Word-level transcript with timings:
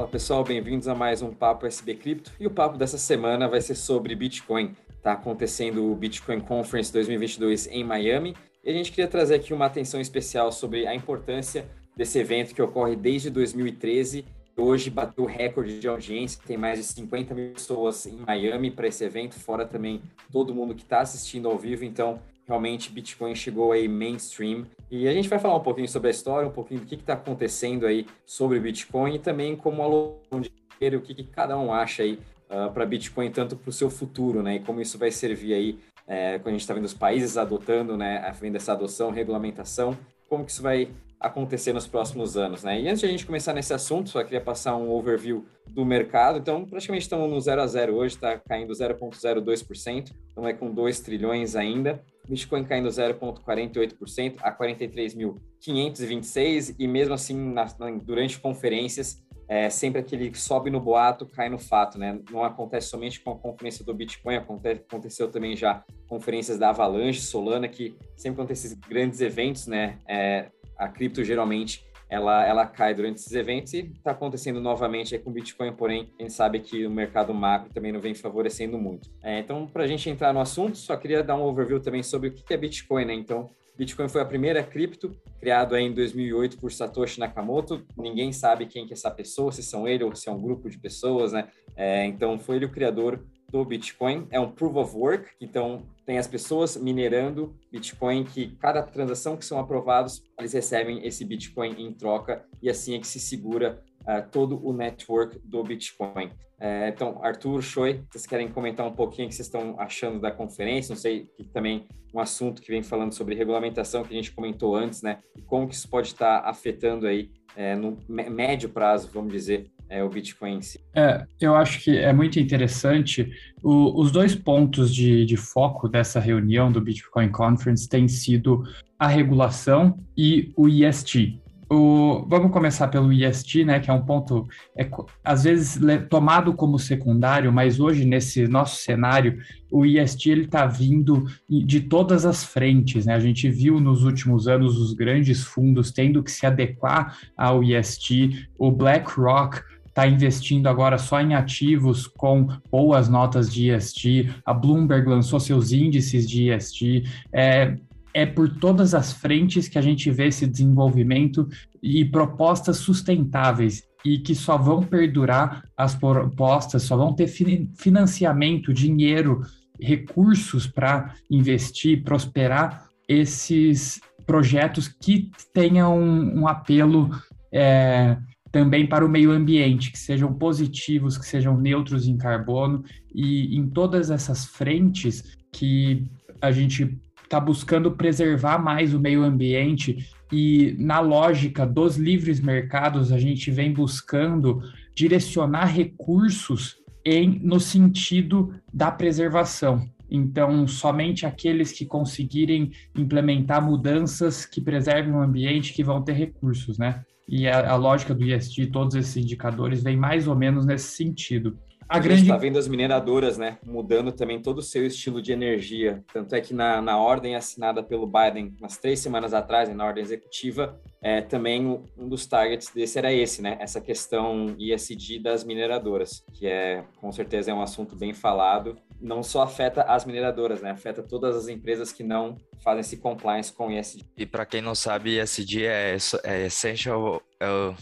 Fala 0.00 0.10
pessoal, 0.10 0.42
bem-vindos 0.42 0.88
a 0.88 0.94
mais 0.94 1.20
um 1.20 1.30
Papo 1.30 1.66
SB 1.66 1.94
Cripto. 1.94 2.32
E 2.40 2.46
o 2.46 2.50
papo 2.50 2.78
dessa 2.78 2.96
semana 2.96 3.46
vai 3.46 3.60
ser 3.60 3.74
sobre 3.74 4.14
Bitcoin. 4.14 4.74
Está 4.96 5.12
acontecendo 5.12 5.92
o 5.92 5.94
Bitcoin 5.94 6.40
Conference 6.40 6.90
2022 6.90 7.66
em 7.66 7.84
Miami 7.84 8.34
e 8.64 8.70
a 8.70 8.72
gente 8.72 8.92
queria 8.92 9.06
trazer 9.06 9.34
aqui 9.34 9.52
uma 9.52 9.66
atenção 9.66 10.00
especial 10.00 10.52
sobre 10.52 10.86
a 10.86 10.94
importância 10.94 11.68
desse 11.94 12.18
evento 12.18 12.54
que 12.54 12.62
ocorre 12.62 12.96
desde 12.96 13.28
2013. 13.28 14.24
Hoje 14.56 14.88
bateu 14.88 15.26
recorde 15.26 15.78
de 15.78 15.86
audiência, 15.86 16.40
tem 16.46 16.56
mais 16.56 16.78
de 16.78 16.84
50 16.86 17.34
mil 17.34 17.52
pessoas 17.52 18.06
em 18.06 18.16
Miami 18.26 18.70
para 18.70 18.88
esse 18.88 19.04
evento, 19.04 19.38
fora 19.38 19.66
também 19.66 20.00
todo 20.32 20.54
mundo 20.54 20.74
que 20.74 20.82
está 20.82 21.00
assistindo 21.00 21.46
ao 21.46 21.58
vivo. 21.58 21.84
Então, 21.84 22.22
realmente 22.50 22.90
Bitcoin 22.90 23.32
chegou 23.36 23.70
aí 23.70 23.86
mainstream. 23.86 24.66
E 24.90 25.06
a 25.06 25.12
gente 25.12 25.28
vai 25.28 25.38
falar 25.38 25.54
um 25.54 25.62
pouquinho 25.62 25.88
sobre 25.88 26.08
a 26.08 26.10
história, 26.10 26.48
um 26.48 26.52
pouquinho 26.52 26.80
do 26.80 26.86
que 26.86 26.96
está 26.96 27.12
acontecendo 27.12 27.86
aí 27.86 28.04
sobre 28.26 28.58
Bitcoin 28.58 29.14
e 29.14 29.18
também 29.20 29.54
como 29.54 29.80
alocação 29.82 30.40
de 30.40 30.52
dinheiro, 30.72 30.98
o 30.98 31.00
que, 31.00 31.14
que, 31.14 31.22
cada 31.22 31.56
um 31.56 31.72
acha 31.72 32.02
aí 32.02 32.14
uh, 32.50 32.64
ah, 32.64 32.68
para 32.70 32.84
Bitcoin, 32.84 33.30
tanto 33.30 33.54
para 33.54 33.70
o 33.70 33.72
seu 33.72 33.88
futuro, 33.88 34.42
né? 34.42 34.56
E 34.56 34.60
como 34.60 34.80
isso 34.80 34.98
vai 34.98 35.12
servir 35.12 35.54
aí, 35.54 35.78
é, 36.08 36.40
quando 36.40 36.48
a 36.48 36.52
gente 36.52 36.62
está 36.62 36.74
vendo 36.74 36.86
os 36.86 36.94
países 36.94 37.36
adotando, 37.36 37.96
né, 37.96 38.34
vendo 38.40 38.56
essa 38.56 38.72
adoção, 38.72 39.12
regulamentação, 39.12 39.96
como 40.28 40.44
que 40.44 40.50
isso 40.50 40.62
vai 40.62 40.88
acontecer 41.20 41.72
nos 41.72 41.86
próximos 41.86 42.36
anos, 42.36 42.64
né? 42.64 42.80
E 42.80 42.88
antes 42.88 43.00
de 43.00 43.06
a 43.06 43.10
gente 43.10 43.26
começar 43.26 43.52
nesse 43.52 43.74
assunto, 43.74 44.08
só 44.08 44.24
queria 44.24 44.40
passar 44.40 44.74
um 44.74 44.90
overview 44.90 45.44
do 45.68 45.84
mercado. 45.84 46.38
Então, 46.38 46.64
praticamente 46.64 47.02
estamos 47.02 47.30
no 47.30 47.38
0 47.38 47.60
a 47.60 47.66
0 47.66 47.94
hoje, 47.94 48.14
está 48.14 48.38
caindo 48.38 48.72
0,02%, 48.72 50.10
então 50.32 50.48
é 50.48 50.54
com 50.54 50.72
2 50.72 50.98
trilhões 51.00 51.54
ainda. 51.54 52.02
Bitcoin 52.30 52.64
caindo 52.64 52.88
0,48% 52.88 54.36
a 54.40 54.56
43.526 54.56 56.76
e 56.78 56.86
mesmo 56.86 57.12
assim, 57.12 57.36
na, 57.36 57.64
durante 58.02 58.38
conferências, 58.38 59.20
é 59.48 59.68
sempre 59.68 60.00
aquele 60.00 60.30
que 60.30 60.38
sobe 60.38 60.70
no 60.70 60.80
boato, 60.80 61.26
cai 61.26 61.48
no 61.48 61.58
fato, 61.58 61.98
né? 61.98 62.20
Não 62.30 62.44
acontece 62.44 62.86
somente 62.86 63.18
com 63.18 63.32
a 63.32 63.36
conferência 63.36 63.84
do 63.84 63.92
Bitcoin, 63.92 64.36
acontece, 64.36 64.84
aconteceu 64.88 65.28
também 65.28 65.56
já 65.56 65.84
conferências 66.08 66.56
da 66.56 66.68
Avalanche, 66.68 67.20
Solana, 67.20 67.66
que 67.66 67.96
sempre 68.16 68.36
quando 68.36 68.52
esses 68.52 68.74
grandes 68.74 69.20
eventos, 69.20 69.66
né? 69.66 69.98
É, 70.08 70.50
a 70.78 70.88
cripto 70.88 71.24
geralmente 71.24 71.84
ela, 72.10 72.44
ela 72.44 72.66
cai 72.66 72.92
durante 72.92 73.18
esses 73.18 73.32
eventos 73.32 73.72
e 73.72 73.92
está 73.94 74.10
acontecendo 74.10 74.60
novamente 74.60 75.16
com 75.18 75.30
o 75.30 75.32
Bitcoin, 75.32 75.72
porém, 75.72 76.10
a 76.18 76.22
gente 76.22 76.32
sabe 76.32 76.58
que 76.58 76.84
o 76.84 76.90
mercado 76.90 77.32
macro 77.32 77.72
também 77.72 77.92
não 77.92 78.00
vem 78.00 78.14
favorecendo 78.14 78.76
muito. 78.76 79.08
É, 79.22 79.38
então, 79.38 79.66
para 79.66 79.84
a 79.84 79.86
gente 79.86 80.10
entrar 80.10 80.32
no 80.32 80.40
assunto, 80.40 80.76
só 80.76 80.96
queria 80.96 81.22
dar 81.22 81.36
um 81.36 81.42
overview 81.42 81.80
também 81.80 82.02
sobre 82.02 82.28
o 82.28 82.32
que 82.32 82.52
é 82.52 82.56
Bitcoin, 82.56 83.04
né? 83.04 83.14
Então, 83.14 83.48
Bitcoin 83.78 84.08
foi 84.08 84.20
a 84.20 84.26
primeira 84.26 84.62
cripto 84.62 85.16
criado 85.38 85.74
em 85.76 85.92
2008 85.92 86.58
por 86.58 86.70
Satoshi 86.70 87.20
Nakamoto. 87.20 87.86
Ninguém 87.96 88.32
sabe 88.32 88.66
quem 88.66 88.84
que 88.84 88.92
é 88.92 88.94
essa 88.94 89.10
pessoa, 89.10 89.52
se 89.52 89.62
são 89.62 89.88
ele 89.88 90.04
ou 90.04 90.14
se 90.14 90.28
é 90.28 90.32
um 90.32 90.42
grupo 90.42 90.68
de 90.68 90.78
pessoas, 90.78 91.32
né? 91.32 91.48
É, 91.76 92.04
então, 92.04 92.38
foi 92.38 92.56
ele 92.56 92.66
o 92.66 92.70
criador 92.70 93.24
do 93.50 93.64
Bitcoin. 93.64 94.26
É 94.30 94.38
um 94.38 94.50
proof 94.50 94.76
of 94.76 94.96
work, 94.96 95.30
então 95.40 95.82
tem 96.06 96.18
as 96.18 96.26
pessoas 96.26 96.76
minerando 96.76 97.54
Bitcoin 97.70 98.24
que 98.24 98.56
cada 98.56 98.82
transação 98.82 99.36
que 99.36 99.44
são 99.44 99.58
aprovados, 99.58 100.22
eles 100.38 100.52
recebem 100.52 101.06
esse 101.06 101.24
Bitcoin 101.24 101.74
em 101.78 101.92
troca 101.92 102.44
e 102.62 102.68
assim 102.68 102.94
é 102.94 102.98
que 102.98 103.06
se 103.06 103.20
segura 103.20 103.82
uh, 104.02 104.28
todo 104.30 104.60
o 104.66 104.72
network 104.72 105.38
do 105.44 105.62
Bitcoin. 105.62 106.26
Uh, 106.58 106.88
então, 106.88 107.18
Arthur, 107.22 107.62
Choi, 107.62 108.04
vocês 108.10 108.26
querem 108.26 108.48
comentar 108.48 108.86
um 108.86 108.92
pouquinho 108.92 109.26
o 109.26 109.30
que 109.30 109.34
vocês 109.34 109.46
estão 109.46 109.78
achando 109.78 110.20
da 110.20 110.30
conferência? 110.30 110.92
Não 110.92 111.00
sei, 111.00 111.28
também 111.52 111.86
um 112.12 112.20
assunto 112.20 112.60
que 112.60 112.70
vem 112.70 112.82
falando 112.82 113.12
sobre 113.12 113.34
regulamentação 113.34 114.02
que 114.02 114.12
a 114.12 114.16
gente 114.16 114.32
comentou 114.32 114.74
antes, 114.74 115.00
né? 115.00 115.20
E 115.36 115.42
como 115.42 115.68
que 115.68 115.74
isso 115.74 115.88
pode 115.88 116.08
estar 116.08 116.40
afetando 116.40 117.06
aí 117.06 117.30
é, 117.56 117.74
no 117.76 117.96
médio 118.08 118.68
prazo, 118.68 119.08
vamos 119.12 119.32
dizer, 119.32 119.70
é, 119.90 120.02
o 120.04 120.08
Bitcoin 120.08 120.54
em 120.54 120.62
si. 120.62 120.80
É, 120.94 121.26
eu 121.40 121.56
acho 121.56 121.82
que 121.82 121.98
é 121.98 122.12
muito 122.12 122.38
interessante. 122.38 123.30
O, 123.62 124.00
os 124.00 124.12
dois 124.12 124.34
pontos 124.34 124.94
de, 124.94 125.26
de 125.26 125.36
foco 125.36 125.88
dessa 125.88 126.20
reunião 126.20 126.70
do 126.70 126.80
Bitcoin 126.80 127.28
Conference 127.28 127.88
têm 127.88 128.06
sido 128.06 128.62
a 128.96 129.08
regulação 129.08 129.98
e 130.16 130.52
o 130.56 130.68
ESG, 130.68 131.40
o, 131.72 132.26
vamos 132.26 132.50
começar 132.50 132.88
pelo 132.88 133.12
IST, 133.12 133.64
né, 133.64 133.78
que 133.78 133.88
é 133.88 133.92
um 133.92 134.04
ponto, 134.04 134.48
é, 134.76 134.90
às 135.22 135.44
vezes 135.44 135.78
tomado 136.08 136.52
como 136.52 136.80
secundário, 136.80 137.52
mas 137.52 137.78
hoje, 137.78 138.04
nesse 138.04 138.48
nosso 138.48 138.82
cenário, 138.82 139.38
o 139.70 139.86
IST 139.86 140.30
está 140.30 140.66
vindo 140.66 141.26
de 141.48 141.80
todas 141.82 142.26
as 142.26 142.44
frentes. 142.44 143.06
Né? 143.06 143.14
A 143.14 143.20
gente 143.20 143.48
viu 143.48 143.78
nos 143.78 144.02
últimos 144.02 144.48
anos 144.48 144.78
os 144.78 144.92
grandes 144.92 145.44
fundos 145.44 145.92
tendo 145.92 146.24
que 146.24 146.32
se 146.32 146.44
adequar 146.44 147.16
ao 147.36 147.62
IST, 147.62 148.48
o 148.58 148.72
BlackRock 148.72 149.62
está 149.90 150.06
investindo 150.06 150.68
agora 150.68 150.96
só 150.98 151.20
em 151.20 151.34
ativos 151.34 152.06
com 152.06 152.48
boas 152.70 153.08
notas 153.08 153.52
de 153.52 153.70
IST, 153.70 154.30
a 154.46 154.54
Bloomberg 154.54 155.08
lançou 155.08 155.38
seus 155.38 155.72
índices 155.72 156.28
de 156.28 156.50
IST, 156.50 157.04
é, 157.32 157.76
é 158.14 158.24
por 158.24 158.48
todas 158.48 158.94
as 158.94 159.12
frentes 159.12 159.68
que 159.68 159.78
a 159.78 159.82
gente 159.82 160.10
vê 160.10 160.28
esse 160.28 160.46
desenvolvimento 160.46 161.48
e 161.82 162.04
propostas 162.04 162.78
sustentáveis 162.78 163.82
e 164.04 164.18
que 164.18 164.34
só 164.34 164.56
vão 164.56 164.82
perdurar 164.82 165.64
as 165.76 165.94
propostas, 165.94 166.84
só 166.84 166.96
vão 166.96 167.12
ter 167.12 167.26
financiamento, 167.26 168.72
dinheiro, 168.72 169.42
recursos 169.80 170.66
para 170.66 171.14
investir, 171.30 172.02
prosperar 172.02 172.86
esses 173.08 174.00
projetos 174.24 174.88
que 174.88 175.30
tenham 175.52 175.98
um, 175.98 176.42
um 176.42 176.48
apelo 176.48 177.10
é, 177.52 178.16
também 178.50 178.86
para 178.86 179.04
o 179.04 179.08
meio 179.08 179.30
ambiente, 179.30 179.92
que 179.92 179.98
sejam 179.98 180.32
positivos, 180.34 181.16
que 181.16 181.26
sejam 181.26 181.56
neutros 181.56 182.06
em 182.06 182.16
carbono, 182.16 182.84
e 183.14 183.56
em 183.56 183.68
todas 183.68 184.10
essas 184.10 184.44
frentes 184.44 185.38
que 185.52 186.04
a 186.40 186.50
gente 186.50 186.98
está 187.22 187.38
buscando 187.38 187.92
preservar 187.92 188.58
mais 188.58 188.92
o 188.92 188.98
meio 188.98 189.22
ambiente 189.22 190.10
e 190.32 190.74
na 190.78 191.00
lógica 191.00 191.64
dos 191.64 191.96
livres 191.96 192.40
mercados 192.40 193.12
a 193.12 193.18
gente 193.18 193.50
vem 193.50 193.72
buscando 193.72 194.62
direcionar 194.94 195.66
recursos 195.66 196.76
em 197.04 197.40
no 197.42 197.60
sentido 197.60 198.54
da 198.72 198.90
preservação. 198.90 199.88
Então, 200.10 200.66
somente 200.66 201.24
aqueles 201.24 201.70
que 201.70 201.86
conseguirem 201.86 202.72
implementar 202.96 203.64
mudanças 203.64 204.44
que 204.44 204.60
preservem 204.60 205.12
o 205.12 205.22
ambiente 205.22 205.72
que 205.72 205.84
vão 205.84 206.02
ter 206.02 206.14
recursos, 206.14 206.78
né? 206.78 207.04
E 207.30 207.46
a, 207.46 207.70
a 207.70 207.76
lógica 207.76 208.12
do 208.12 208.24
ISD, 208.24 208.66
todos 208.66 208.96
esses 208.96 209.16
indicadores, 209.16 209.84
vem 209.84 209.96
mais 209.96 210.26
ou 210.26 210.34
menos 210.34 210.66
nesse 210.66 210.96
sentido. 210.96 211.56
A, 211.88 211.96
a 211.96 211.98
grande... 212.00 212.22
gente 212.22 212.28
está 212.28 212.36
vendo 212.36 212.58
as 212.58 212.66
mineradoras, 212.66 213.38
né, 213.38 213.58
mudando 213.64 214.10
também 214.10 214.42
todo 214.42 214.58
o 214.58 214.62
seu 214.62 214.84
estilo 214.84 215.22
de 215.22 215.32
energia. 215.32 216.02
Tanto 216.12 216.34
é 216.34 216.40
que 216.40 216.52
na, 216.52 216.82
na 216.82 216.98
ordem 216.98 217.36
assinada 217.36 217.84
pelo 217.84 218.04
Biden, 218.04 218.52
umas 218.58 218.76
três 218.78 218.98
semanas 218.98 219.32
atrás, 219.32 219.72
na 219.72 219.84
ordem 219.84 220.02
executiva, 220.02 220.76
é, 221.02 221.20
também 221.22 221.82
um 221.96 222.08
dos 222.08 222.26
targets 222.26 222.70
desse 222.74 222.98
era 222.98 223.12
esse, 223.12 223.40
né, 223.40 223.56
essa 223.60 223.80
questão 223.80 224.54
ISD 224.58 225.18
das 225.18 225.44
mineradoras, 225.44 226.22
que 226.34 226.46
é, 226.46 226.84
com 227.00 227.10
certeza, 227.10 227.50
é 227.50 227.54
um 227.54 227.62
assunto 227.62 227.96
bem 227.96 228.12
falado. 228.12 228.76
Não 229.00 229.22
só 229.22 229.42
afeta 229.42 229.82
as 229.82 230.04
mineradoras, 230.04 230.60
né, 230.60 230.70
afeta 230.70 231.02
todas 231.02 231.34
as 231.34 231.48
empresas 231.48 231.90
que 231.90 232.02
não 232.02 232.36
fazem 232.62 232.80
esse 232.80 232.98
compliance 232.98 233.52
com 233.52 233.70
ISD. 233.70 234.04
E 234.16 234.26
para 234.26 234.44
quem 234.44 234.60
não 234.60 234.74
sabe, 234.74 235.18
ISD 235.18 235.64
é, 235.64 235.96
é 236.24 236.46
Essential... 236.46 237.22
É 237.40 237.74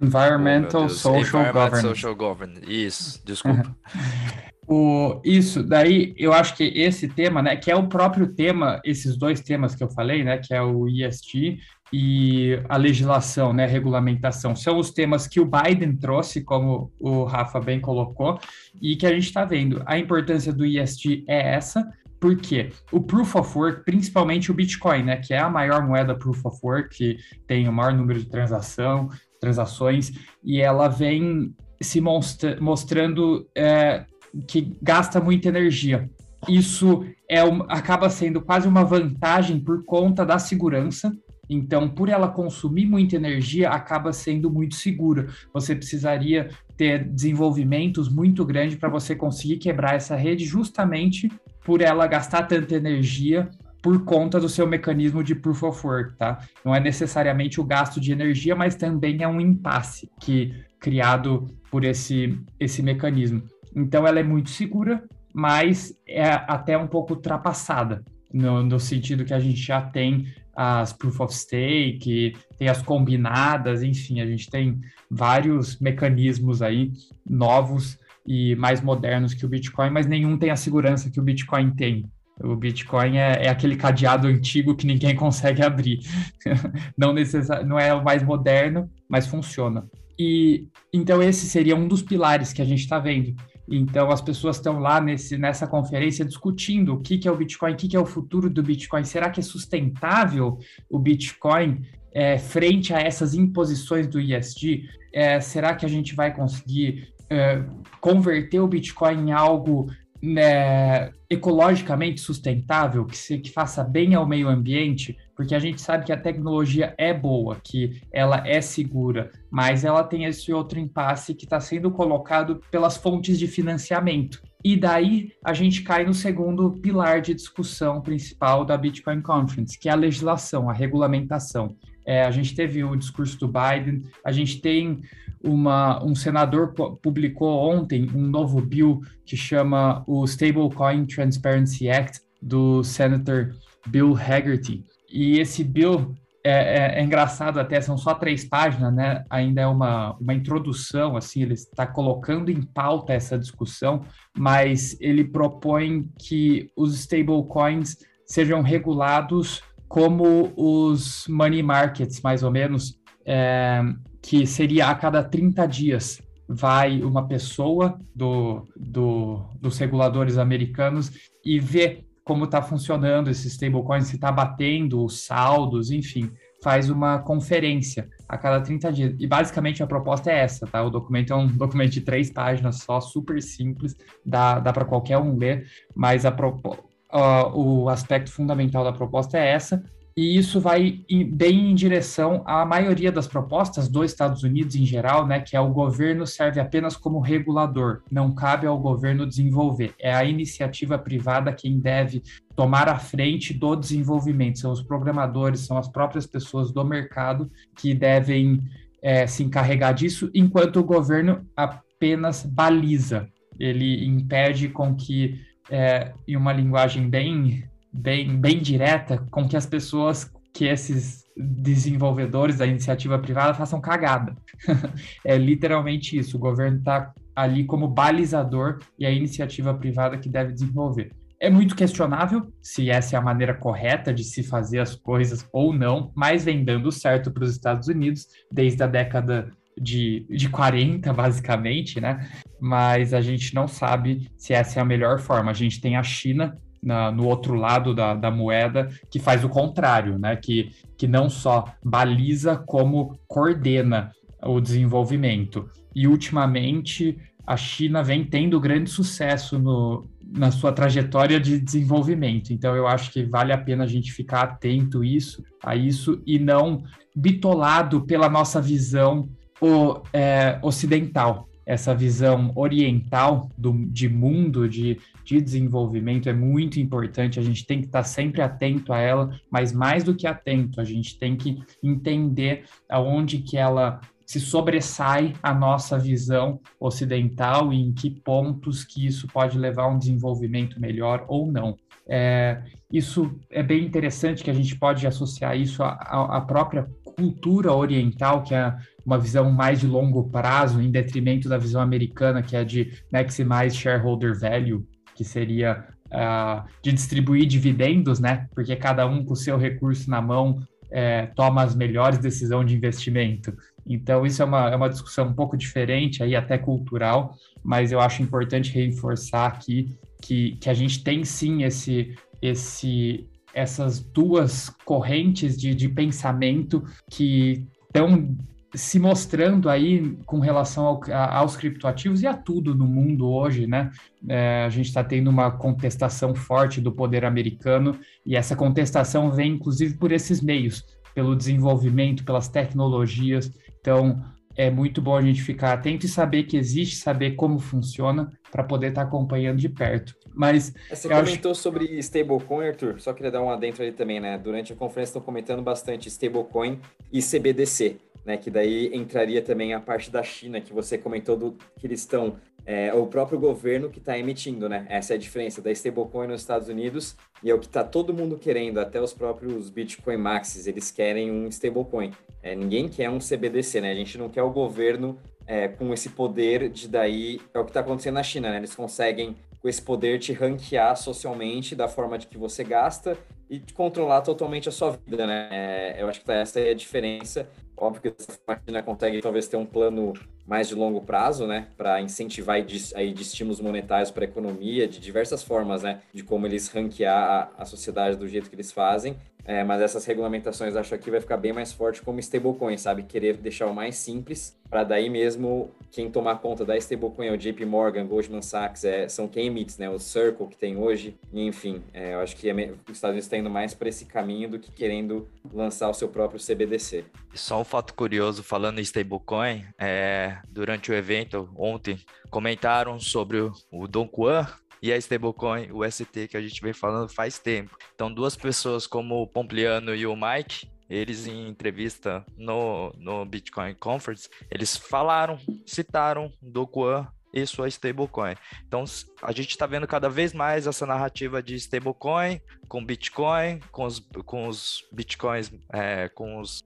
Environmental 0.00 0.84
oh, 0.84 0.88
Social 0.88 1.18
Environmental 1.42 1.52
Governance. 1.52 1.88
Social 1.88 2.14
Governance. 2.14 2.86
Isso, 2.86 3.22
desculpa. 3.24 3.76
o, 4.66 5.20
isso, 5.24 5.62
daí 5.62 6.14
eu 6.16 6.32
acho 6.32 6.54
que 6.56 6.64
esse 6.64 7.08
tema, 7.08 7.42
né, 7.42 7.56
que 7.56 7.70
é 7.70 7.74
o 7.74 7.88
próprio 7.88 8.28
tema, 8.28 8.80
esses 8.84 9.16
dois 9.16 9.40
temas 9.40 9.74
que 9.74 9.82
eu 9.82 9.90
falei, 9.90 10.22
né, 10.22 10.38
que 10.38 10.54
é 10.54 10.62
o 10.62 10.88
ESG 10.88 11.58
e 11.92 12.60
a 12.68 12.76
legislação, 12.76 13.52
né, 13.52 13.66
regulamentação, 13.66 14.54
são 14.54 14.78
os 14.78 14.90
temas 14.90 15.26
que 15.26 15.40
o 15.40 15.48
Biden 15.48 15.96
trouxe, 15.96 16.42
como 16.42 16.92
o 16.98 17.24
Rafa 17.24 17.60
bem 17.60 17.80
colocou, 17.80 18.38
e 18.80 18.96
que 18.96 19.06
a 19.06 19.12
gente 19.12 19.24
está 19.24 19.44
vendo. 19.44 19.82
A 19.86 19.98
importância 19.98 20.52
do 20.52 20.66
ESG 20.66 21.24
é 21.26 21.54
essa, 21.54 21.86
porque 22.20 22.70
o 22.90 23.00
Proof 23.00 23.36
of 23.36 23.58
Work, 23.58 23.84
principalmente 23.84 24.50
o 24.50 24.54
Bitcoin, 24.54 25.04
né, 25.04 25.16
que 25.16 25.32
é 25.32 25.38
a 25.38 25.48
maior 25.48 25.86
moeda 25.86 26.14
Proof 26.14 26.44
of 26.44 26.58
Work, 26.62 26.96
que 26.96 27.16
tem 27.46 27.68
o 27.68 27.72
maior 27.72 27.94
número 27.94 28.18
de 28.18 28.26
transação, 28.26 29.08
transações, 29.40 30.12
e 30.44 30.60
ela 30.60 30.88
vem 30.88 31.54
se 31.80 32.00
mostra, 32.00 32.58
mostrando 32.60 33.48
é, 33.54 34.04
que 34.46 34.76
gasta 34.82 35.20
muita 35.20 35.48
energia. 35.48 36.10
Isso 36.48 37.04
é 37.28 37.44
um, 37.44 37.62
acaba 37.68 38.08
sendo 38.10 38.40
quase 38.40 38.68
uma 38.68 38.84
vantagem 38.84 39.60
por 39.60 39.84
conta 39.84 40.24
da 40.24 40.38
segurança. 40.38 41.12
Então, 41.48 41.88
por 41.88 42.08
ela 42.08 42.28
consumir 42.28 42.86
muita 42.86 43.16
energia, 43.16 43.70
acaba 43.70 44.12
sendo 44.12 44.50
muito 44.50 44.74
segura. 44.74 45.26
Você 45.52 45.74
precisaria 45.74 46.48
ter 46.76 47.04
desenvolvimentos 47.04 48.08
muito 48.08 48.44
grandes 48.44 48.76
para 48.76 48.88
você 48.88 49.16
conseguir 49.16 49.56
quebrar 49.56 49.94
essa 49.94 50.14
rede, 50.14 50.44
justamente 50.44 51.30
por 51.64 51.80
ela 51.80 52.06
gastar 52.06 52.44
tanta 52.44 52.74
energia 52.74 53.48
por 53.82 54.04
conta 54.04 54.40
do 54.40 54.48
seu 54.48 54.66
mecanismo 54.66 55.22
de 55.22 55.34
proof 55.34 55.62
of 55.62 55.86
work, 55.86 56.16
tá? 56.16 56.38
Não 56.64 56.74
é 56.74 56.80
necessariamente 56.80 57.60
o 57.60 57.64
gasto 57.64 58.00
de 58.00 58.12
energia, 58.12 58.54
mas 58.54 58.74
também 58.74 59.22
é 59.22 59.28
um 59.28 59.40
impasse 59.40 60.10
que 60.20 60.52
criado 60.80 61.46
por 61.70 61.84
esse, 61.84 62.38
esse 62.58 62.82
mecanismo. 62.82 63.42
Então 63.74 64.06
ela 64.06 64.18
é 64.18 64.22
muito 64.22 64.50
segura, 64.50 65.04
mas 65.32 65.94
é 66.06 66.28
até 66.28 66.76
um 66.76 66.86
pouco 66.86 67.14
ultrapassada, 67.14 68.02
no, 68.32 68.62
no 68.62 68.80
sentido 68.80 69.24
que 69.24 69.34
a 69.34 69.40
gente 69.40 69.60
já 69.60 69.80
tem 69.80 70.26
as 70.60 70.92
proof 70.92 71.20
of 71.20 71.32
stake, 71.32 72.36
tem 72.58 72.68
as 72.68 72.82
combinadas, 72.82 73.80
enfim, 73.80 74.20
a 74.20 74.26
gente 74.26 74.50
tem 74.50 74.80
vários 75.08 75.78
mecanismos 75.78 76.60
aí 76.62 76.90
novos 77.24 77.96
e 78.26 78.56
mais 78.56 78.80
modernos 78.80 79.34
que 79.34 79.46
o 79.46 79.48
Bitcoin, 79.48 79.90
mas 79.90 80.08
nenhum 80.08 80.36
tem 80.36 80.50
a 80.50 80.56
segurança 80.56 81.10
que 81.10 81.20
o 81.20 81.22
Bitcoin 81.22 81.70
tem. 81.70 82.10
O 82.42 82.56
Bitcoin 82.56 83.18
é, 83.18 83.44
é 83.44 83.48
aquele 83.48 83.76
cadeado 83.76 84.26
antigo 84.26 84.74
que 84.74 84.84
ninguém 84.84 85.14
consegue 85.16 85.62
abrir. 85.62 86.00
não, 86.98 87.12
necessar, 87.12 87.64
não 87.64 87.78
é 87.78 87.94
o 87.94 88.02
mais 88.02 88.24
moderno, 88.24 88.90
mas 89.08 89.28
funciona. 89.28 89.86
E 90.18 90.66
então 90.92 91.22
esse 91.22 91.46
seria 91.46 91.76
um 91.76 91.86
dos 91.86 92.02
pilares 92.02 92.52
que 92.52 92.60
a 92.60 92.64
gente 92.64 92.80
está 92.80 92.98
vendo. 92.98 93.32
Então 93.70 94.10
as 94.10 94.20
pessoas 94.20 94.56
estão 94.56 94.78
lá 94.78 95.00
nesse, 95.00 95.36
nessa 95.36 95.66
conferência 95.66 96.24
discutindo 96.24 96.94
o 96.94 97.00
que, 97.00 97.18
que 97.18 97.28
é 97.28 97.30
o 97.30 97.36
Bitcoin, 97.36 97.72
o 97.72 97.76
que, 97.76 97.88
que 97.88 97.96
é 97.96 98.00
o 98.00 98.06
futuro 98.06 98.48
do 98.48 98.62
Bitcoin. 98.62 99.04
Será 99.04 99.30
que 99.30 99.40
é 99.40 99.42
sustentável 99.42 100.58
o 100.88 100.98
Bitcoin 100.98 101.82
é, 102.12 102.38
frente 102.38 102.94
a 102.94 103.00
essas 103.00 103.34
imposições 103.34 104.06
do 104.06 104.20
ISD? 104.20 104.88
É, 105.12 105.40
será 105.40 105.74
que 105.74 105.84
a 105.84 105.88
gente 105.88 106.14
vai 106.14 106.34
conseguir 106.34 107.12
é, 107.30 107.62
converter 108.00 108.60
o 108.60 108.68
Bitcoin 108.68 109.28
em 109.28 109.32
algo 109.32 109.88
né, 110.22 111.12
ecologicamente 111.30 112.20
sustentável, 112.20 113.04
que, 113.04 113.16
se, 113.16 113.38
que 113.38 113.50
faça 113.50 113.84
bem 113.84 114.14
ao 114.14 114.26
meio 114.26 114.48
ambiente, 114.48 115.16
porque 115.36 115.54
a 115.54 115.58
gente 115.58 115.80
sabe 115.80 116.04
que 116.04 116.12
a 116.12 116.20
tecnologia 116.20 116.94
é 116.98 117.14
boa, 117.14 117.56
que 117.62 118.00
ela 118.12 118.42
é 118.46 118.60
segura, 118.60 119.30
mas 119.50 119.84
ela 119.84 120.02
tem 120.02 120.24
esse 120.24 120.52
outro 120.52 120.78
impasse 120.78 121.34
que 121.34 121.44
está 121.44 121.60
sendo 121.60 121.90
colocado 121.90 122.60
pelas 122.70 122.96
fontes 122.96 123.38
de 123.38 123.46
financiamento. 123.46 124.42
E 124.64 124.76
daí 124.76 125.32
a 125.44 125.54
gente 125.54 125.82
cai 125.82 126.04
no 126.04 126.12
segundo 126.12 126.72
pilar 126.80 127.20
de 127.20 127.32
discussão 127.32 128.00
principal 128.00 128.64
da 128.64 128.76
Bitcoin 128.76 129.20
Conference, 129.20 129.78
que 129.78 129.88
é 129.88 129.92
a 129.92 129.96
legislação, 129.96 130.68
a 130.68 130.72
regulamentação. 130.72 131.76
É, 132.04 132.24
a 132.24 132.30
gente 132.30 132.54
teve 132.54 132.82
o 132.82 132.96
discurso 132.96 133.38
do 133.38 133.46
Biden, 133.46 134.02
a 134.24 134.32
gente 134.32 134.60
tem 134.60 135.02
uma, 135.42 136.04
um 136.04 136.14
senador 136.14 136.74
publicou 137.02 137.70
ontem 137.70 138.08
um 138.14 138.22
novo 138.22 138.60
bill 138.60 139.00
que 139.24 139.36
chama 139.36 140.02
o 140.06 140.24
Stablecoin 140.24 141.06
Transparency 141.06 141.88
Act 141.90 142.20
do 142.40 142.82
senator 142.82 143.54
Bill 143.86 144.16
Haggerty. 144.16 144.84
E 145.10 145.38
esse 145.38 145.64
bill 145.64 146.14
é, 146.44 146.50
é, 146.50 146.98
é, 147.00 147.02
engraçado 147.02 147.58
até, 147.58 147.80
são 147.80 147.98
só 147.98 148.14
três 148.14 148.44
páginas, 148.44 148.94
né? 148.94 149.24
Ainda 149.28 149.62
é 149.62 149.66
uma, 149.66 150.16
uma 150.20 150.32
introdução, 150.32 151.16
assim, 151.16 151.42
ele 151.42 151.54
está 151.54 151.86
colocando 151.86 152.50
em 152.50 152.62
pauta 152.62 153.12
essa 153.12 153.38
discussão, 153.38 154.02
mas 154.36 154.96
ele 155.00 155.24
propõe 155.24 156.08
que 156.18 156.70
os 156.76 156.94
stablecoins 156.94 157.96
sejam 158.24 158.62
regulados 158.62 159.62
como 159.88 160.52
os 160.56 161.26
money 161.28 161.62
markets, 161.62 162.20
mais 162.20 162.42
ou 162.42 162.50
menos, 162.50 162.98
é, 163.26 163.82
que 164.28 164.46
seria 164.46 164.88
a 164.88 164.94
cada 164.94 165.24
30 165.24 165.66
dias 165.66 166.20
vai 166.46 167.00
uma 167.00 167.26
pessoa 167.26 167.98
do, 168.14 168.62
do, 168.76 169.42
dos 169.58 169.78
reguladores 169.78 170.36
americanos 170.36 171.10
e 171.42 171.58
vê 171.58 172.04
como 172.24 172.44
está 172.44 172.60
funcionando 172.60 173.30
esse 173.30 173.48
stablecoin, 173.48 174.02
se 174.02 174.16
está 174.16 174.30
batendo 174.30 175.02
os 175.02 175.24
saldos, 175.24 175.90
enfim, 175.90 176.30
faz 176.62 176.90
uma 176.90 177.20
conferência 177.20 178.06
a 178.28 178.36
cada 178.36 178.60
30 178.60 178.92
dias. 178.92 179.16
E 179.18 179.26
basicamente 179.26 179.82
a 179.82 179.86
proposta 179.86 180.30
é 180.30 180.40
essa, 180.40 180.66
tá? 180.66 180.82
O 180.82 180.90
documento 180.90 181.32
é 181.32 181.36
um 181.36 181.46
documento 181.46 181.92
de 181.92 182.02
três 182.02 182.30
páginas 182.30 182.82
só, 182.82 183.00
super 183.00 183.40
simples, 183.40 183.96
dá, 184.26 184.60
dá 184.60 184.74
para 184.74 184.84
qualquer 184.84 185.16
um 185.16 185.38
ler, 185.38 185.66
mas 185.96 186.26
a, 186.26 186.30
uh, 186.30 187.58
o 187.58 187.88
aspecto 187.88 188.30
fundamental 188.30 188.84
da 188.84 188.92
proposta 188.92 189.38
é 189.38 189.48
essa, 189.52 189.82
e 190.18 190.36
isso 190.36 190.60
vai 190.60 191.04
bem 191.30 191.70
em 191.70 191.74
direção 191.76 192.42
à 192.44 192.66
maioria 192.66 193.12
das 193.12 193.28
propostas 193.28 193.88
dos 193.88 194.06
Estados 194.06 194.42
Unidos 194.42 194.74
em 194.74 194.84
geral, 194.84 195.24
né, 195.24 195.38
que 195.38 195.56
é 195.56 195.60
o 195.60 195.72
governo 195.72 196.26
serve 196.26 196.58
apenas 196.58 196.96
como 196.96 197.20
regulador, 197.20 198.02
não 198.10 198.34
cabe 198.34 198.66
ao 198.66 198.76
governo 198.80 199.24
desenvolver. 199.24 199.94
É 199.96 200.12
a 200.12 200.24
iniciativa 200.24 200.98
privada 200.98 201.52
quem 201.52 201.78
deve 201.78 202.20
tomar 202.56 202.88
a 202.88 202.98
frente 202.98 203.54
do 203.54 203.76
desenvolvimento. 203.76 204.58
São 204.58 204.72
os 204.72 204.82
programadores, 204.82 205.60
são 205.60 205.78
as 205.78 205.86
próprias 205.86 206.26
pessoas 206.26 206.72
do 206.72 206.84
mercado 206.84 207.48
que 207.76 207.94
devem 207.94 208.60
é, 209.00 209.24
se 209.24 209.44
encarregar 209.44 209.94
disso, 209.94 210.28
enquanto 210.34 210.80
o 210.80 210.84
governo 210.84 211.46
apenas 211.56 212.44
baliza. 212.44 213.28
Ele 213.56 214.04
impede 214.04 214.68
com 214.68 214.96
que, 214.96 215.40
é, 215.70 216.12
em 216.26 216.34
uma 216.34 216.52
linguagem 216.52 217.08
bem 217.08 217.68
bem, 217.92 218.36
bem 218.36 218.58
direta 218.58 219.24
com 219.30 219.48
que 219.48 219.56
as 219.56 219.66
pessoas, 219.66 220.30
que 220.52 220.64
esses 220.64 221.24
desenvolvedores 221.36 222.58
da 222.58 222.66
iniciativa 222.66 223.18
privada 223.18 223.54
façam 223.54 223.80
cagada. 223.80 224.36
é 225.24 225.36
literalmente 225.38 226.18
isso. 226.18 226.36
O 226.36 226.40
governo 226.40 226.78
está 226.78 227.12
ali 227.34 227.64
como 227.64 227.86
balizador 227.86 228.80
e 228.98 229.06
a 229.06 229.10
iniciativa 229.10 229.72
privada 229.72 230.18
que 230.18 230.28
deve 230.28 230.52
desenvolver. 230.52 231.12
É 231.40 231.48
muito 231.48 231.76
questionável 231.76 232.52
se 232.60 232.90
essa 232.90 233.14
é 233.14 233.18
a 233.18 233.22
maneira 233.22 233.54
correta 233.54 234.12
de 234.12 234.24
se 234.24 234.42
fazer 234.42 234.80
as 234.80 234.96
coisas 234.96 235.48
ou 235.52 235.72
não, 235.72 236.10
mas 236.16 236.44
vem 236.44 236.64
dando 236.64 236.90
certo 236.90 237.30
para 237.30 237.44
os 237.44 237.52
Estados 237.52 237.86
Unidos 237.86 238.26
desde 238.50 238.82
a 238.82 238.88
década 238.88 239.48
de, 239.80 240.26
de 240.28 240.48
40, 240.48 241.12
basicamente, 241.12 242.00
né? 242.00 242.28
Mas 242.60 243.14
a 243.14 243.20
gente 243.20 243.54
não 243.54 243.68
sabe 243.68 244.28
se 244.36 244.52
essa 244.52 244.80
é 244.80 244.82
a 244.82 244.84
melhor 244.84 245.20
forma. 245.20 245.52
A 245.52 245.54
gente 245.54 245.80
tem 245.80 245.96
a 245.96 246.02
China 246.02 246.58
na, 246.82 247.10
no 247.10 247.26
outro 247.26 247.54
lado 247.54 247.94
da, 247.94 248.14
da, 248.14 248.30
moeda 248.30 248.88
que 249.10 249.18
faz 249.18 249.44
o 249.44 249.48
contrário, 249.48 250.18
né? 250.18 250.36
Que, 250.36 250.70
que 250.96 251.06
não 251.06 251.28
só 251.28 251.64
baliza, 251.84 252.56
como 252.56 253.18
coordena 253.26 254.12
o 254.42 254.60
desenvolvimento. 254.60 255.68
E 255.94 256.06
ultimamente 256.06 257.18
a 257.46 257.56
China 257.56 258.02
vem 258.02 258.24
tendo 258.24 258.60
grande 258.60 258.90
sucesso 258.90 259.58
no, 259.58 260.06
na 260.22 260.50
sua 260.50 260.70
trajetória 260.70 261.40
de 261.40 261.58
desenvolvimento. 261.58 262.52
Então 262.52 262.76
eu 262.76 262.86
acho 262.86 263.10
que 263.10 263.24
vale 263.24 263.52
a 263.52 263.58
pena 263.58 263.84
a 263.84 263.86
gente 263.86 264.12
ficar 264.12 264.42
atento 264.42 265.02
isso, 265.02 265.42
a 265.64 265.74
isso 265.74 266.22
e 266.26 266.38
não 266.38 266.82
bitolado 267.16 268.02
pela 268.02 268.28
nossa 268.28 268.60
visão 268.60 269.28
o, 269.60 270.02
é, 270.12 270.58
ocidental 270.62 271.47
essa 271.68 271.94
visão 271.94 272.50
oriental 272.56 273.50
do, 273.56 273.74
de 273.90 274.08
mundo, 274.08 274.66
de, 274.66 274.98
de 275.22 275.38
desenvolvimento 275.38 276.26
é 276.26 276.32
muito 276.32 276.80
importante. 276.80 277.38
A 277.38 277.42
gente 277.42 277.66
tem 277.66 277.80
que 277.82 277.86
estar 277.88 278.02
sempre 278.04 278.40
atento 278.40 278.90
a 278.90 278.98
ela, 278.98 279.38
mas 279.50 279.70
mais 279.70 280.02
do 280.02 280.16
que 280.16 280.26
atento, 280.26 280.80
a 280.80 280.84
gente 280.84 281.18
tem 281.18 281.36
que 281.36 281.58
entender 281.84 282.64
aonde 282.88 283.40
que 283.40 283.58
ela 283.58 284.00
se 284.24 284.40
sobressai 284.40 285.34
a 285.42 285.52
nossa 285.52 285.98
visão 285.98 286.58
ocidental 286.80 287.70
e 287.70 287.76
em 287.76 287.92
que 287.92 288.08
pontos 288.08 288.82
que 288.82 289.06
isso 289.06 289.26
pode 289.26 289.58
levar 289.58 289.82
a 289.82 289.88
um 289.88 289.98
desenvolvimento 289.98 290.80
melhor 290.80 291.26
ou 291.28 291.52
não. 291.52 291.76
É, 292.08 292.62
isso 292.90 293.38
é 293.50 293.62
bem 293.62 293.84
interessante 293.84 294.42
que 294.42 294.50
a 294.50 294.54
gente 294.54 294.74
pode 294.78 295.06
associar 295.06 295.54
isso 295.54 295.82
à, 295.82 295.90
à 295.90 296.40
própria 296.40 296.88
cultura 297.18 297.74
oriental, 297.74 298.42
que 298.42 298.54
é 298.54 298.74
uma 299.08 299.18
visão 299.18 299.50
mais 299.50 299.80
de 299.80 299.86
longo 299.86 300.28
prazo, 300.28 300.82
em 300.82 300.90
detrimento 300.90 301.48
da 301.48 301.56
visão 301.56 301.80
americana, 301.80 302.42
que 302.42 302.54
é 302.54 302.62
de 302.62 302.92
maximize 303.10 303.74
shareholder 303.74 304.38
value, 304.38 304.86
que 305.16 305.24
seria 305.24 305.86
uh, 306.08 306.68
de 306.82 306.92
distribuir 306.92 307.46
dividendos, 307.46 308.20
né? 308.20 308.46
Porque 308.54 308.76
cada 308.76 309.06
um 309.06 309.24
com 309.24 309.32
o 309.32 309.36
seu 309.36 309.56
recurso 309.56 310.10
na 310.10 310.20
mão 310.20 310.60
é, 310.90 311.24
toma 311.34 311.62
as 311.62 311.74
melhores 311.74 312.18
decisões 312.18 312.68
de 312.68 312.76
investimento. 312.76 313.56
Então, 313.86 314.26
isso 314.26 314.42
é 314.42 314.44
uma, 314.44 314.68
é 314.68 314.76
uma 314.76 314.90
discussão 314.90 315.28
um 315.28 315.32
pouco 315.32 315.56
diferente, 315.56 316.22
aí 316.22 316.36
até 316.36 316.58
cultural, 316.58 317.34
mas 317.64 317.90
eu 317.90 318.00
acho 318.00 318.22
importante 318.22 318.74
reforçar 318.74 319.46
aqui 319.46 319.96
que, 320.22 320.56
que 320.56 320.68
a 320.68 320.74
gente 320.74 321.02
tem 321.02 321.24
sim 321.24 321.62
esse, 321.62 322.14
esse, 322.42 323.26
essas 323.54 324.00
duas 324.00 324.68
correntes 324.84 325.58
de, 325.58 325.74
de 325.74 325.88
pensamento 325.88 326.84
que 327.10 327.66
estão 327.86 328.36
se 328.74 328.98
mostrando 328.98 329.70
aí 329.70 330.16
com 330.26 330.40
relação 330.40 330.84
ao, 330.86 331.00
a, 331.10 331.38
aos 331.38 331.56
criptoativos 331.56 332.22
e 332.22 332.26
a 332.26 332.34
tudo 332.34 332.74
no 332.74 332.86
mundo 332.86 333.28
hoje, 333.28 333.66
né? 333.66 333.90
É, 334.28 334.64
a 334.64 334.68
gente 334.68 334.86
está 334.86 335.02
tendo 335.02 335.30
uma 335.30 335.50
contestação 335.50 336.34
forte 336.34 336.80
do 336.80 336.92
poder 336.92 337.24
americano 337.24 337.98
e 338.26 338.36
essa 338.36 338.54
contestação 338.54 339.30
vem 339.30 339.52
inclusive 339.52 339.94
por 339.96 340.12
esses 340.12 340.42
meios, 340.42 340.84
pelo 341.14 341.34
desenvolvimento, 341.34 342.24
pelas 342.24 342.48
tecnologias. 342.48 343.50
Então, 343.80 344.22
é 344.58 344.70
muito 344.70 345.00
bom 345.00 345.16
a 345.16 345.22
gente 345.22 345.40
ficar 345.40 345.72
atento 345.72 346.04
e 346.04 346.08
saber 346.08 346.42
que 346.42 346.56
existe, 346.56 346.96
saber 346.96 347.36
como 347.36 347.60
funciona, 347.60 348.28
para 348.50 348.64
poder 348.64 348.88
estar 348.88 349.02
tá 349.02 349.06
acompanhando 349.06 349.58
de 349.58 349.68
perto. 349.68 350.14
Mas. 350.34 350.74
Você 350.90 351.08
comentou 351.08 351.52
acho... 351.52 351.60
sobre 351.60 351.84
stablecoin, 352.00 352.66
Arthur, 352.66 353.00
só 353.00 353.12
queria 353.12 353.30
dar 353.30 353.42
um 353.42 353.50
adentro 353.50 353.82
ali 353.82 353.92
também, 353.92 354.18
né? 354.18 354.36
Durante 354.36 354.72
a 354.72 354.76
conferência 354.76 355.10
estão 355.10 355.22
comentando 355.22 355.62
bastante 355.62 356.08
stablecoin 356.08 356.80
e 357.12 357.22
CBDC. 357.22 357.98
Né, 358.28 358.36
que 358.36 358.50
daí 358.50 358.90
entraria 358.92 359.40
também 359.40 359.72
a 359.72 359.80
parte 359.80 360.10
da 360.10 360.22
China, 360.22 360.60
que 360.60 360.70
você 360.70 360.98
comentou 360.98 361.34
do, 361.34 361.56
que 361.78 361.86
eles 361.86 362.00
estão 362.00 362.36
é 362.66 362.92
o 362.92 363.06
próprio 363.06 363.38
governo 363.38 363.88
que 363.88 363.98
está 363.98 364.18
emitindo, 364.18 364.68
né? 364.68 364.84
Essa 364.90 365.14
é 365.14 365.16
a 365.16 365.18
diferença 365.18 365.62
da 365.62 365.70
stablecoin 365.70 366.26
nos 366.26 366.42
Estados 366.42 366.68
Unidos 366.68 367.16
e 367.42 367.50
é 367.50 367.54
o 367.54 367.58
que 367.58 367.64
está 367.64 367.82
todo 367.82 368.12
mundo 368.12 368.36
querendo, 368.36 368.78
até 368.78 369.00
os 369.00 369.14
próprios 369.14 369.70
Bitcoin 369.70 370.18
Maxis, 370.18 370.66
eles 370.66 370.90
querem 370.90 371.30
um 371.30 371.48
stablecoin. 371.48 372.12
É, 372.42 372.54
ninguém 372.54 372.86
quer 372.86 373.08
um 373.08 373.20
CBDC, 373.20 373.80
né? 373.80 373.92
A 373.92 373.94
gente 373.94 374.18
não 374.18 374.28
quer 374.28 374.42
o 374.42 374.50
governo 374.50 375.18
é, 375.46 375.66
com 375.66 375.94
esse 375.94 376.10
poder 376.10 376.68
de 376.68 376.86
daí, 376.86 377.40
é 377.54 377.58
o 377.58 377.64
que 377.64 377.70
está 377.70 377.80
acontecendo 377.80 378.16
na 378.16 378.22
China, 378.22 378.50
né? 378.50 378.58
Eles 378.58 378.74
conseguem 378.74 379.34
com 379.62 379.66
esse 379.66 379.80
poder 379.80 380.18
te 380.18 380.34
ranquear 380.34 380.94
socialmente 380.94 381.74
da 381.74 381.88
forma 381.88 382.18
de 382.18 382.26
que 382.26 382.36
você 382.36 382.62
gasta 382.62 383.16
e 383.48 383.60
controlar 383.72 384.20
totalmente 384.20 384.68
a 384.68 384.72
sua 384.72 384.90
vida, 384.90 385.26
né? 385.26 385.48
É, 385.50 386.02
eu 386.02 386.06
acho 386.06 386.20
que 386.22 386.30
essa 386.30 386.60
é 386.60 386.72
a 386.72 386.74
diferença. 386.74 387.48
Óbvio 387.80 388.02
que 388.02 388.14
a 388.46 388.58
China 388.64 388.82
consegue 388.82 389.20
talvez 389.22 389.46
ter 389.46 389.56
um 389.56 389.64
plano 389.64 390.12
mais 390.46 390.68
de 390.68 390.74
longo 390.74 391.00
prazo, 391.02 391.46
né, 391.46 391.68
para 391.76 392.00
incentivar 392.00 392.56
aí 392.56 393.12
de 393.12 393.22
estímulos 393.22 393.60
monetários 393.60 394.10
para 394.10 394.24
a 394.24 394.28
economia, 394.28 394.88
de 394.88 394.98
diversas 394.98 395.42
formas, 395.42 395.82
né, 395.82 396.00
de 396.12 396.22
como 396.24 396.46
eles 396.46 396.68
ranquear 396.68 397.52
a, 397.56 397.62
a 397.62 397.64
sociedade 397.64 398.16
do 398.16 398.26
jeito 398.26 398.48
que 398.48 398.56
eles 398.56 398.72
fazem. 398.72 399.16
É, 399.44 399.64
mas 399.64 399.80
essas 399.80 400.04
regulamentações 400.04 400.76
acho 400.76 400.96
que 400.98 401.10
vai 401.10 401.20
ficar 401.20 401.38
bem 401.38 401.52
mais 401.52 401.72
forte 401.72 402.02
como 402.02 402.20
stablecoin, 402.20 402.76
sabe? 402.76 403.02
Querer 403.02 403.36
deixar 403.38 403.66
o 403.66 403.74
mais 403.74 403.96
simples 403.96 404.58
para 404.68 404.84
daí 404.84 405.08
mesmo 405.08 405.70
quem 405.90 406.10
tomar 406.10 406.36
conta 406.36 406.64
da 406.64 406.76
stablecoin 406.76 407.28
é 407.28 407.32
o 407.32 407.38
JP 407.38 407.64
Morgan, 407.64 408.06
Goldman 408.06 408.42
Sachs, 408.42 408.84
é, 408.84 409.08
são 409.08 409.26
quem 409.26 409.46
emite, 409.46 409.80
né? 409.80 409.88
O 409.88 409.98
Circle 409.98 410.46
que 410.48 410.56
tem 410.56 410.76
hoje, 410.76 411.16
enfim, 411.32 411.82
é, 411.94 412.12
eu 412.12 412.20
acho 412.20 412.36
que 412.36 412.50
é, 412.50 412.52
os 412.52 412.92
Estados 412.92 413.14
Unidos 413.14 413.24
está 413.24 413.38
indo 413.38 413.48
mais 413.48 413.72
para 413.72 413.88
esse 413.88 414.04
caminho 414.04 414.50
do 414.50 414.58
que 414.58 414.70
querendo 414.70 415.26
lançar 415.52 415.88
o 415.88 415.94
seu 415.94 416.08
próprio 416.08 416.38
CBDC. 416.38 417.06
Só 417.34 417.60
um 417.60 417.64
fato 417.64 417.94
curioso 417.94 418.42
falando 418.42 418.78
em 418.78 418.82
stablecoin, 418.82 419.64
é, 419.78 420.36
durante 420.50 420.90
o 420.90 420.94
evento 420.94 421.48
ontem 421.56 421.98
comentaram 422.30 423.00
sobre 423.00 423.40
o, 423.40 423.52
o 423.72 423.88
Don 423.88 424.08
Juan 424.14 424.46
e 424.82 424.92
a 424.92 424.96
stablecoin, 424.96 425.70
o 425.72 425.88
ST, 425.88 426.28
que 426.28 426.36
a 426.36 426.40
gente 426.40 426.60
vem 426.60 426.72
falando 426.72 427.08
faz 427.08 427.38
tempo. 427.38 427.76
Então, 427.94 428.12
duas 428.12 428.36
pessoas 428.36 428.86
como 428.86 429.22
o 429.22 429.26
Pompliano 429.26 429.94
e 429.94 430.06
o 430.06 430.14
Mike, 430.14 430.68
eles 430.88 431.26
em 431.26 431.48
entrevista 431.48 432.24
no, 432.36 432.92
no 432.96 433.24
Bitcoin 433.24 433.74
Conference, 433.74 434.28
eles 434.50 434.76
falaram, 434.76 435.38
citaram 435.66 436.32
do 436.40 436.68
Juan 436.72 437.06
e 437.32 437.46
sua 437.46 437.68
stablecoin. 437.68 438.34
Então, 438.66 438.84
a 439.22 439.32
gente 439.32 439.50
está 439.50 439.66
vendo 439.66 439.86
cada 439.86 440.08
vez 440.08 440.32
mais 440.32 440.66
essa 440.66 440.86
narrativa 440.86 441.42
de 441.42 441.54
stablecoin 441.56 442.40
com 442.68 442.84
Bitcoin, 442.84 443.60
com 443.70 443.84
os, 443.84 444.00
com 444.24 444.48
os 444.48 444.84
Bitcoins, 444.92 445.52
é, 445.72 446.08
com 446.08 446.40
os, 446.40 446.64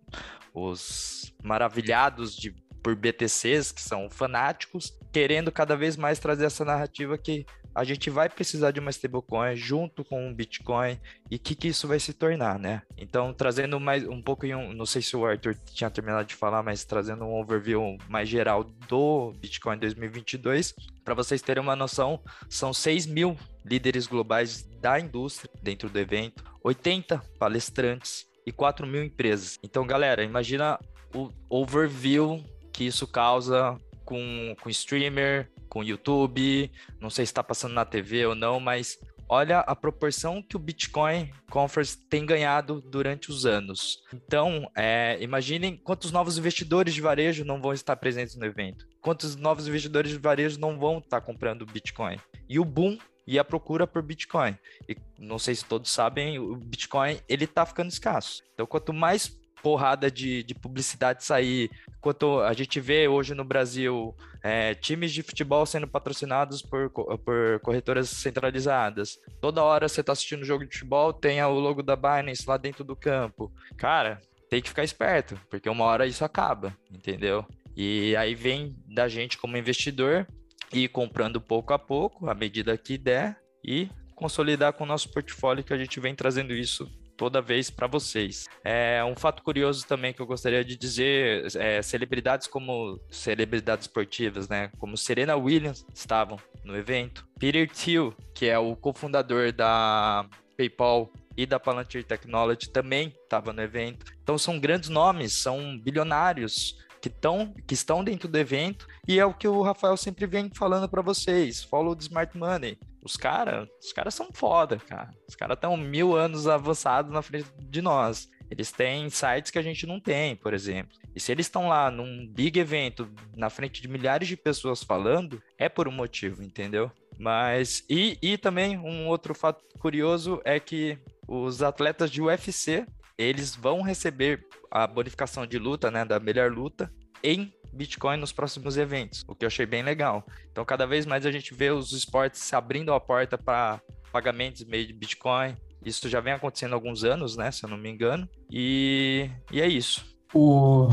os 0.54 1.35
maravilhados 1.42 2.37
de 2.37 2.54
por 2.83 2.97
BTCs, 2.97 3.71
que 3.71 3.81
são 3.81 4.11
fanáticos, 4.11 4.92
querendo 5.12 5.52
cada 5.52 5.76
vez 5.76 5.97
mais 5.97 6.19
trazer 6.19 6.47
essa 6.47 6.64
narrativa 6.64 7.16
que 7.16 7.47
a 7.75 7.85
gente 7.85 8.11
vai 8.11 8.29
precisar 8.29 8.71
de 8.71 8.81
uma 8.81 8.91
stablecoin 8.91 9.57
junto 9.57 10.05
com 10.05 10.26
um 10.26 10.35
Bitcoin 10.35 10.99
e 11.31 11.37
o 11.37 11.38
que, 11.38 11.55
que 11.55 11.69
isso 11.69 11.88
vai 11.88 11.99
se 11.99 12.12
tornar, 12.12 12.59
né? 12.59 12.83
Então, 12.97 13.33
trazendo 13.33 13.81
mais 13.81 14.07
um 14.07 14.21
pouco, 14.21 14.47
não 14.47 14.87
sei 14.87 15.00
se 15.00 15.17
o 15.17 15.25
Arthur 15.25 15.57
tinha 15.73 15.91
terminado 15.91 16.26
de 16.26 16.35
falar, 16.35 16.62
mas 16.62 16.85
trazendo 16.85 17.25
um 17.25 17.35
overview 17.35 17.97
mais 18.09 18.29
geral 18.29 18.64
do 18.64 19.33
Bitcoin 19.38 19.79
2022, 19.79 20.75
para 21.05 21.14
vocês 21.14 21.41
terem 21.41 21.62
uma 21.62 21.76
noção, 21.76 22.21
são 22.49 22.73
6 22.73 23.07
mil 23.07 23.37
líderes 23.64 24.07
globais 24.07 24.62
da 24.81 24.99
indústria 24.99 25.50
dentro 25.62 25.88
do 25.88 25.99
evento, 25.99 26.45
80 26.62 27.19
palestrantes 27.38 28.26
e 28.47 28.52
4 28.52 28.87
mil 28.87 29.02
empresas. 29.02 29.59
Então, 29.62 29.87
galera, 29.87 30.23
imagina 30.23 30.79
o 31.14 31.31
overview 31.49 32.43
que 32.73 32.85
isso 32.85 33.07
causa 33.07 33.79
com, 34.12 34.54
com 34.61 34.69
streamer, 34.69 35.50
com 35.71 35.83
YouTube, 35.83 36.71
não 37.00 37.09
sei 37.09 37.25
se 37.25 37.31
está 37.31 37.42
passando 37.42 37.73
na 37.73 37.83
TV 37.83 38.26
ou 38.26 38.35
não, 38.35 38.61
mas 38.61 38.99
olha 39.26 39.61
a 39.61 39.75
proporção 39.75 40.42
que 40.42 40.54
o 40.54 40.59
Bitcoin 40.59 41.33
Conference 41.50 41.97
tem 42.11 42.26
ganhado 42.26 42.83
durante 42.83 43.31
os 43.31 43.47
anos. 43.47 44.02
Então, 44.12 44.71
é, 44.76 45.16
imaginem 45.23 45.78
quantos 45.78 46.12
novos 46.12 46.37
investidores 46.37 46.92
de 46.92 47.00
varejo 47.00 47.42
não 47.42 47.59
vão 47.59 47.73
estar 47.73 47.97
presentes 47.97 48.37
no 48.37 48.45
evento, 48.45 48.87
quantos 49.00 49.35
novos 49.35 49.66
investidores 49.66 50.11
de 50.11 50.19
varejo 50.19 50.61
não 50.61 50.78
vão 50.78 50.99
estar 50.99 51.23
comprando 51.23 51.64
Bitcoin. 51.64 52.19
E 52.47 52.59
o 52.59 52.66
boom 52.66 52.99
e 53.26 53.38
a 53.38 53.45
procura 53.45 53.87
por 53.87 54.02
Bitcoin. 54.02 54.59
E 54.87 54.95
não 55.19 55.38
sei 55.38 55.54
se 55.54 55.64
todos 55.64 55.90
sabem, 55.90 56.38
o 56.38 56.54
Bitcoin 56.54 57.19
ele 57.26 57.45
está 57.45 57.64
ficando 57.64 57.88
escasso. 57.88 58.42
Então, 58.52 58.66
quanto 58.66 58.92
mais 58.92 59.40
porrada 59.62 60.11
de, 60.11 60.42
de 60.42 60.54
publicidade 60.54 61.25
sair. 61.25 61.71
Enquanto 61.99 62.40
a 62.40 62.52
gente 62.52 62.81
vê 62.81 63.07
hoje 63.07 63.35
no 63.35 63.45
Brasil 63.45 64.14
é, 64.42 64.75
times 64.75 65.12
de 65.12 65.23
futebol 65.23 65.64
sendo 65.64 65.87
patrocinados 65.87 66.61
por, 66.61 66.90
por 66.90 67.61
corretoras 67.61 68.09
centralizadas. 68.09 69.19
Toda 69.40 69.62
hora 69.62 69.88
você 69.88 70.00
está 70.00 70.12
assistindo 70.12 70.42
um 70.42 70.45
jogo 70.45 70.66
de 70.66 70.73
futebol, 70.73 71.12
tem 71.12 71.42
o 71.42 71.50
logo 71.50 71.83
da 71.83 71.95
Binance 71.95 72.47
lá 72.47 72.57
dentro 72.57 72.83
do 72.83 72.97
campo. 72.97 73.52
Cara, 73.76 74.21
tem 74.50 74.61
que 74.61 74.69
ficar 74.69 74.85
esperto, 74.85 75.40
porque 75.49 75.69
uma 75.69 75.85
hora 75.85 76.07
isso 76.07 76.25
acaba, 76.25 76.76
entendeu? 76.90 77.47
E 77.76 78.14
aí 78.16 78.35
vem 78.35 78.76
da 78.87 79.09
gente 79.09 79.38
como 79.38 79.57
investidor 79.57 80.26
ir 80.73 80.88
comprando 80.88 81.40
pouco 81.40 81.73
a 81.73 81.78
pouco, 81.78 82.28
à 82.28 82.35
medida 82.35 82.76
que 82.76 82.99
der, 82.99 83.38
e 83.64 83.88
consolidar 84.14 84.73
com 84.73 84.85
o 84.85 84.87
nosso 84.87 85.09
portfólio 85.11 85.64
que 85.64 85.73
a 85.73 85.78
gente 85.78 85.99
vem 86.00 86.14
trazendo 86.14 86.52
isso 86.52 86.90
toda 87.23 87.41
vez 87.41 87.71
para 87.71 87.87
vocês. 87.87 88.49
É 88.64 89.00
um 89.05 89.14
fato 89.14 89.45
curioso 89.45 89.87
também 89.87 90.12
que 90.12 90.21
eu 90.21 90.26
gostaria 90.26 90.64
de 90.64 90.76
dizer, 90.76 91.47
é, 91.55 91.81
celebridades 91.81 92.49
como 92.49 92.99
celebridades 93.09 93.87
esportivas, 93.87 94.49
né, 94.49 94.73
como 94.76 94.97
Serena 94.97 95.37
Williams 95.37 95.87
estavam 95.95 96.37
no 96.64 96.76
evento. 96.76 97.25
Peter 97.38 97.71
Thiel, 97.71 98.12
que 98.35 98.47
é 98.47 98.59
o 98.59 98.75
cofundador 98.75 99.52
da 99.52 100.26
PayPal 100.57 101.12
e 101.37 101.47
da 101.47 101.61
Palantir 101.61 102.02
Technology 102.02 102.69
também 102.69 103.14
estava 103.23 103.52
no 103.52 103.62
evento. 103.62 104.12
Então 104.21 104.37
são 104.37 104.59
grandes 104.59 104.88
nomes, 104.88 105.33
são 105.33 105.79
bilionários 105.79 106.76
que, 107.00 107.09
tão, 107.09 107.55
que 107.69 107.75
estão 107.75 108.02
dentro 108.02 108.29
do 108.29 108.37
evento 108.37 108.85
e 109.07 109.21
é 109.21 109.25
o 109.25 109.33
que 109.33 109.47
o 109.47 109.62
Rafael 109.62 109.97
sempre 109.97 110.26
vem 110.26 110.50
falando 110.52 110.88
para 110.88 111.02
vocês. 111.02 111.62
Follow 111.62 111.95
the 111.95 112.02
smart 112.02 112.37
money. 112.37 112.76
Os 113.02 113.16
caras, 113.16 113.68
os 113.80 113.92
caras 113.92 114.14
são 114.14 114.28
foda, 114.32 114.76
cara. 114.76 115.11
Os 115.28 115.35
caras 115.35 115.56
estão 115.56 115.76
mil 115.76 116.16
anos 116.16 116.47
avançados 116.47 117.12
na 117.12 117.21
frente 117.21 117.50
de 117.59 117.82
nós. 117.82 118.28
Eles 118.50 118.71
têm 118.71 119.09
sites 119.09 119.50
que 119.50 119.59
a 119.59 119.62
gente 119.62 119.87
não 119.87 119.99
tem, 119.99 120.37
por 120.37 120.52
exemplo. 120.52 120.97
E 121.14 121.21
se 121.21 121.32
eles 121.32 121.47
estão 121.47 121.68
lá 121.68 121.90
num 121.90 122.26
big 122.26 122.61
evento, 122.61 123.09
na 123.35 123.49
frente 123.49 123.80
de 123.80 123.88
milhares 123.88 124.28
de 124.28 124.37
pessoas 124.37 124.82
falando, 124.82 125.42
é 125.59 125.68
por 125.68 125.88
um 125.88 125.92
motivo, 125.92 126.42
entendeu? 126.42 126.90
Mas. 127.18 127.85
E, 127.88 128.18
e 128.23 128.37
também 128.37 128.78
um 128.78 129.09
outro 129.09 129.35
fato 129.35 129.64
curioso 129.78 130.40
é 130.44 130.61
que 130.61 130.99
os 131.26 131.62
atletas 131.62 132.11
de 132.11 132.21
UFC 132.21 132.87
eles 133.16 133.54
vão 133.54 133.82
receber 133.82 134.47
a 134.71 134.87
bonificação 134.87 135.47
de 135.47 135.59
luta, 135.59 135.90
né, 135.90 136.04
da 136.04 136.18
melhor 136.18 136.50
luta, 136.50 136.92
em 137.23 137.52
Bitcoin 137.73 138.19
nos 138.19 138.33
próximos 138.33 138.76
eventos, 138.76 139.25
o 139.26 139.35
que 139.35 139.45
eu 139.45 139.49
achei 139.49 139.67
bem 139.67 139.83
legal. 139.83 140.25
Então, 140.50 140.64
cada 140.64 140.87
vez 140.87 141.07
mais 141.07 141.25
a 141.25 141.31
gente 141.31 141.55
vê 141.55 141.71
os 141.71 141.93
esportes 141.93 142.52
abrindo 142.52 142.93
a 142.93 143.00
porta 143.00 143.38
para 143.38 143.81
pagamentos 144.12 144.64
meio 144.64 144.87
de 144.87 144.93
Bitcoin. 144.93 145.57
Isso 145.85 146.09
já 146.09 146.21
vem 146.21 146.33
acontecendo 146.33 146.73
há 146.73 146.76
alguns 146.76 147.02
anos, 147.02 147.37
né? 147.37 147.50
Se 147.50 147.64
eu 147.64 147.71
não 147.71 147.76
me 147.76 147.91
engano. 147.91 148.29
E, 148.50 149.29
e 149.50 149.61
é 149.61 149.67
isso. 149.67 150.05
O, 150.33 150.88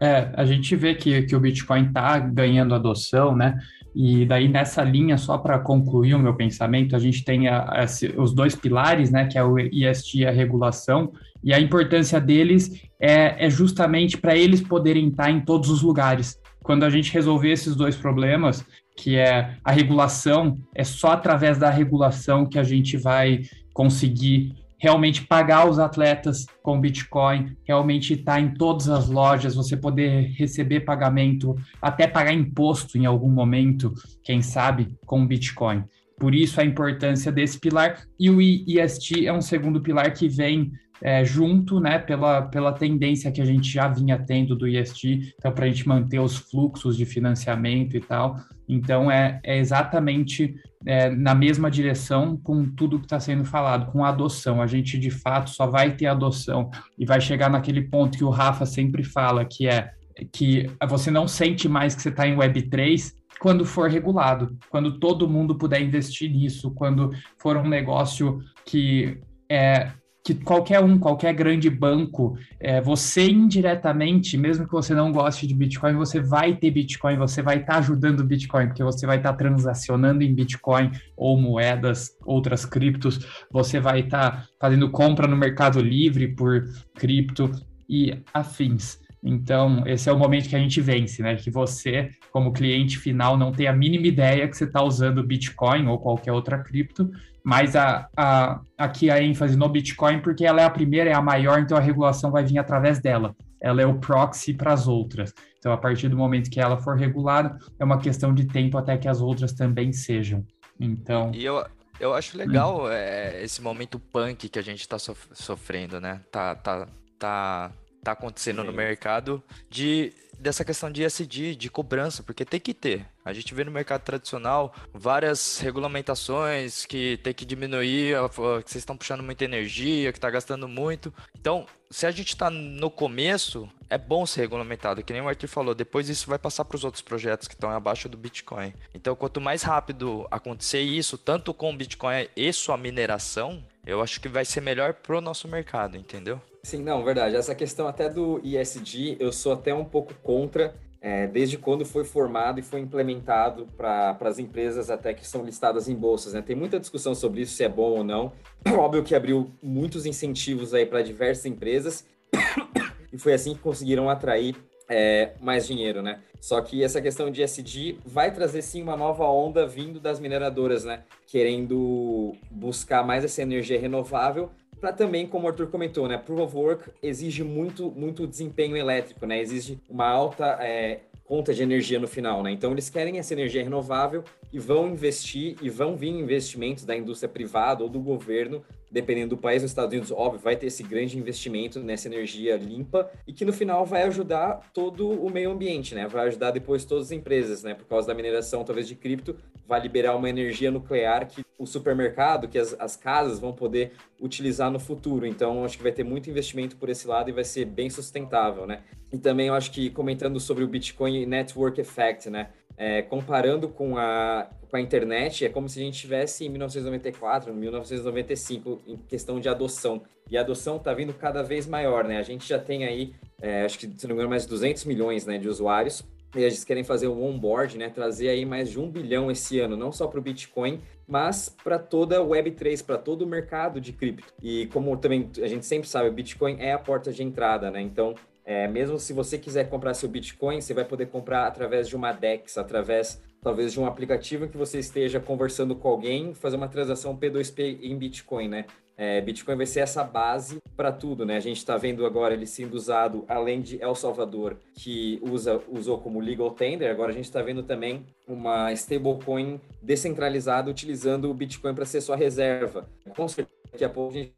é, 0.00 0.32
a 0.34 0.46
gente 0.46 0.74
vê 0.76 0.94
que, 0.94 1.22
que 1.22 1.36
o 1.36 1.40
Bitcoin 1.40 1.88
está 1.88 2.18
ganhando 2.18 2.74
adoção, 2.74 3.36
né? 3.36 3.58
E 3.94 4.24
daí 4.24 4.48
nessa 4.48 4.82
linha, 4.82 5.18
só 5.18 5.36
para 5.38 5.58
concluir 5.58 6.14
o 6.14 6.18
meu 6.18 6.34
pensamento, 6.34 6.94
a 6.94 6.98
gente 6.98 7.24
tem 7.24 7.48
a, 7.48 7.58
a, 7.58 7.84
os 8.20 8.32
dois 8.32 8.54
pilares, 8.54 9.10
né? 9.10 9.26
Que 9.26 9.36
é 9.36 9.44
o 9.44 9.58
IST 9.58 10.18
e 10.18 10.26
a 10.26 10.30
regulação, 10.30 11.12
e 11.42 11.52
a 11.52 11.60
importância 11.60 12.20
deles 12.20 12.82
é, 13.00 13.46
é 13.46 13.50
justamente 13.50 14.16
para 14.16 14.36
eles 14.36 14.60
poderem 14.60 15.08
estar 15.08 15.30
em 15.30 15.40
todos 15.40 15.70
os 15.70 15.82
lugares. 15.82 16.38
Quando 16.62 16.84
a 16.84 16.90
gente 16.90 17.12
resolver 17.12 17.50
esses 17.50 17.74
dois 17.74 17.96
problemas, 17.96 18.64
que 18.96 19.16
é 19.16 19.56
a 19.64 19.72
regulação, 19.72 20.58
é 20.74 20.84
só 20.84 21.12
através 21.12 21.58
da 21.58 21.70
regulação 21.70 22.44
que 22.44 22.58
a 22.58 22.62
gente 22.62 22.96
vai 22.96 23.40
conseguir 23.72 24.54
realmente 24.80 25.26
pagar 25.26 25.68
os 25.68 25.78
atletas 25.78 26.46
com 26.62 26.80
Bitcoin, 26.80 27.54
realmente 27.64 28.14
estar 28.14 28.34
tá 28.34 28.40
em 28.40 28.54
todas 28.54 28.88
as 28.88 29.08
lojas, 29.08 29.54
você 29.54 29.76
poder 29.76 30.32
receber 30.32 30.80
pagamento, 30.80 31.54
até 31.82 32.06
pagar 32.06 32.32
imposto 32.32 32.96
em 32.96 33.04
algum 33.04 33.28
momento, 33.28 33.92
quem 34.24 34.40
sabe, 34.40 34.88
com 35.04 35.26
Bitcoin. 35.26 35.84
Por 36.18 36.34
isso 36.34 36.60
a 36.60 36.64
importância 36.64 37.30
desse 37.30 37.58
pilar. 37.58 38.02
E 38.18 38.30
o 38.30 38.40
IST 38.40 39.26
é 39.26 39.32
um 39.32 39.40
segundo 39.40 39.80
pilar 39.80 40.12
que 40.12 40.28
vem 40.28 40.70
é, 41.02 41.24
junto, 41.24 41.80
né, 41.80 41.98
pela, 41.98 42.42
pela 42.42 42.72
tendência 42.72 43.32
que 43.32 43.40
a 43.40 43.44
gente 43.44 43.70
já 43.70 43.88
vinha 43.88 44.18
tendo 44.18 44.54
do 44.54 44.68
IST, 44.68 45.34
então 45.38 45.52
para 45.52 45.64
a 45.64 45.68
gente 45.68 45.88
manter 45.88 46.18
os 46.18 46.36
fluxos 46.36 46.96
de 46.96 47.06
financiamento 47.06 47.96
e 47.96 48.00
tal. 48.00 48.36
Então 48.72 49.10
é, 49.10 49.40
é 49.42 49.58
exatamente 49.58 50.54
é, 50.86 51.10
na 51.10 51.34
mesma 51.34 51.70
direção 51.70 52.36
com 52.36 52.64
tudo 52.64 52.98
que 52.98 53.06
está 53.06 53.18
sendo 53.20 53.44
falado, 53.44 53.90
com 53.90 54.04
a 54.04 54.08
adoção. 54.08 54.62
A 54.62 54.66
gente 54.66 54.98
de 54.98 55.10
fato 55.10 55.50
só 55.50 55.66
vai 55.66 55.96
ter 55.96 56.06
adoção 56.06 56.70
e 56.98 57.04
vai 57.04 57.20
chegar 57.20 57.50
naquele 57.50 57.82
ponto 57.82 58.16
que 58.16 58.24
o 58.24 58.30
Rafa 58.30 58.64
sempre 58.64 59.02
fala, 59.02 59.44
que 59.44 59.66
é 59.66 59.92
que 60.32 60.66
você 60.88 61.10
não 61.10 61.26
sente 61.26 61.68
mais 61.68 61.94
que 61.94 62.02
você 62.02 62.10
está 62.10 62.26
em 62.26 62.36
Web3 62.36 63.14
quando 63.40 63.64
for 63.64 63.88
regulado, 63.88 64.54
quando 64.68 64.98
todo 64.98 65.28
mundo 65.28 65.56
puder 65.56 65.80
investir 65.80 66.30
nisso, 66.30 66.72
quando 66.72 67.10
for 67.38 67.56
um 67.56 67.66
negócio 67.66 68.38
que 68.66 69.18
é, 69.50 69.90
que 70.22 70.34
qualquer 70.34 70.80
um, 70.80 70.98
qualquer 70.98 71.32
grande 71.32 71.70
banco, 71.70 72.36
é, 72.58 72.80
você 72.80 73.28
indiretamente, 73.28 74.36
mesmo 74.36 74.66
que 74.66 74.72
você 74.72 74.94
não 74.94 75.10
goste 75.10 75.46
de 75.46 75.54
Bitcoin, 75.54 75.94
você 75.94 76.20
vai 76.20 76.54
ter 76.54 76.70
Bitcoin, 76.70 77.16
você 77.16 77.42
vai 77.42 77.58
estar 77.58 77.74
tá 77.74 77.78
ajudando 77.78 78.20
o 78.20 78.26
Bitcoin, 78.26 78.66
porque 78.66 78.84
você 78.84 79.06
vai 79.06 79.16
estar 79.16 79.32
tá 79.32 79.38
transacionando 79.38 80.22
em 80.22 80.34
Bitcoin 80.34 80.90
ou 81.16 81.40
moedas, 81.40 82.16
outras 82.24 82.66
criptos, 82.66 83.26
você 83.50 83.80
vai 83.80 84.00
estar 84.00 84.30
tá 84.30 84.48
fazendo 84.60 84.90
compra 84.90 85.26
no 85.26 85.36
Mercado 85.36 85.80
Livre 85.80 86.28
por 86.28 86.64
cripto 86.94 87.50
e 87.88 88.22
afins. 88.32 89.00
Então, 89.22 89.82
esse 89.86 90.08
é 90.08 90.12
o 90.12 90.18
momento 90.18 90.48
que 90.48 90.56
a 90.56 90.58
gente 90.58 90.80
vence, 90.80 91.22
né? 91.22 91.36
Que 91.36 91.50
você, 91.50 92.10
como 92.32 92.52
cliente 92.52 92.98
final, 92.98 93.36
não 93.36 93.52
tem 93.52 93.66
a 93.66 93.72
mínima 93.72 94.06
ideia 94.06 94.48
que 94.48 94.56
você 94.56 94.64
está 94.64 94.82
usando 94.82 95.22
Bitcoin 95.22 95.86
ou 95.86 95.98
qualquer 95.98 96.32
outra 96.32 96.58
cripto, 96.58 97.10
mas 97.44 97.76
a, 97.76 98.08
a, 98.16 98.60
aqui 98.76 99.10
a 99.10 99.22
ênfase 99.22 99.56
no 99.56 99.68
Bitcoin, 99.68 100.20
porque 100.20 100.44
ela 100.44 100.60
é 100.60 100.64
a 100.64 100.70
primeira, 100.70 101.10
é 101.10 101.14
a 101.14 101.22
maior, 101.22 101.60
então 101.60 101.76
a 101.76 101.80
regulação 101.80 102.30
vai 102.30 102.44
vir 102.44 102.58
através 102.58 103.00
dela. 103.00 103.34
Ela 103.60 103.82
é 103.82 103.86
o 103.86 103.98
proxy 103.98 104.54
para 104.54 104.72
as 104.72 104.88
outras. 104.88 105.34
Então, 105.58 105.72
a 105.72 105.76
partir 105.76 106.08
do 106.08 106.16
momento 106.16 106.50
que 106.50 106.60
ela 106.60 106.78
for 106.78 106.96
regulada, 106.96 107.58
é 107.78 107.84
uma 107.84 107.98
questão 107.98 108.32
de 108.34 108.46
tempo 108.46 108.78
até 108.78 108.96
que 108.96 109.06
as 109.06 109.20
outras 109.20 109.52
também 109.52 109.92
sejam. 109.92 110.44
Então. 110.78 111.30
E 111.34 111.44
eu, 111.44 111.62
eu 111.98 112.14
acho 112.14 112.38
legal 112.38 112.84
hum. 112.84 112.88
é, 112.88 113.42
esse 113.42 113.60
momento 113.60 113.98
punk 113.98 114.48
que 114.48 114.58
a 114.58 114.62
gente 114.62 114.80
está 114.80 114.98
sofrendo, 114.98 116.00
né? 116.00 116.22
Tá, 116.32 116.54
tá, 116.54 116.88
tá 117.18 117.70
tá 118.02 118.12
acontecendo 118.12 118.60
Sim. 118.62 118.66
no 118.66 118.72
mercado 118.72 119.42
de 119.68 120.12
dessa 120.40 120.64
questão 120.64 120.90
de 120.90 121.04
SD, 121.04 121.54
de 121.54 121.68
cobrança, 121.68 122.22
porque 122.22 122.46
tem 122.46 122.58
que 122.58 122.72
ter. 122.72 123.06
A 123.22 123.32
gente 123.32 123.54
vê 123.54 123.62
no 123.62 123.70
mercado 123.70 124.00
tradicional 124.00 124.74
várias 124.92 125.58
regulamentações 125.58 126.86
que 126.86 127.18
tem 127.22 127.34
que 127.34 127.44
diminuir, 127.44 128.16
que 128.30 128.36
vocês 128.36 128.76
estão 128.76 128.96
puxando 128.96 129.22
muita 129.22 129.44
energia, 129.44 130.10
que 130.10 130.16
está 130.16 130.30
gastando 130.30 130.66
muito. 130.66 131.12
Então, 131.38 131.66
se 131.90 132.06
a 132.06 132.10
gente 132.10 132.28
está 132.28 132.48
no 132.48 132.90
começo, 132.90 133.68
é 133.90 133.98
bom 133.98 134.24
ser 134.24 134.40
regulamentado, 134.40 135.02
que 135.02 135.12
nem 135.12 135.20
o 135.20 135.28
Arthur 135.28 135.48
falou. 135.48 135.74
Depois 135.74 136.08
isso 136.08 136.26
vai 136.26 136.38
passar 136.38 136.64
para 136.64 136.76
os 136.76 136.84
outros 136.84 137.02
projetos 137.02 137.46
que 137.46 137.54
estão 137.54 137.70
abaixo 137.70 138.08
do 138.08 138.16
Bitcoin. 138.16 138.72
Então, 138.94 139.14
quanto 139.14 139.40
mais 139.42 139.62
rápido 139.62 140.26
acontecer 140.30 140.80
isso, 140.80 141.18
tanto 141.18 141.52
com 141.52 141.70
o 141.70 141.76
Bitcoin 141.76 142.28
e 142.34 142.50
sua 142.50 142.78
mineração, 142.78 143.62
eu 143.84 144.00
acho 144.00 144.20
que 144.20 144.28
vai 144.28 144.46
ser 144.46 144.62
melhor 144.62 144.94
para 144.94 145.18
o 145.18 145.20
nosso 145.20 145.46
mercado, 145.46 145.98
entendeu? 145.98 146.40
Sim, 146.62 146.82
não, 146.82 147.02
verdade. 147.02 147.36
Essa 147.36 147.54
questão 147.54 147.86
até 147.86 148.08
do 148.08 148.40
ISD, 148.44 149.16
eu 149.18 149.32
sou 149.32 149.52
até 149.52 149.74
um 149.74 149.84
pouco 149.84 150.12
contra, 150.22 150.74
é, 151.00 151.26
desde 151.26 151.56
quando 151.56 151.86
foi 151.86 152.04
formado 152.04 152.60
e 152.60 152.62
foi 152.62 152.80
implementado 152.80 153.66
para 153.76 154.16
as 154.20 154.38
empresas 154.38 154.90
até 154.90 155.14
que 155.14 155.26
são 155.26 155.42
listadas 155.44 155.88
em 155.88 155.94
bolsas. 155.94 156.34
Né? 156.34 156.42
Tem 156.42 156.54
muita 156.54 156.78
discussão 156.78 157.14
sobre 157.14 157.42
isso, 157.42 157.54
se 157.54 157.64
é 157.64 157.68
bom 157.68 157.90
ou 157.90 158.04
não. 158.04 158.32
Óbvio 158.76 159.02
que 159.02 159.14
abriu 159.14 159.50
muitos 159.62 160.04
incentivos 160.04 160.74
aí 160.74 160.84
para 160.84 161.02
diversas 161.02 161.46
empresas 161.46 162.06
e 163.10 163.16
foi 163.16 163.32
assim 163.32 163.54
que 163.54 163.60
conseguiram 163.60 164.10
atrair 164.10 164.54
é, 164.86 165.32
mais 165.40 165.66
dinheiro, 165.66 166.02
né? 166.02 166.20
Só 166.40 166.60
que 166.60 166.82
essa 166.82 167.00
questão 167.00 167.30
de 167.30 167.42
SD 167.42 167.98
vai 168.04 168.34
trazer 168.34 168.60
sim 168.60 168.82
uma 168.82 168.96
nova 168.96 169.24
onda 169.24 169.66
vindo 169.66 170.00
das 170.00 170.18
mineradoras, 170.18 170.84
né? 170.84 171.04
Querendo 171.26 172.34
buscar 172.50 173.06
mais 173.06 173.24
essa 173.24 173.40
energia 173.40 173.80
renovável 173.80 174.50
para 174.80 174.92
também, 174.92 175.26
como 175.26 175.46
o 175.46 175.48
Arthur 175.48 175.68
comentou, 175.68 176.08
né, 176.08 176.16
Proof 176.16 176.40
of 176.40 176.56
Work 176.56 176.90
exige 177.02 177.44
muito, 177.44 177.90
muito 177.90 178.26
desempenho 178.26 178.76
elétrico, 178.76 179.26
né, 179.26 179.40
exige 179.40 179.78
uma 179.88 180.08
alta 180.08 180.58
é, 180.60 181.00
conta 181.30 181.54
de 181.54 181.62
energia 181.62 182.00
no 182.00 182.08
final, 182.08 182.42
né? 182.42 182.50
Então 182.50 182.72
eles 182.72 182.90
querem 182.90 183.20
essa 183.20 183.32
energia 183.32 183.62
renovável 183.62 184.24
e 184.52 184.58
vão 184.58 184.88
investir 184.88 185.56
e 185.62 185.70
vão 185.70 185.96
vir 185.96 186.08
investimentos 186.08 186.84
da 186.84 186.96
indústria 186.96 187.28
privada 187.28 187.84
ou 187.84 187.88
do 187.88 188.00
governo, 188.00 188.64
dependendo 188.90 189.36
do 189.36 189.38
país. 189.38 189.62
Nos 189.62 189.70
Estados 189.70 189.92
Unidos, 189.92 190.10
óbvio, 190.10 190.40
vai 190.40 190.56
ter 190.56 190.66
esse 190.66 190.82
grande 190.82 191.18
investimento 191.18 191.80
nessa 191.80 192.08
energia 192.08 192.56
limpa 192.56 193.10
e 193.26 193.32
que 193.32 193.44
no 193.44 193.52
final 193.52 193.86
vai 193.86 194.02
ajudar 194.02 194.70
todo 194.72 195.08
o 195.08 195.30
meio 195.30 195.50
ambiente, 195.50 195.94
né? 195.94 196.08
Vai 196.08 196.26
ajudar 196.26 196.50
depois 196.50 196.84
todas 196.84 197.06
as 197.06 197.12
empresas, 197.12 197.62
né? 197.62 197.74
Por 197.74 197.86
causa 197.86 198.08
da 198.08 198.14
mineração, 198.14 198.64
talvez 198.64 198.88
de 198.88 198.94
cripto, 198.94 199.36
vai 199.66 199.80
liberar 199.80 200.16
uma 200.16 200.28
energia 200.28 200.70
nuclear 200.70 201.26
que 201.28 201.44
o 201.58 201.66
supermercado, 201.66 202.48
que 202.48 202.58
as, 202.58 202.74
as 202.78 202.96
casas 202.96 203.38
vão 203.38 203.52
poder 203.52 203.92
utilizar 204.20 204.70
no 204.70 204.80
futuro. 204.80 205.26
Então, 205.26 205.64
acho 205.64 205.76
que 205.76 205.82
vai 205.82 205.92
ter 205.92 206.04
muito 206.04 206.28
investimento 206.28 206.76
por 206.76 206.88
esse 206.88 207.06
lado 207.06 207.30
e 207.30 207.32
vai 207.32 207.44
ser 207.44 207.66
bem 207.66 207.88
sustentável, 207.88 208.66
né? 208.66 208.80
E 209.12 209.18
também 209.18 209.48
eu 209.48 209.54
acho 209.54 209.70
que 209.70 209.90
comentando 209.90 210.38
sobre 210.40 210.64
o 210.64 210.68
Bitcoin 210.68 211.26
Network 211.26 211.80
Effect, 211.80 212.30
né? 212.30 212.50
É, 212.82 213.02
comparando 213.02 213.68
com 213.68 213.98
a, 213.98 214.48
com 214.70 214.74
a 214.74 214.80
internet, 214.80 215.44
é 215.44 215.50
como 215.50 215.68
se 215.68 215.78
a 215.78 215.82
gente 215.82 215.96
estivesse 215.96 216.46
em 216.46 216.48
1994, 216.48 217.52
1995, 217.52 218.80
em 218.86 218.96
questão 218.96 219.38
de 219.38 219.50
adoção. 219.50 220.00
E 220.30 220.38
a 220.38 220.40
adoção 220.40 220.76
está 220.76 220.94
vindo 220.94 221.12
cada 221.12 221.42
vez 221.42 221.66
maior, 221.66 222.04
né? 222.04 222.16
A 222.16 222.22
gente 222.22 222.48
já 222.48 222.58
tem 222.58 222.86
aí, 222.86 223.12
é, 223.42 223.66
acho 223.66 223.78
que, 223.78 223.86
se 223.86 224.06
não 224.06 224.08
me 224.08 224.14
engano, 224.14 224.30
mais 224.30 224.44
de 224.44 224.48
200 224.48 224.86
milhões 224.86 225.26
né, 225.26 225.36
de 225.36 225.46
usuários. 225.46 226.02
E 226.34 226.40
eles 226.40 226.64
querem 226.64 226.82
fazer 226.82 227.06
um 227.06 227.22
onboard, 227.22 227.76
né? 227.76 227.90
Trazer 227.90 228.30
aí 228.30 228.46
mais 228.46 228.70
de 228.70 228.80
um 228.80 228.88
bilhão 228.88 229.30
esse 229.30 229.60
ano, 229.60 229.76
não 229.76 229.92
só 229.92 230.06
para 230.06 230.18
o 230.18 230.22
Bitcoin, 230.22 230.80
mas 231.06 231.54
para 231.62 231.78
toda 231.78 232.18
a 232.18 232.24
Web3, 232.24 232.82
para 232.82 232.96
todo 232.96 233.22
o 233.22 233.26
mercado 233.26 233.78
de 233.78 233.92
cripto. 233.92 234.32
E 234.42 234.68
como 234.68 234.96
também 234.96 235.28
a 235.42 235.46
gente 235.46 235.66
sempre 235.66 235.86
sabe, 235.86 236.08
o 236.08 236.12
Bitcoin 236.12 236.56
é 236.60 236.72
a 236.72 236.78
porta 236.78 237.12
de 237.12 237.22
entrada, 237.22 237.70
né? 237.70 237.82
Então, 237.82 238.14
é, 238.50 238.66
mesmo 238.66 238.98
se 238.98 239.12
você 239.12 239.38
quiser 239.38 239.70
comprar 239.70 239.94
seu 239.94 240.08
Bitcoin, 240.08 240.60
você 240.60 240.74
vai 240.74 240.84
poder 240.84 241.06
comprar 241.06 241.46
através 241.46 241.88
de 241.88 241.94
uma 241.94 242.10
DEX, 242.10 242.58
através 242.58 243.22
talvez 243.40 243.72
de 243.72 243.78
um 243.78 243.86
aplicativo 243.86 244.48
que 244.48 244.56
você 244.56 244.80
esteja 244.80 245.20
conversando 245.20 245.76
com 245.76 245.86
alguém, 245.86 246.34
fazer 246.34 246.56
uma 246.56 246.66
transação 246.66 247.16
P2P 247.16 247.78
em 247.80 247.96
Bitcoin, 247.96 248.48
né? 248.48 248.64
É, 248.96 249.20
Bitcoin 249.20 249.54
vai 249.54 249.66
ser 249.66 249.78
essa 249.78 250.02
base 250.02 250.58
para 250.76 250.90
tudo, 250.90 251.24
né? 251.24 251.36
A 251.36 251.40
gente 251.40 251.58
está 251.58 251.76
vendo 251.76 252.04
agora 252.04 252.34
ele 252.34 252.44
sendo 252.44 252.74
usado, 252.74 253.24
além 253.28 253.62
de 253.62 253.80
El 253.80 253.94
Salvador, 253.94 254.56
que 254.74 255.20
usa, 255.22 255.62
usou 255.68 255.98
como 255.98 256.18
legal 256.18 256.50
tender, 256.50 256.90
agora 256.90 257.12
a 257.12 257.14
gente 257.14 257.26
está 257.26 257.40
vendo 257.42 257.62
também 257.62 258.04
uma 258.26 258.72
stablecoin 258.72 259.60
descentralizada 259.80 260.68
utilizando 260.68 261.30
o 261.30 261.34
Bitcoin 261.34 261.72
para 261.72 261.84
ser 261.84 262.00
sua 262.00 262.16
reserva. 262.16 262.84
Com 263.16 263.28
certeza, 263.28 263.60
daqui 263.70 263.84
a 263.84 263.88
pouco 263.88 264.10
a 264.10 264.18
gente 264.18 264.34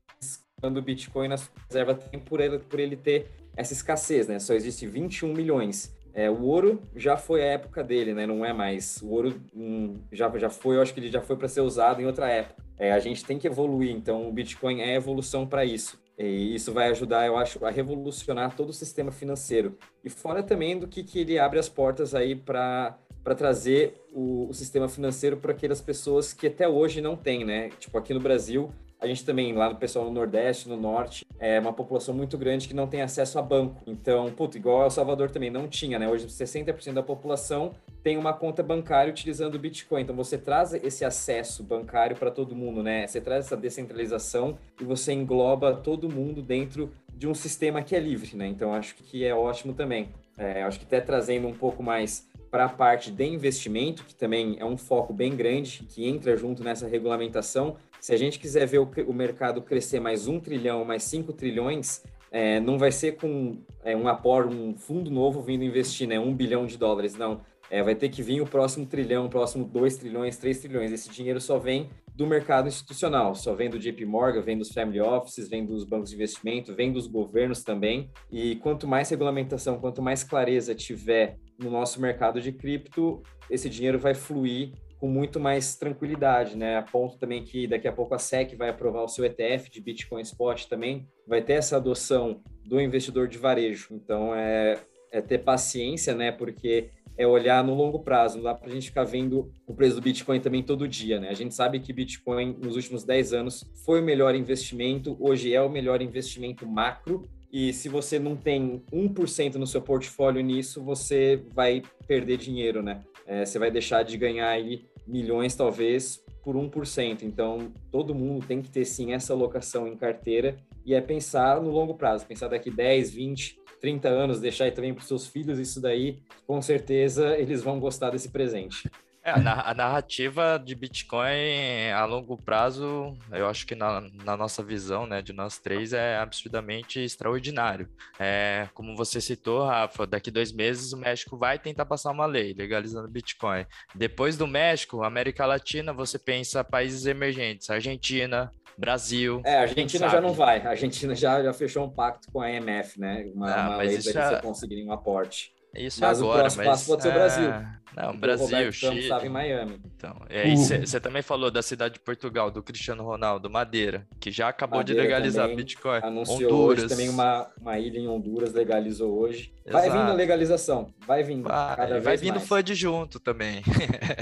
quando 0.62 0.76
o 0.76 0.82
Bitcoin 0.82 1.26
na 1.26 1.36
reserva 1.68 1.98
por 2.24 2.40
ele, 2.40 2.60
por 2.60 2.78
ele 2.78 2.94
ter 2.94 3.26
essa 3.56 3.72
escassez, 3.72 4.26
né? 4.28 4.38
Só 4.38 4.54
existe 4.54 4.86
21 4.86 5.32
milhões. 5.32 5.94
É, 6.14 6.30
o 6.30 6.42
ouro 6.42 6.82
já 6.94 7.16
foi 7.16 7.42
a 7.42 7.46
época 7.46 7.82
dele, 7.82 8.12
né? 8.12 8.26
Não 8.26 8.44
é 8.44 8.52
mais. 8.52 9.00
O 9.02 9.08
ouro 9.08 9.40
hum, 9.54 9.98
já, 10.12 10.30
já 10.38 10.50
foi, 10.50 10.76
eu 10.76 10.82
acho 10.82 10.92
que 10.92 11.00
ele 11.00 11.10
já 11.10 11.22
foi 11.22 11.36
para 11.36 11.48
ser 11.48 11.62
usado 11.62 12.02
em 12.02 12.06
outra 12.06 12.28
época. 12.28 12.62
É, 12.78 12.92
a 12.92 12.98
gente 12.98 13.24
tem 13.24 13.38
que 13.38 13.46
evoluir, 13.46 13.90
então 13.90 14.28
o 14.28 14.32
Bitcoin 14.32 14.80
é 14.80 14.94
evolução 14.94 15.46
para 15.46 15.64
isso. 15.64 16.00
E 16.18 16.54
isso 16.54 16.72
vai 16.72 16.88
ajudar, 16.90 17.26
eu 17.26 17.36
acho, 17.36 17.64
a 17.64 17.70
revolucionar 17.70 18.54
todo 18.54 18.68
o 18.68 18.72
sistema 18.72 19.10
financeiro. 19.10 19.76
E 20.04 20.10
fora 20.10 20.42
também 20.42 20.78
do 20.78 20.86
que, 20.86 21.02
que 21.02 21.18
ele 21.18 21.38
abre 21.38 21.58
as 21.58 21.68
portas 21.68 22.14
aí 22.14 22.34
para 22.34 22.98
trazer 23.36 23.94
o, 24.12 24.48
o 24.48 24.54
sistema 24.54 24.88
financeiro 24.88 25.36
para 25.38 25.52
aquelas 25.52 25.80
pessoas 25.80 26.32
que 26.32 26.46
até 26.46 26.68
hoje 26.68 27.00
não 27.00 27.16
têm, 27.16 27.44
né? 27.44 27.70
Tipo, 27.78 27.96
aqui 27.98 28.12
no 28.12 28.20
Brasil, 28.20 28.70
a 29.02 29.06
gente 29.08 29.24
também, 29.24 29.52
lá 29.52 29.68
no 29.68 29.74
pessoal 29.74 30.04
no 30.04 30.12
Nordeste, 30.12 30.68
no 30.68 30.76
Norte, 30.76 31.26
é 31.40 31.58
uma 31.58 31.72
população 31.72 32.14
muito 32.14 32.38
grande 32.38 32.68
que 32.68 32.74
não 32.74 32.86
tem 32.86 33.02
acesso 33.02 33.36
a 33.36 33.42
banco. 33.42 33.82
Então, 33.84 34.30
puto, 34.30 34.56
igual 34.56 34.84
El 34.84 34.90
Salvador 34.90 35.28
também 35.28 35.50
não 35.50 35.66
tinha, 35.66 35.98
né? 35.98 36.08
Hoje 36.08 36.28
60% 36.28 36.92
da 36.92 37.02
população 37.02 37.72
tem 38.00 38.16
uma 38.16 38.32
conta 38.32 38.62
bancária 38.62 39.10
utilizando 39.10 39.56
o 39.56 39.58
Bitcoin. 39.58 40.02
Então, 40.02 40.14
você 40.14 40.38
traz 40.38 40.72
esse 40.72 41.04
acesso 41.04 41.64
bancário 41.64 42.16
para 42.16 42.30
todo 42.30 42.54
mundo, 42.54 42.80
né? 42.80 43.04
Você 43.04 43.20
traz 43.20 43.46
essa 43.46 43.56
descentralização 43.56 44.56
e 44.80 44.84
você 44.84 45.12
engloba 45.12 45.74
todo 45.74 46.08
mundo 46.08 46.40
dentro 46.40 46.92
de 47.12 47.26
um 47.26 47.34
sistema 47.34 47.82
que 47.82 47.96
é 47.96 48.00
livre, 48.00 48.36
né? 48.36 48.46
Então, 48.46 48.72
acho 48.72 48.94
que 48.94 49.24
é 49.24 49.34
ótimo 49.34 49.72
também. 49.72 50.10
É, 50.38 50.62
acho 50.62 50.78
que 50.78 50.84
até 50.84 51.00
trazendo 51.00 51.48
um 51.48 51.52
pouco 51.52 51.82
mais 51.82 52.28
para 52.52 52.66
a 52.66 52.68
parte 52.68 53.10
de 53.10 53.24
investimento, 53.24 54.04
que 54.04 54.14
também 54.14 54.56
é 54.60 54.64
um 54.64 54.76
foco 54.76 55.12
bem 55.12 55.34
grande, 55.34 55.84
que 55.88 56.06
entra 56.06 56.36
junto 56.36 56.62
nessa 56.62 56.86
regulamentação, 56.86 57.76
se 58.02 58.12
a 58.12 58.16
gente 58.16 58.40
quiser 58.40 58.66
ver 58.66 58.80
o, 58.80 58.90
o 59.06 59.14
mercado 59.14 59.62
crescer 59.62 60.00
mais 60.00 60.26
um 60.26 60.40
trilhão, 60.40 60.84
mais 60.84 61.04
cinco 61.04 61.32
trilhões, 61.32 62.02
é, 62.32 62.58
não 62.58 62.76
vai 62.76 62.90
ser 62.90 63.12
com 63.12 63.62
é, 63.84 63.96
um 63.96 64.08
aporte, 64.08 64.52
um 64.52 64.74
fundo 64.74 65.08
novo 65.08 65.40
vindo 65.40 65.62
investir, 65.62 66.08
né? 66.08 66.18
Um 66.18 66.34
bilhão 66.34 66.66
de 66.66 66.76
dólares, 66.76 67.14
não. 67.14 67.42
É, 67.70 67.80
vai 67.80 67.94
ter 67.94 68.08
que 68.08 68.20
vir 68.20 68.40
o 68.40 68.46
próximo 68.46 68.86
trilhão, 68.86 69.26
o 69.26 69.28
próximo 69.28 69.64
dois 69.64 69.96
trilhões, 69.96 70.36
três 70.36 70.58
trilhões. 70.58 70.90
Esse 70.90 71.10
dinheiro 71.10 71.40
só 71.40 71.60
vem 71.60 71.90
do 72.12 72.26
mercado 72.26 72.66
institucional. 72.66 73.36
Só 73.36 73.54
vem 73.54 73.70
do 73.70 73.78
JP 73.78 74.04
Morgan, 74.04 74.42
vem 74.42 74.58
dos 74.58 74.72
family 74.72 75.00
offices, 75.00 75.48
vem 75.48 75.64
dos 75.64 75.84
bancos 75.84 76.10
de 76.10 76.16
investimento, 76.16 76.74
vem 76.74 76.92
dos 76.92 77.06
governos 77.06 77.62
também. 77.62 78.10
E 78.32 78.56
quanto 78.56 78.88
mais 78.88 79.08
regulamentação, 79.10 79.78
quanto 79.78 80.02
mais 80.02 80.24
clareza 80.24 80.74
tiver 80.74 81.38
no 81.56 81.70
nosso 81.70 82.00
mercado 82.00 82.40
de 82.40 82.50
cripto, 82.50 83.22
esse 83.48 83.70
dinheiro 83.70 83.98
vai 83.98 84.12
fluir 84.12 84.72
com 85.02 85.08
muito 85.08 85.40
mais 85.40 85.74
tranquilidade, 85.74 86.56
né? 86.56 86.76
A 86.76 86.82
ponto 86.82 87.18
também 87.18 87.42
que 87.42 87.66
daqui 87.66 87.88
a 87.88 87.92
pouco 87.92 88.14
a 88.14 88.20
SEC 88.20 88.54
vai 88.54 88.68
aprovar 88.68 89.02
o 89.02 89.08
seu 89.08 89.24
ETF 89.24 89.68
de 89.68 89.80
Bitcoin 89.80 90.22
Spot 90.22 90.66
também, 90.66 91.08
vai 91.26 91.42
ter 91.42 91.54
essa 91.54 91.76
adoção 91.76 92.40
do 92.64 92.80
investidor 92.80 93.26
de 93.26 93.36
varejo. 93.36 93.88
Então 93.90 94.32
é, 94.32 94.78
é 95.10 95.20
ter 95.20 95.38
paciência, 95.38 96.14
né? 96.14 96.30
Porque 96.30 96.90
é 97.18 97.26
olhar 97.26 97.64
no 97.64 97.74
longo 97.74 97.98
prazo, 97.98 98.36
não 98.36 98.44
dá 98.44 98.54
para 98.54 98.68
a 98.68 98.72
gente 98.72 98.90
ficar 98.90 99.02
vendo 99.02 99.50
o 99.66 99.74
preço 99.74 99.96
do 99.96 100.02
Bitcoin 100.02 100.38
também 100.38 100.62
todo 100.62 100.86
dia, 100.86 101.18
né? 101.18 101.30
A 101.30 101.34
gente 101.34 101.52
sabe 101.52 101.80
que 101.80 101.92
Bitcoin 101.92 102.56
nos 102.62 102.76
últimos 102.76 103.02
10 103.02 103.32
anos 103.32 103.64
foi 103.84 104.00
o 104.00 104.04
melhor 104.04 104.36
investimento, 104.36 105.16
hoje 105.18 105.52
é 105.52 105.60
o 105.60 105.68
melhor 105.68 106.00
investimento 106.00 106.64
macro, 106.64 107.28
e 107.52 107.72
se 107.72 107.88
você 107.88 108.20
não 108.20 108.36
tem 108.36 108.84
1% 108.92 109.56
no 109.56 109.66
seu 109.66 109.82
portfólio 109.82 110.40
nisso, 110.40 110.80
você 110.80 111.44
vai 111.52 111.82
perder 112.06 112.36
dinheiro, 112.36 112.84
né? 112.84 113.02
É, 113.26 113.44
você 113.44 113.58
vai 113.58 113.70
deixar 113.70 114.04
de 114.04 114.16
ganhar 114.16 114.48
aí 114.48 114.84
milhões, 115.06 115.54
talvez, 115.54 116.22
por 116.42 116.56
1%. 116.56 117.22
Então, 117.22 117.72
todo 117.90 118.14
mundo 118.14 118.46
tem 118.46 118.60
que 118.60 118.70
ter, 118.70 118.84
sim, 118.84 119.12
essa 119.12 119.32
alocação 119.32 119.86
em 119.86 119.96
carteira 119.96 120.56
e 120.84 120.94
é 120.94 121.00
pensar 121.00 121.60
no 121.60 121.70
longo 121.70 121.94
prazo, 121.94 122.26
pensar 122.26 122.48
daqui 122.48 122.70
10, 122.70 123.10
20, 123.10 123.60
30 123.80 124.08
anos, 124.08 124.40
deixar 124.40 124.64
aí 124.64 124.72
também 124.72 124.92
para 124.94 125.02
os 125.02 125.08
seus 125.08 125.26
filhos 125.26 125.58
isso 125.58 125.80
daí, 125.80 126.18
com 126.46 126.60
certeza 126.62 127.36
eles 127.36 127.62
vão 127.62 127.80
gostar 127.80 128.10
desse 128.10 128.30
presente. 128.30 128.90
É, 129.24 129.30
a, 129.30 129.72
narrativa 129.72 130.58
de 130.58 130.74
Bitcoin 130.74 131.90
a 131.94 132.04
longo 132.04 132.36
prazo, 132.36 133.16
eu 133.30 133.46
acho 133.46 133.64
que 133.64 133.74
na, 133.76 134.00
na, 134.24 134.36
nossa 134.36 134.64
visão, 134.64 135.06
né, 135.06 135.22
de 135.22 135.32
nós 135.32 135.58
três, 135.58 135.92
é 135.92 136.16
absurdamente 136.16 136.98
extraordinário. 136.98 137.88
É, 138.18 138.68
como 138.74 138.96
você 138.96 139.20
citou, 139.20 139.64
Rafa, 139.64 140.08
daqui 140.08 140.28
dois 140.28 140.50
meses 140.50 140.92
o 140.92 140.96
México 140.96 141.36
vai 141.36 141.56
tentar 141.56 141.86
passar 141.86 142.10
uma 142.10 142.26
lei 142.26 142.52
legalizando 142.52 143.08
Bitcoin. 143.08 143.64
Depois 143.94 144.36
do 144.36 144.46
México, 144.46 145.04
América 145.04 145.46
Latina, 145.46 145.92
você 145.92 146.18
pensa 146.18 146.64
países 146.64 147.06
emergentes, 147.06 147.70
Argentina, 147.70 148.50
Brasil. 148.76 149.40
É, 149.44 149.58
a 149.58 149.60
Argentina 149.62 150.08
já 150.08 150.20
não 150.20 150.32
vai. 150.32 150.60
A 150.62 150.70
Argentina 150.70 151.14
já, 151.14 151.40
já 151.40 151.52
fechou 151.52 151.84
um 151.84 151.90
pacto 151.90 152.30
com 152.32 152.40
a 152.40 152.50
IMF, 152.50 152.98
né? 152.98 153.30
Uma, 153.32 153.54
ah, 153.54 153.68
uma 153.68 153.76
lei 153.78 154.02
para 154.02 154.12
já... 154.12 154.30
eles 154.32 154.40
conseguirem 154.40 154.88
um 154.88 154.92
aporte. 154.92 155.52
Isso 155.74 156.00
mas 156.00 156.20
agora, 156.20 156.34
o 156.34 156.40
próximo 156.40 156.64
mas, 156.64 156.72
passo 156.72 156.86
pode 156.86 157.02
ser 157.02 157.08
o 157.08 157.12
Brasil. 157.12 157.50
É... 157.50 157.82
Não, 157.94 158.16
Brasil, 158.16 158.68
o 158.68 158.72
Chile. 158.72 159.00
estava 159.00 159.26
em 159.26 159.28
Miami. 159.28 159.78
Então, 159.84 160.16
e 160.30 160.36
aí 160.36 160.56
você 160.56 160.98
também 160.98 161.20
falou 161.20 161.50
da 161.50 161.60
cidade 161.60 161.94
de 161.94 162.00
Portugal, 162.00 162.50
do 162.50 162.62
Cristiano 162.62 163.04
Ronaldo, 163.04 163.50
Madeira, 163.50 164.06
que 164.18 164.30
já 164.30 164.48
acabou 164.48 164.78
Madeira 164.78 165.02
de 165.02 165.06
legalizar 165.06 165.54
Bitcoin. 165.54 166.00
Anunciou 166.02 166.52
Honduras. 166.52 166.84
hoje 166.84 166.88
também 166.88 167.08
uma, 167.10 167.50
uma 167.60 167.78
ilha 167.78 167.98
em 167.98 168.08
Honduras, 168.08 168.52
legalizou 168.54 169.18
hoje. 169.18 169.52
Exato. 169.66 169.88
Vai 169.88 169.98
vindo 169.98 170.10
a 170.10 170.14
legalização, 170.14 170.94
vai 171.06 171.22
vindo. 171.22 171.48
Vai, 171.48 172.00
vai 172.00 172.16
vindo 172.16 172.36
mais. 172.36 172.48
FUD 172.48 172.74
junto 172.74 173.20
também. 173.20 173.62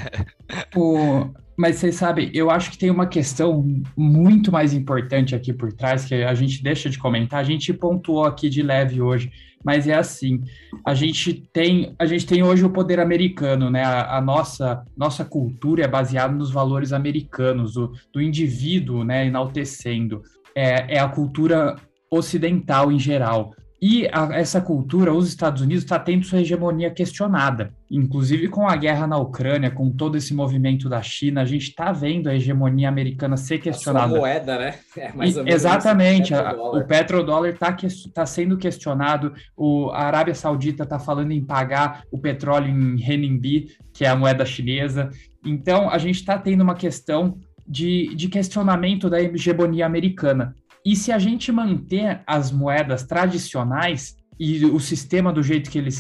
o... 0.74 1.30
Mas 1.61 1.77
vocês 1.77 1.96
sabem, 1.96 2.31
eu 2.33 2.51
acho 2.51 2.70
que 2.70 2.79
tem 2.79 2.90
uma 2.90 3.07
questão 3.07 3.62
muito 3.94 4.51
mais 4.51 4.73
importante 4.73 5.35
aqui 5.35 5.53
por 5.53 5.70
trás, 5.70 6.07
que 6.07 6.14
a 6.14 6.33
gente 6.33 6.62
deixa 6.62 6.88
de 6.88 6.99
comentar, 6.99 7.38
a 7.38 7.44
gente 7.44 7.70
pontuou 7.75 8.25
aqui 8.25 8.49
de 8.49 8.62
leve 8.62 9.03
hoje 9.03 9.31
mas 9.64 9.87
é 9.87 9.94
assim, 9.94 10.42
a 10.87 10.94
gente 10.94 11.35
tem, 11.53 11.94
a 11.99 12.07
gente 12.07 12.27
tem 12.27 12.42
hoje 12.42 12.64
o 12.64 12.70
poder 12.70 12.99
americano, 12.99 13.70
né? 13.70 13.85
A, 13.85 14.16
a 14.16 14.20
nossa, 14.20 14.83
nossa 14.96 15.25
cultura 15.25 15.85
é 15.85 15.88
baseada 15.88 16.35
nos 16.35 16.51
valores 16.51 16.92
americanos, 16.92 17.75
do, 17.75 17.92
do 18.12 18.23
indivíduo, 18.23 19.05
né, 19.05 19.27
enaltecendo. 19.27 20.23
É, 20.55 20.96
é 20.96 20.99
a 20.99 21.09
cultura 21.09 21.77
ocidental 22.11 22.90
em 22.90 22.99
geral. 22.99 23.53
E 23.82 24.06
a, 24.12 24.28
essa 24.34 24.60
cultura, 24.60 25.12
os 25.14 25.26
Estados 25.26 25.62
Unidos, 25.62 25.84
está 25.84 25.98
tendo 25.98 26.26
sua 26.26 26.40
hegemonia 26.40 26.90
questionada. 26.90 27.72
Inclusive 27.90 28.48
com 28.48 28.68
a 28.68 28.76
guerra 28.76 29.06
na 29.06 29.16
Ucrânia, 29.16 29.70
com 29.70 29.90
todo 29.90 30.18
esse 30.18 30.34
movimento 30.34 30.86
da 30.86 31.00
China, 31.00 31.40
a 31.40 31.44
gente 31.46 31.70
está 31.70 31.90
vendo 31.90 32.28
a 32.28 32.34
hegemonia 32.34 32.90
americana 32.90 33.38
ser 33.38 33.58
questionada. 33.58 34.14
A 34.14 34.18
moeda, 34.18 34.58
né? 34.58 34.74
É 34.98 35.10
e, 35.26 35.50
exatamente. 35.50 36.34
Isso, 36.34 36.42
o 36.42 36.84
petrodólar 36.84 37.50
está 37.50 37.74
tá 38.12 38.26
sendo 38.26 38.58
questionado. 38.58 39.32
O, 39.56 39.88
a 39.90 40.02
Arábia 40.02 40.34
Saudita 40.34 40.82
está 40.82 40.98
falando 40.98 41.32
em 41.32 41.42
pagar 41.42 42.02
o 42.10 42.18
petróleo 42.18 42.68
em 42.68 43.00
renminbi, 43.00 43.68
que 43.94 44.04
é 44.04 44.08
a 44.08 44.16
moeda 44.16 44.44
chinesa. 44.44 45.08
Então, 45.44 45.88
a 45.88 45.96
gente 45.96 46.16
está 46.16 46.38
tendo 46.38 46.62
uma 46.62 46.74
questão 46.74 47.38
de, 47.66 48.14
de 48.14 48.28
questionamento 48.28 49.08
da 49.08 49.22
hegemonia 49.22 49.86
americana. 49.86 50.54
E 50.84 50.96
se 50.96 51.12
a 51.12 51.18
gente 51.18 51.52
manter 51.52 52.22
as 52.26 52.50
moedas 52.50 53.04
tradicionais 53.04 54.16
e 54.38 54.64
o 54.64 54.80
sistema 54.80 55.32
do 55.32 55.42
jeito 55.42 55.70
que 55.70 55.78
ele, 55.78 55.90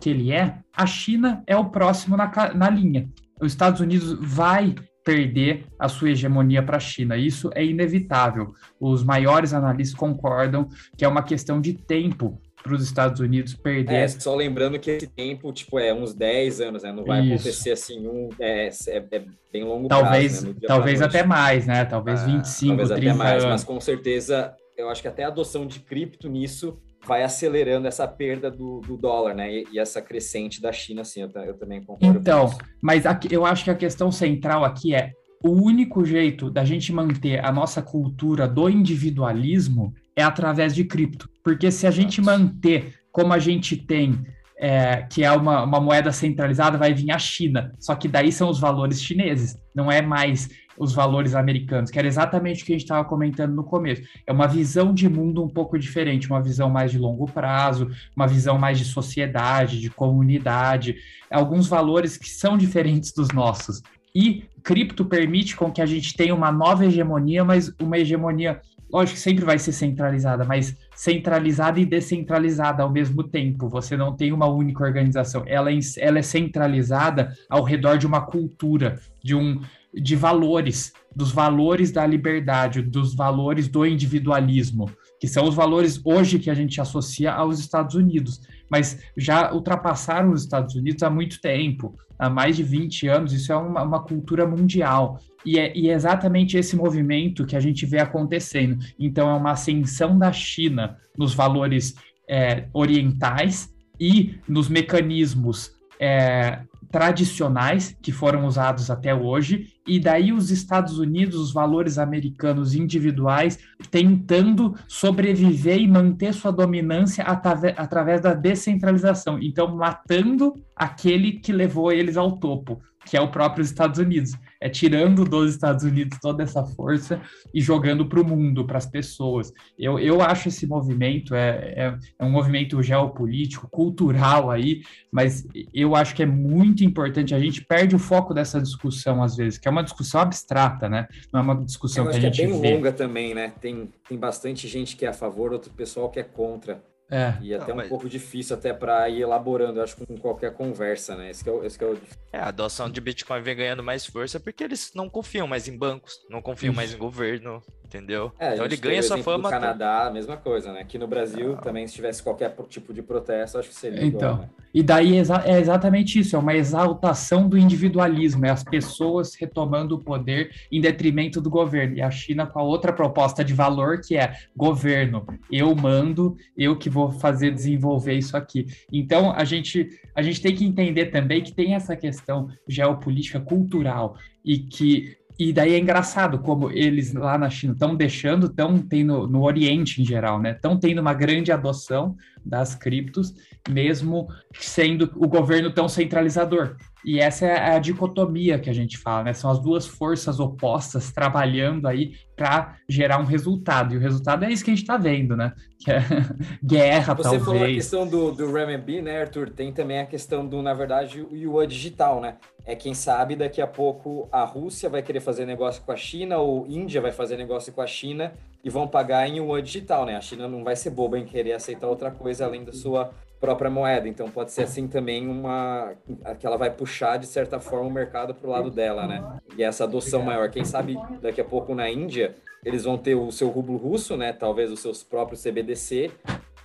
que 0.00 0.10
ele 0.10 0.32
é, 0.32 0.58
a 0.76 0.86
China 0.86 1.42
é 1.46 1.56
o 1.56 1.70
próximo 1.70 2.16
na, 2.16 2.30
na 2.54 2.68
linha. 2.68 3.08
Os 3.40 3.52
Estados 3.52 3.80
Unidos 3.80 4.12
vai 4.20 4.74
perder 5.04 5.66
a 5.78 5.88
sua 5.88 6.10
hegemonia 6.10 6.60
para 6.64 6.78
a 6.78 6.80
China. 6.80 7.16
Isso 7.16 7.48
é 7.54 7.64
inevitável. 7.64 8.52
Os 8.80 9.04
maiores 9.04 9.54
analistas 9.54 9.96
concordam 9.96 10.68
que 10.98 11.04
é 11.04 11.08
uma 11.08 11.22
questão 11.22 11.60
de 11.60 11.74
tempo 11.74 12.40
para 12.66 12.74
os 12.74 12.82
Estados 12.82 13.20
Unidos 13.20 13.54
perder. 13.54 13.94
É, 13.94 14.08
só 14.08 14.34
lembrando 14.34 14.78
que 14.78 14.90
esse 14.90 15.06
tempo, 15.06 15.52
tipo, 15.52 15.78
é 15.78 15.94
uns 15.94 16.12
10 16.12 16.60
anos, 16.60 16.82
né? 16.82 16.92
Não 16.92 17.04
vai 17.04 17.22
Isso. 17.22 17.34
acontecer 17.34 17.72
assim, 17.72 18.06
um, 18.06 18.28
é, 18.38 18.68
é, 18.68 19.04
é 19.10 19.24
bem 19.52 19.64
longo 19.64 19.88
talvez, 19.88 20.40
prazo, 20.40 20.46
né? 20.48 20.54
Talvez 20.66 21.02
até 21.02 21.24
mais, 21.24 21.66
né? 21.66 21.84
Talvez 21.84 22.20
ah, 22.22 22.26
25, 22.26 22.76
talvez 22.76 22.88
30 22.90 23.10
até 23.10 23.18
mais, 23.18 23.44
anos. 23.44 23.44
Mas 23.46 23.64
com 23.64 23.80
certeza, 23.80 24.54
eu 24.76 24.90
acho 24.90 25.00
que 25.00 25.08
até 25.08 25.24
a 25.24 25.28
adoção 25.28 25.66
de 25.66 25.80
cripto 25.80 26.28
nisso 26.28 26.78
vai 27.06 27.22
acelerando 27.22 27.86
essa 27.86 28.06
perda 28.06 28.50
do, 28.50 28.80
do 28.80 28.96
dólar, 28.96 29.34
né? 29.34 29.52
E, 29.52 29.66
e, 29.72 29.78
essa 29.78 30.02
crescente 30.02 30.60
da 30.60 30.72
China, 30.72 31.02
assim, 31.02 31.22
eu, 31.22 31.30
eu 31.42 31.54
também 31.54 31.82
concordo. 31.82 32.18
Então, 32.18 32.50
mas 32.82 33.06
aqui, 33.06 33.32
eu 33.32 33.46
acho 33.46 33.64
que 33.64 33.70
a 33.70 33.76
questão 33.76 34.10
central 34.10 34.64
aqui 34.64 34.94
é 34.94 35.12
o 35.42 35.50
único 35.50 36.04
jeito 36.04 36.50
da 36.50 36.64
gente 36.64 36.92
manter 36.92 37.44
a 37.44 37.52
nossa 37.52 37.80
cultura 37.80 38.48
do 38.48 38.68
individualismo 38.68 39.94
é 40.16 40.22
através 40.22 40.74
de 40.74 40.82
cripto. 40.84 41.28
Porque 41.44 41.70
se 41.70 41.86
a 41.86 41.90
gente 41.90 42.20
manter 42.20 42.94
como 43.12 43.32
a 43.32 43.38
gente 43.38 43.76
tem, 43.76 44.26
é, 44.58 45.02
que 45.02 45.22
é 45.22 45.30
uma, 45.30 45.62
uma 45.62 45.80
moeda 45.80 46.10
centralizada, 46.10 46.78
vai 46.78 46.92
vir 46.92 47.10
a 47.10 47.18
China. 47.18 47.72
Só 47.78 47.94
que 47.94 48.08
daí 48.08 48.32
são 48.32 48.48
os 48.48 48.58
valores 48.58 49.02
chineses, 49.02 49.56
não 49.74 49.92
é 49.92 50.00
mais 50.00 50.48
os 50.78 50.92
valores 50.92 51.34
americanos, 51.34 51.90
que 51.90 51.98
era 51.98 52.06
exatamente 52.06 52.62
o 52.62 52.66
que 52.66 52.72
a 52.72 52.74
gente 52.74 52.84
estava 52.84 53.04
comentando 53.04 53.54
no 53.54 53.64
começo. 53.64 54.02
É 54.26 54.32
uma 54.32 54.46
visão 54.46 54.92
de 54.92 55.08
mundo 55.08 55.42
um 55.42 55.48
pouco 55.48 55.78
diferente, 55.78 56.28
uma 56.28 56.42
visão 56.42 56.68
mais 56.68 56.90
de 56.90 56.98
longo 56.98 57.26
prazo, 57.26 57.90
uma 58.14 58.26
visão 58.26 58.58
mais 58.58 58.78
de 58.78 58.84
sociedade, 58.84 59.80
de 59.80 59.90
comunidade, 59.90 60.96
alguns 61.30 61.66
valores 61.66 62.16
que 62.16 62.28
são 62.28 62.56
diferentes 62.58 63.12
dos 63.12 63.28
nossos. 63.28 63.82
E 64.14 64.44
cripto 64.62 65.04
permite 65.04 65.56
com 65.56 65.70
que 65.70 65.82
a 65.82 65.86
gente 65.86 66.14
tenha 66.14 66.34
uma 66.34 66.50
nova 66.50 66.86
hegemonia, 66.86 67.44
mas 67.44 67.72
uma 67.80 67.98
hegemonia 67.98 68.60
lógico 68.90 69.16
que 69.16 69.22
sempre 69.22 69.44
vai 69.44 69.58
ser 69.58 69.72
centralizada, 69.72 70.44
mas 70.44 70.76
centralizada 70.94 71.80
e 71.80 71.84
descentralizada 71.84 72.82
ao 72.82 72.90
mesmo 72.90 73.24
tempo. 73.24 73.68
Você 73.68 73.96
não 73.96 74.14
tem 74.14 74.32
uma 74.32 74.46
única 74.46 74.84
organização. 74.84 75.42
Ela 75.46 75.72
é, 75.72 75.78
ela 75.98 76.18
é 76.18 76.22
centralizada 76.22 77.32
ao 77.48 77.62
redor 77.62 77.98
de 77.98 78.06
uma 78.06 78.20
cultura, 78.20 79.00
de 79.22 79.34
um 79.34 79.60
de 79.98 80.14
valores, 80.14 80.92
dos 81.14 81.32
valores 81.32 81.90
da 81.90 82.06
liberdade, 82.06 82.82
dos 82.82 83.14
valores 83.14 83.66
do 83.66 83.86
individualismo, 83.86 84.90
que 85.18 85.26
são 85.26 85.48
os 85.48 85.54
valores 85.54 85.98
hoje 86.04 86.38
que 86.38 86.50
a 86.50 86.54
gente 86.54 86.80
associa 86.80 87.32
aos 87.32 87.58
Estados 87.58 87.94
Unidos, 87.94 88.42
mas 88.70 89.00
já 89.16 89.52
ultrapassaram 89.52 90.30
os 90.30 90.42
Estados 90.42 90.74
Unidos 90.74 91.02
há 91.02 91.10
muito 91.10 91.40
tempo, 91.40 91.96
há 92.18 92.28
mais 92.28 92.56
de 92.56 92.62
20 92.62 93.08
anos, 93.08 93.32
isso 93.32 93.52
é 93.52 93.56
uma, 93.56 93.82
uma 93.82 94.02
cultura 94.02 94.46
mundial. 94.46 95.18
E 95.44 95.58
é, 95.58 95.76
e 95.76 95.88
é 95.88 95.92
exatamente 95.92 96.56
esse 96.56 96.74
movimento 96.74 97.46
que 97.46 97.54
a 97.54 97.60
gente 97.60 97.86
vê 97.86 98.00
acontecendo. 98.00 98.78
Então, 98.98 99.30
é 99.30 99.34
uma 99.34 99.52
ascensão 99.52 100.18
da 100.18 100.32
China 100.32 100.96
nos 101.16 101.34
valores 101.34 101.94
é, 102.28 102.66
orientais 102.72 103.72
e 103.98 104.38
nos 104.48 104.68
mecanismos 104.68 105.72
é, 106.00 106.60
tradicionais 106.96 107.94
que 108.00 108.10
foram 108.10 108.46
usados 108.46 108.90
até 108.90 109.14
hoje, 109.14 109.66
e 109.86 110.00
daí 110.00 110.32
os 110.32 110.50
Estados 110.50 110.98
Unidos, 110.98 111.38
os 111.38 111.52
valores 111.52 111.98
americanos 111.98 112.74
individuais, 112.74 113.58
tentando 113.90 114.74
sobreviver 114.88 115.78
e 115.78 115.86
manter 115.86 116.32
sua 116.32 116.50
dominância 116.50 117.22
através 117.22 118.22
da 118.22 118.32
descentralização. 118.32 119.38
Então, 119.38 119.76
matando 119.76 120.54
aquele 120.74 121.32
que 121.32 121.52
levou 121.52 121.92
eles 121.92 122.16
ao 122.16 122.38
topo, 122.38 122.80
que 123.04 123.14
é 123.14 123.20
o 123.20 123.30
próprio 123.30 123.62
Estados 123.62 123.98
Unidos. 123.98 124.32
É 124.66 124.68
tirando 124.68 125.24
dos 125.24 125.52
Estados 125.52 125.84
Unidos 125.84 126.18
toda 126.20 126.42
essa 126.42 126.64
força 126.64 127.22
e 127.54 127.60
jogando 127.60 128.04
para 128.08 128.20
o 128.20 128.26
mundo, 128.26 128.66
para 128.66 128.78
as 128.78 128.86
pessoas. 128.86 129.52
Eu, 129.78 129.96
eu 129.96 130.20
acho 130.20 130.48
esse 130.48 130.66
movimento, 130.66 131.36
é, 131.36 131.72
é, 131.76 131.98
é, 132.18 132.24
um 132.24 132.30
movimento 132.30 132.82
geopolítico, 132.82 133.70
cultural 133.70 134.50
aí, 134.50 134.82
mas 135.12 135.46
eu 135.72 135.94
acho 135.94 136.16
que 136.16 136.22
é 136.24 136.26
muito 136.26 136.82
importante, 136.82 137.32
a 137.32 137.38
gente 137.38 137.64
perde 137.64 137.94
o 137.94 137.98
foco 138.00 138.34
dessa 138.34 138.60
discussão 138.60 139.22
às 139.22 139.36
vezes, 139.36 139.56
que 139.56 139.68
é 139.68 139.70
uma 139.70 139.84
discussão 139.84 140.20
abstrata, 140.20 140.88
né? 140.88 141.06
Não 141.32 141.38
é 141.38 141.42
uma 141.44 141.64
discussão 141.64 142.08
que 142.08 142.16
a 142.16 142.20
gente 142.20 142.34
que 142.34 142.42
é 142.42 142.46
bem 142.48 142.60
vê. 142.60 142.74
longa 142.74 142.90
também, 142.90 143.34
né? 143.36 143.52
Tem, 143.60 143.88
tem 144.08 144.18
bastante 144.18 144.66
gente 144.66 144.96
que 144.96 145.06
é 145.06 145.08
a 145.08 145.12
favor, 145.12 145.52
outro 145.52 145.70
pessoal 145.70 146.10
que 146.10 146.18
é 146.18 146.24
contra. 146.24 146.82
É. 147.10 147.34
E 147.40 147.54
até 147.54 147.68
Não, 147.68 147.74
um 147.74 147.76
mas... 147.76 147.88
pouco 147.88 148.08
difícil 148.08 148.56
até 148.56 148.72
para 148.72 149.08
ir 149.08 149.20
elaborando, 149.20 149.80
acho, 149.80 149.96
com 149.96 150.16
qualquer 150.16 150.52
conversa, 150.52 151.16
né? 151.16 151.30
Esse 151.30 151.48
é 151.48 151.52
o, 151.52 151.64
esse 151.64 151.82
é 151.82 151.86
o... 151.86 151.98
É, 152.32 152.38
a 152.38 152.48
adoção 152.48 152.90
de 152.90 153.00
Bitcoin 153.00 153.40
vem 153.42 153.56
ganhando 153.56 153.82
mais 153.82 154.04
força 154.04 154.40
porque 154.40 154.64
eles 154.64 154.92
não 154.94 155.08
confiam 155.08 155.46
mais 155.46 155.68
em 155.68 155.76
bancos, 155.76 156.20
não 156.28 156.42
confiam 156.42 156.74
mais 156.74 156.92
em 156.92 156.98
governo, 156.98 157.62
entendeu? 157.86 158.32
É, 158.38 158.54
então 158.54 158.64
ele 158.64 158.76
ganha 158.76 159.02
sua 159.02 159.18
fama. 159.18 159.44
No 159.44 159.50
Canadá, 159.50 160.06
a 160.06 160.10
mesma 160.10 160.36
coisa, 160.36 160.72
né? 160.72 160.80
Aqui 160.80 160.98
no 160.98 161.06
Brasil, 161.06 161.54
ah. 161.54 161.62
também, 161.62 161.86
se 161.86 161.94
tivesse 161.94 162.22
qualquer 162.22 162.54
tipo 162.68 162.92
de 162.92 163.02
protesto, 163.02 163.58
acho 163.58 163.68
que 163.68 163.74
seria 163.74 164.04
então, 164.04 164.34
igual, 164.34 164.36
né? 164.42 164.48
E 164.74 164.82
daí 164.82 165.16
é 165.16 165.58
exatamente 165.58 166.18
isso, 166.18 166.36
é 166.36 166.38
uma 166.38 166.54
exaltação 166.54 167.48
do 167.48 167.56
individualismo, 167.56 168.44
é 168.44 168.50
as 168.50 168.62
pessoas 168.62 169.34
retomando 169.34 169.94
o 169.94 169.98
poder 169.98 170.50
em 170.70 170.82
detrimento 170.82 171.40
do 171.40 171.48
governo. 171.48 171.96
E 171.96 172.02
a 172.02 172.10
China 172.10 172.46
com 172.46 172.58
a 172.58 172.62
outra 172.62 172.92
proposta 172.92 173.42
de 173.42 173.54
valor 173.54 174.02
que 174.02 174.18
é 174.18 174.34
governo, 174.54 175.26
eu 175.50 175.74
mando, 175.74 176.36
eu 176.54 176.76
que 176.76 176.90
vou 176.90 177.10
fazer 177.10 177.52
desenvolver 177.52 178.14
isso 178.14 178.36
aqui. 178.36 178.66
Então 178.92 179.32
a 179.32 179.44
gente 179.44 179.88
a 180.14 180.20
gente 180.20 180.42
tem 180.42 180.54
que 180.54 180.64
entender 180.64 181.06
também 181.06 181.42
que 181.42 181.52
tem 181.52 181.74
essa 181.74 181.96
questão 181.96 182.48
geopolítica 182.68 183.40
cultural 183.40 184.16
e 184.44 184.58
que 184.58 185.16
e 185.38 185.52
daí 185.52 185.74
é 185.74 185.78
engraçado 185.78 186.38
como 186.38 186.70
eles 186.70 187.12
lá 187.12 187.36
na 187.36 187.50
China 187.50 187.74
estão 187.74 187.94
deixando, 187.94 188.46
estão 188.46 188.78
tendo 188.78 189.26
no 189.26 189.42
Oriente 189.42 190.00
em 190.00 190.04
geral, 190.04 190.40
né? 190.40 190.52
Estão 190.52 190.78
tendo 190.78 191.00
uma 191.00 191.12
grande 191.12 191.52
adoção 191.52 192.16
das 192.44 192.74
criptos, 192.74 193.34
mesmo 193.68 194.28
sendo 194.54 195.12
o 195.16 195.28
governo 195.28 195.70
tão 195.70 195.88
centralizador. 195.88 196.76
E 197.06 197.20
essa 197.20 197.46
é 197.46 197.76
a 197.76 197.78
dicotomia 197.78 198.58
que 198.58 198.68
a 198.68 198.72
gente 198.72 198.98
fala, 198.98 199.22
né? 199.22 199.32
São 199.32 199.48
as 199.48 199.60
duas 199.60 199.86
forças 199.86 200.40
opostas 200.40 201.12
trabalhando 201.12 201.86
aí 201.86 202.16
para 202.34 202.78
gerar 202.88 203.20
um 203.20 203.24
resultado. 203.24 203.94
E 203.94 203.96
o 203.96 204.00
resultado 204.00 204.44
é 204.44 204.50
isso 204.50 204.64
que 204.64 204.72
a 204.72 204.74
gente 204.74 204.82
está 204.82 204.96
vendo, 204.96 205.36
né? 205.36 205.52
Que 205.78 205.92
é 205.92 206.00
guerra, 206.60 207.14
Você 207.14 207.22
talvez. 207.22 207.44
Você 207.44 207.50
falou 207.50 207.62
a 207.62 207.68
questão 207.68 208.08
do, 208.08 208.32
do 208.32 208.46
RMB, 208.46 209.02
né, 209.02 209.20
Arthur? 209.20 209.50
Tem 209.50 209.72
também 209.72 210.00
a 210.00 210.06
questão 210.06 210.44
do, 210.44 210.60
na 210.60 210.74
verdade, 210.74 211.22
o 211.22 211.36
yuan 211.36 211.68
digital, 211.68 212.20
né? 212.20 212.38
É 212.64 212.74
quem 212.74 212.92
sabe 212.92 213.36
daqui 213.36 213.62
a 213.62 213.68
pouco 213.68 214.28
a 214.32 214.42
Rússia 214.42 214.90
vai 214.90 215.00
querer 215.00 215.20
fazer 215.20 215.46
negócio 215.46 215.80
com 215.82 215.92
a 215.92 215.96
China 215.96 216.38
ou 216.38 216.66
Índia 216.66 217.00
vai 217.00 217.12
fazer 217.12 217.36
negócio 217.36 217.72
com 217.72 217.82
a 217.82 217.86
China 217.86 218.32
e 218.64 218.68
vão 218.68 218.88
pagar 218.88 219.28
em 219.28 219.36
yuan 219.36 219.62
digital, 219.62 220.04
né? 220.04 220.16
A 220.16 220.20
China 220.20 220.48
não 220.48 220.64
vai 220.64 220.74
ser 220.74 220.90
boba 220.90 221.16
em 221.16 221.24
querer 221.24 221.52
aceitar 221.52 221.86
outra 221.86 222.10
coisa 222.10 222.46
além 222.46 222.64
da 222.64 222.72
sua 222.72 223.12
própria 223.40 223.70
moeda. 223.70 224.08
Então 224.08 224.30
pode 224.30 224.52
ser 224.52 224.62
assim 224.62 224.88
também 224.88 225.28
uma 225.28 225.94
que 226.38 226.46
ela 226.46 226.56
vai 226.56 226.70
puxar 226.70 227.16
de 227.16 227.26
certa 227.26 227.60
forma 227.60 227.86
o 227.86 227.92
mercado 227.92 228.34
para 228.34 228.46
o 228.46 228.50
lado 228.50 228.70
dela, 228.70 229.06
né? 229.06 229.40
E 229.56 229.62
essa 229.62 229.84
adoção 229.84 230.22
maior. 230.22 230.50
Quem 230.50 230.64
sabe 230.64 230.96
daqui 231.20 231.40
a 231.40 231.44
pouco 231.44 231.74
na 231.74 231.88
Índia 231.90 232.34
eles 232.64 232.84
vão 232.84 232.98
ter 232.98 233.14
o 233.14 233.30
seu 233.30 233.48
rublo 233.48 233.76
russo, 233.76 234.16
né? 234.16 234.32
Talvez 234.32 234.72
os 234.72 234.80
seus 234.80 235.02
próprios 235.02 235.42
CBDC, 235.42 236.10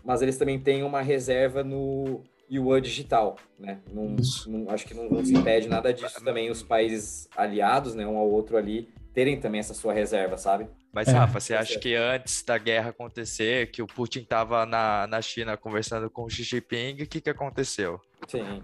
mas 0.04 0.22
eles 0.22 0.38
também 0.38 0.60
têm 0.60 0.84
uma 0.84 1.02
reserva 1.02 1.64
no 1.64 2.22
yuan 2.50 2.82
digital, 2.82 3.38
né? 3.60 3.80
Não, 3.94 4.16
não, 4.48 4.70
acho 4.72 4.86
que 4.88 4.94
não, 4.94 5.10
não 5.10 5.24
se 5.24 5.34
impede 5.34 5.70
nada 5.70 5.94
disso 5.94 6.24
também 6.24 6.50
os 6.50 6.64
países 6.64 7.30
aliados, 7.38 7.94
né? 7.94 8.06
Um 8.08 8.18
ao 8.18 8.30
outro 8.30 8.58
ali 8.58 8.90
terem 9.14 9.40
também 9.40 9.60
essa 9.60 9.74
sua 9.74 9.94
reserva, 9.94 10.38
sabe? 10.38 10.68
Mas, 10.92 11.08
é. 11.08 11.12
Rafa, 11.12 11.40
você 11.40 11.54
acha 11.54 11.80
que 11.80 11.96
antes 11.96 12.44
da 12.44 12.58
guerra 12.58 12.90
acontecer, 12.90 13.72
que 13.72 13.82
o 13.82 13.88
Putin 13.88 14.20
estava 14.20 14.66
na, 14.66 15.08
na 15.08 15.22
China 15.22 15.56
conversando 15.56 16.10
com 16.10 16.24
o 16.24 16.30
Xi 16.30 16.44
Jinping, 16.44 17.02
o 17.02 17.08
que, 17.08 17.22
que 17.22 17.30
aconteceu? 17.30 18.00
Sim. 18.28 18.62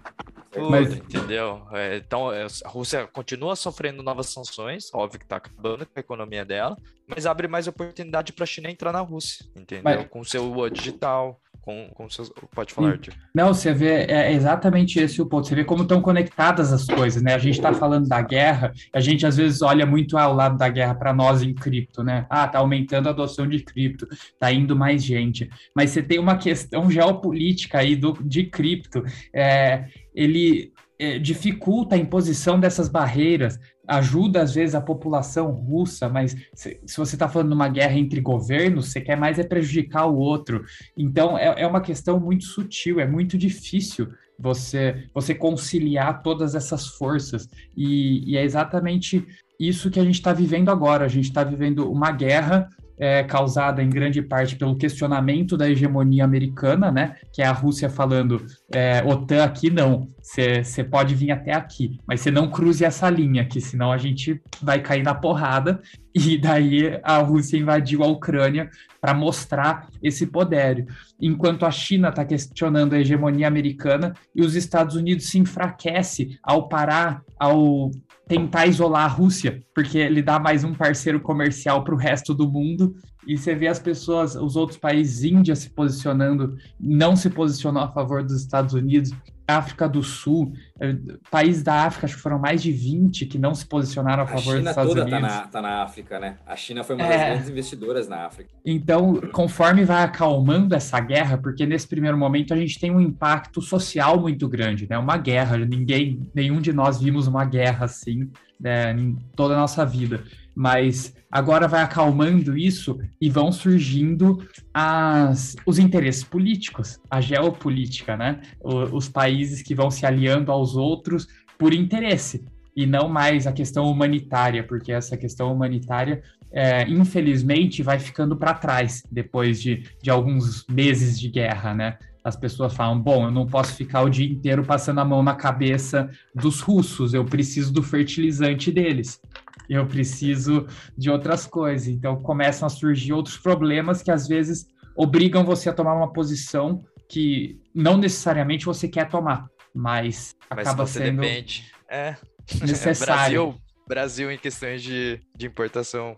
Tudo, 0.50 0.70
Mas... 0.70 0.94
entendeu? 0.94 1.66
É, 1.72 1.96
então, 1.96 2.32
é, 2.32 2.46
a 2.64 2.68
Rússia 2.68 3.06
continua 3.06 3.56
sofrendo 3.56 4.02
novas 4.02 4.28
sanções, 4.28 4.92
óbvio 4.94 5.18
que 5.18 5.24
está 5.24 5.36
acabando 5.36 5.84
com 5.84 5.92
a 5.96 6.00
economia 6.00 6.44
dela, 6.44 6.76
mas 7.06 7.26
abre 7.26 7.48
mais 7.48 7.66
oportunidade 7.66 8.32
para 8.32 8.44
a 8.44 8.46
China 8.46 8.70
entrar 8.70 8.92
na 8.92 9.00
Rússia, 9.00 9.46
entendeu? 9.56 9.82
Mas... 9.84 10.08
Com 10.08 10.20
o 10.20 10.24
seu 10.24 10.70
digital, 10.70 11.40
com, 11.68 11.90
com 11.92 12.08
seus... 12.08 12.32
Pode 12.54 12.72
falar, 12.72 12.92
Arthur. 12.92 13.12
Não, 13.34 13.52
você 13.52 13.74
vê, 13.74 14.06
é 14.06 14.32
exatamente 14.32 14.98
esse 14.98 15.20
o 15.20 15.26
ponto. 15.26 15.46
Você 15.46 15.54
vê 15.54 15.64
como 15.64 15.82
estão 15.82 16.00
conectadas 16.00 16.72
as 16.72 16.86
coisas, 16.86 17.20
né? 17.20 17.34
A 17.34 17.38
gente 17.38 17.56
está 17.56 17.74
falando 17.74 18.08
da 18.08 18.22
guerra, 18.22 18.72
a 18.90 19.00
gente 19.00 19.26
às 19.26 19.36
vezes 19.36 19.60
olha 19.60 19.84
muito 19.84 20.16
ao 20.16 20.32
lado 20.32 20.56
da 20.56 20.66
guerra 20.70 20.94
para 20.94 21.12
nós 21.12 21.42
em 21.42 21.52
cripto, 21.52 22.02
né? 22.02 22.24
Ah, 22.30 22.48
tá 22.48 22.60
aumentando 22.60 23.08
a 23.08 23.10
adoção 23.10 23.46
de 23.46 23.62
cripto, 23.62 24.08
tá 24.40 24.50
indo 24.50 24.74
mais 24.74 25.04
gente. 25.04 25.50
Mas 25.76 25.90
você 25.90 26.02
tem 26.02 26.18
uma 26.18 26.38
questão 26.38 26.90
geopolítica 26.90 27.80
aí 27.80 27.94
do, 27.94 28.14
de 28.24 28.44
cripto. 28.44 29.04
É, 29.34 29.84
ele 30.14 30.72
é, 30.98 31.18
dificulta 31.18 31.96
a 31.96 31.98
imposição 31.98 32.58
dessas 32.58 32.88
barreiras, 32.88 33.58
ajuda 33.88 34.42
às 34.42 34.54
vezes 34.54 34.74
a 34.74 34.80
população 34.80 35.50
russa, 35.50 36.08
mas 36.08 36.36
se, 36.54 36.78
se 36.84 36.96
você 36.96 37.16
está 37.16 37.28
falando 37.28 37.48
de 37.48 37.54
uma 37.54 37.68
guerra 37.68 37.98
entre 37.98 38.20
governos, 38.20 38.92
você 38.92 39.00
quer 39.00 39.16
mais 39.16 39.38
é 39.38 39.42
prejudicar 39.42 40.06
o 40.06 40.16
outro. 40.16 40.64
Então 40.96 41.38
é, 41.38 41.62
é 41.62 41.66
uma 41.66 41.80
questão 41.80 42.20
muito 42.20 42.44
sutil, 42.44 43.00
é 43.00 43.06
muito 43.06 43.38
difícil 43.38 44.08
você 44.38 45.08
você 45.12 45.34
conciliar 45.34 46.22
todas 46.22 46.54
essas 46.54 46.86
forças 46.86 47.48
e, 47.76 48.30
e 48.30 48.36
é 48.36 48.44
exatamente 48.44 49.26
isso 49.58 49.90
que 49.90 49.98
a 49.98 50.04
gente 50.04 50.14
está 50.14 50.32
vivendo 50.32 50.70
agora. 50.70 51.04
A 51.04 51.08
gente 51.08 51.24
está 51.24 51.42
vivendo 51.42 51.90
uma 51.90 52.12
guerra 52.12 52.68
é, 52.98 53.22
causada 53.22 53.82
em 53.82 53.88
grande 53.88 54.20
parte 54.20 54.56
pelo 54.56 54.76
questionamento 54.76 55.56
da 55.56 55.68
hegemonia 55.68 56.24
americana, 56.24 56.90
né? 56.90 57.16
Que 57.32 57.42
é 57.42 57.46
a 57.46 57.52
Rússia 57.52 57.88
falando, 57.88 58.44
é, 58.72 59.02
OTAN 59.04 59.44
aqui 59.44 59.70
não, 59.70 60.08
você 60.20 60.84
pode 60.84 61.14
vir 61.14 61.30
até 61.30 61.52
aqui, 61.52 61.98
mas 62.06 62.20
você 62.20 62.30
não 62.30 62.50
cruze 62.50 62.84
essa 62.84 63.08
linha, 63.08 63.44
que 63.44 63.60
senão 63.60 63.90
a 63.90 63.96
gente 63.96 64.40
vai 64.60 64.80
cair 64.80 65.02
na 65.02 65.14
porrada. 65.14 65.80
E 66.14 66.36
daí 66.36 66.98
a 67.02 67.18
Rússia 67.18 67.56
invadiu 67.56 68.02
a 68.02 68.08
Ucrânia 68.08 68.68
para 69.00 69.14
mostrar 69.14 69.88
esse 70.02 70.26
poder. 70.26 70.86
Enquanto 71.20 71.64
a 71.64 71.70
China 71.70 72.08
está 72.08 72.24
questionando 72.24 72.94
a 72.94 72.98
hegemonia 72.98 73.46
americana 73.46 74.12
e 74.34 74.42
os 74.42 74.54
Estados 74.54 74.96
Unidos 74.96 75.28
se 75.28 75.38
enfraquece 75.38 76.38
ao 76.42 76.68
parar, 76.68 77.22
ao 77.38 77.90
tentar 78.26 78.66
isolar 78.66 79.04
a 79.04 79.08
Rússia, 79.08 79.62
porque 79.78 79.96
ele 79.96 80.20
dá 80.20 80.40
mais 80.40 80.64
um 80.64 80.74
parceiro 80.74 81.20
comercial 81.20 81.84
para 81.84 81.94
o 81.94 81.96
resto 81.96 82.34
do 82.34 82.50
mundo. 82.50 82.96
E 83.24 83.38
você 83.38 83.54
vê 83.54 83.68
as 83.68 83.78
pessoas, 83.78 84.34
os 84.34 84.56
outros 84.56 84.76
países, 84.76 85.22
Índia 85.22 85.54
se 85.54 85.70
posicionando, 85.70 86.56
não 86.80 87.14
se 87.14 87.30
posicionou 87.30 87.84
a 87.84 87.88
favor 87.88 88.24
dos 88.24 88.40
Estados 88.40 88.74
Unidos. 88.74 89.12
África 89.46 89.88
do 89.88 90.02
Sul, 90.02 90.52
eh, 90.80 90.96
países 91.30 91.62
da 91.62 91.86
África, 91.86 92.06
acho 92.06 92.16
que 92.16 92.20
foram 92.20 92.38
mais 92.38 92.60
de 92.60 92.70
20 92.70 93.24
que 93.24 93.38
não 93.38 93.54
se 93.54 93.64
posicionaram 93.64 94.24
a, 94.24 94.24
a 94.24 94.26
favor 94.26 94.42
China 94.42 94.58
dos 94.58 94.68
Estados 94.68 94.90
toda 94.90 95.02
Unidos. 95.06 95.20
Tá 95.20 95.36
na, 95.36 95.46
tá 95.46 95.62
na 95.62 95.82
África, 95.82 96.18
né? 96.18 96.36
A 96.44 96.56
China 96.56 96.84
foi 96.84 96.96
uma 96.96 97.06
é... 97.06 97.08
das 97.08 97.28
grandes 97.28 97.48
investidoras 97.48 98.08
na 98.08 98.26
África. 98.26 98.50
Então, 98.66 99.14
conforme 99.32 99.84
vai 99.84 100.02
acalmando 100.02 100.74
essa 100.74 101.00
guerra, 101.00 101.38
porque 101.38 101.64
nesse 101.64 101.86
primeiro 101.86 102.18
momento 102.18 102.52
a 102.52 102.56
gente 102.58 102.78
tem 102.78 102.90
um 102.90 103.00
impacto 103.00 103.62
social 103.62 104.20
muito 104.20 104.46
grande, 104.48 104.86
né? 104.90 104.98
Uma 104.98 105.16
guerra, 105.16 105.56
ninguém, 105.56 106.28
nenhum 106.34 106.60
de 106.60 106.72
nós 106.72 107.00
vimos 107.00 107.26
uma 107.26 107.44
guerra 107.44 107.86
assim 107.86 108.28
né, 108.60 108.92
em 108.92 109.16
toda 109.34 109.54
a 109.54 109.58
nossa 109.58 109.84
vida 109.84 110.24
mas 110.58 111.14
agora 111.30 111.68
vai 111.68 111.82
acalmando 111.82 112.58
isso 112.58 112.98
e 113.20 113.30
vão 113.30 113.52
surgindo 113.52 114.44
as, 114.74 115.54
os 115.64 115.78
interesses 115.78 116.24
políticos, 116.24 116.98
a 117.08 117.20
geopolítica, 117.20 118.16
né? 118.16 118.40
O, 118.58 118.96
os 118.96 119.08
países 119.08 119.62
que 119.62 119.72
vão 119.72 119.88
se 119.88 120.04
aliando 120.04 120.50
aos 120.50 120.74
outros 120.74 121.28
por 121.56 121.72
interesse 121.72 122.44
e 122.74 122.86
não 122.86 123.08
mais 123.08 123.46
a 123.46 123.52
questão 123.52 123.88
humanitária, 123.88 124.64
porque 124.64 124.90
essa 124.90 125.16
questão 125.16 125.52
humanitária, 125.52 126.24
é, 126.50 126.88
infelizmente, 126.88 127.80
vai 127.80 128.00
ficando 128.00 128.36
para 128.36 128.52
trás 128.52 129.04
depois 129.08 129.62
de, 129.62 129.84
de 130.02 130.10
alguns 130.10 130.66
meses 130.68 131.20
de 131.20 131.28
guerra, 131.28 131.72
né? 131.72 131.98
As 132.28 132.36
pessoas 132.36 132.74
falam: 132.74 133.00
bom, 133.00 133.24
eu 133.24 133.30
não 133.30 133.46
posso 133.46 133.74
ficar 133.74 134.02
o 134.02 134.10
dia 134.10 134.26
inteiro 134.26 134.64
passando 134.64 135.00
a 135.00 135.04
mão 135.04 135.22
na 135.22 135.34
cabeça 135.34 136.10
dos 136.34 136.60
russos, 136.60 137.14
eu 137.14 137.24
preciso 137.24 137.72
do 137.72 137.82
fertilizante 137.82 138.70
deles 138.70 139.20
eu 139.68 139.86
preciso 139.86 140.66
de 140.96 141.10
outras 141.10 141.46
coisas. 141.46 141.88
Então 141.88 142.20
começam 142.22 142.66
a 142.66 142.70
surgir 142.70 143.12
outros 143.12 143.36
problemas 143.36 144.02
que 144.02 144.10
às 144.10 144.26
vezes 144.26 144.66
obrigam 144.96 145.44
você 145.44 145.68
a 145.68 145.72
tomar 145.72 145.94
uma 145.94 146.12
posição 146.12 146.82
que 147.08 147.60
não 147.74 147.96
necessariamente 147.96 148.64
você 148.64 148.88
quer 148.88 149.08
tomar, 149.08 149.46
mas, 149.74 150.34
mas 150.50 150.66
acaba 150.66 150.86
sendo 150.86 151.20
depende. 151.20 151.70
É. 151.90 152.16
necessário. 152.60 153.46
Brasil, 153.46 153.62
Brasil 153.88 154.30
em 154.30 154.36
questões 154.36 154.82
de, 154.82 155.18
de 155.34 155.46
importação. 155.46 156.14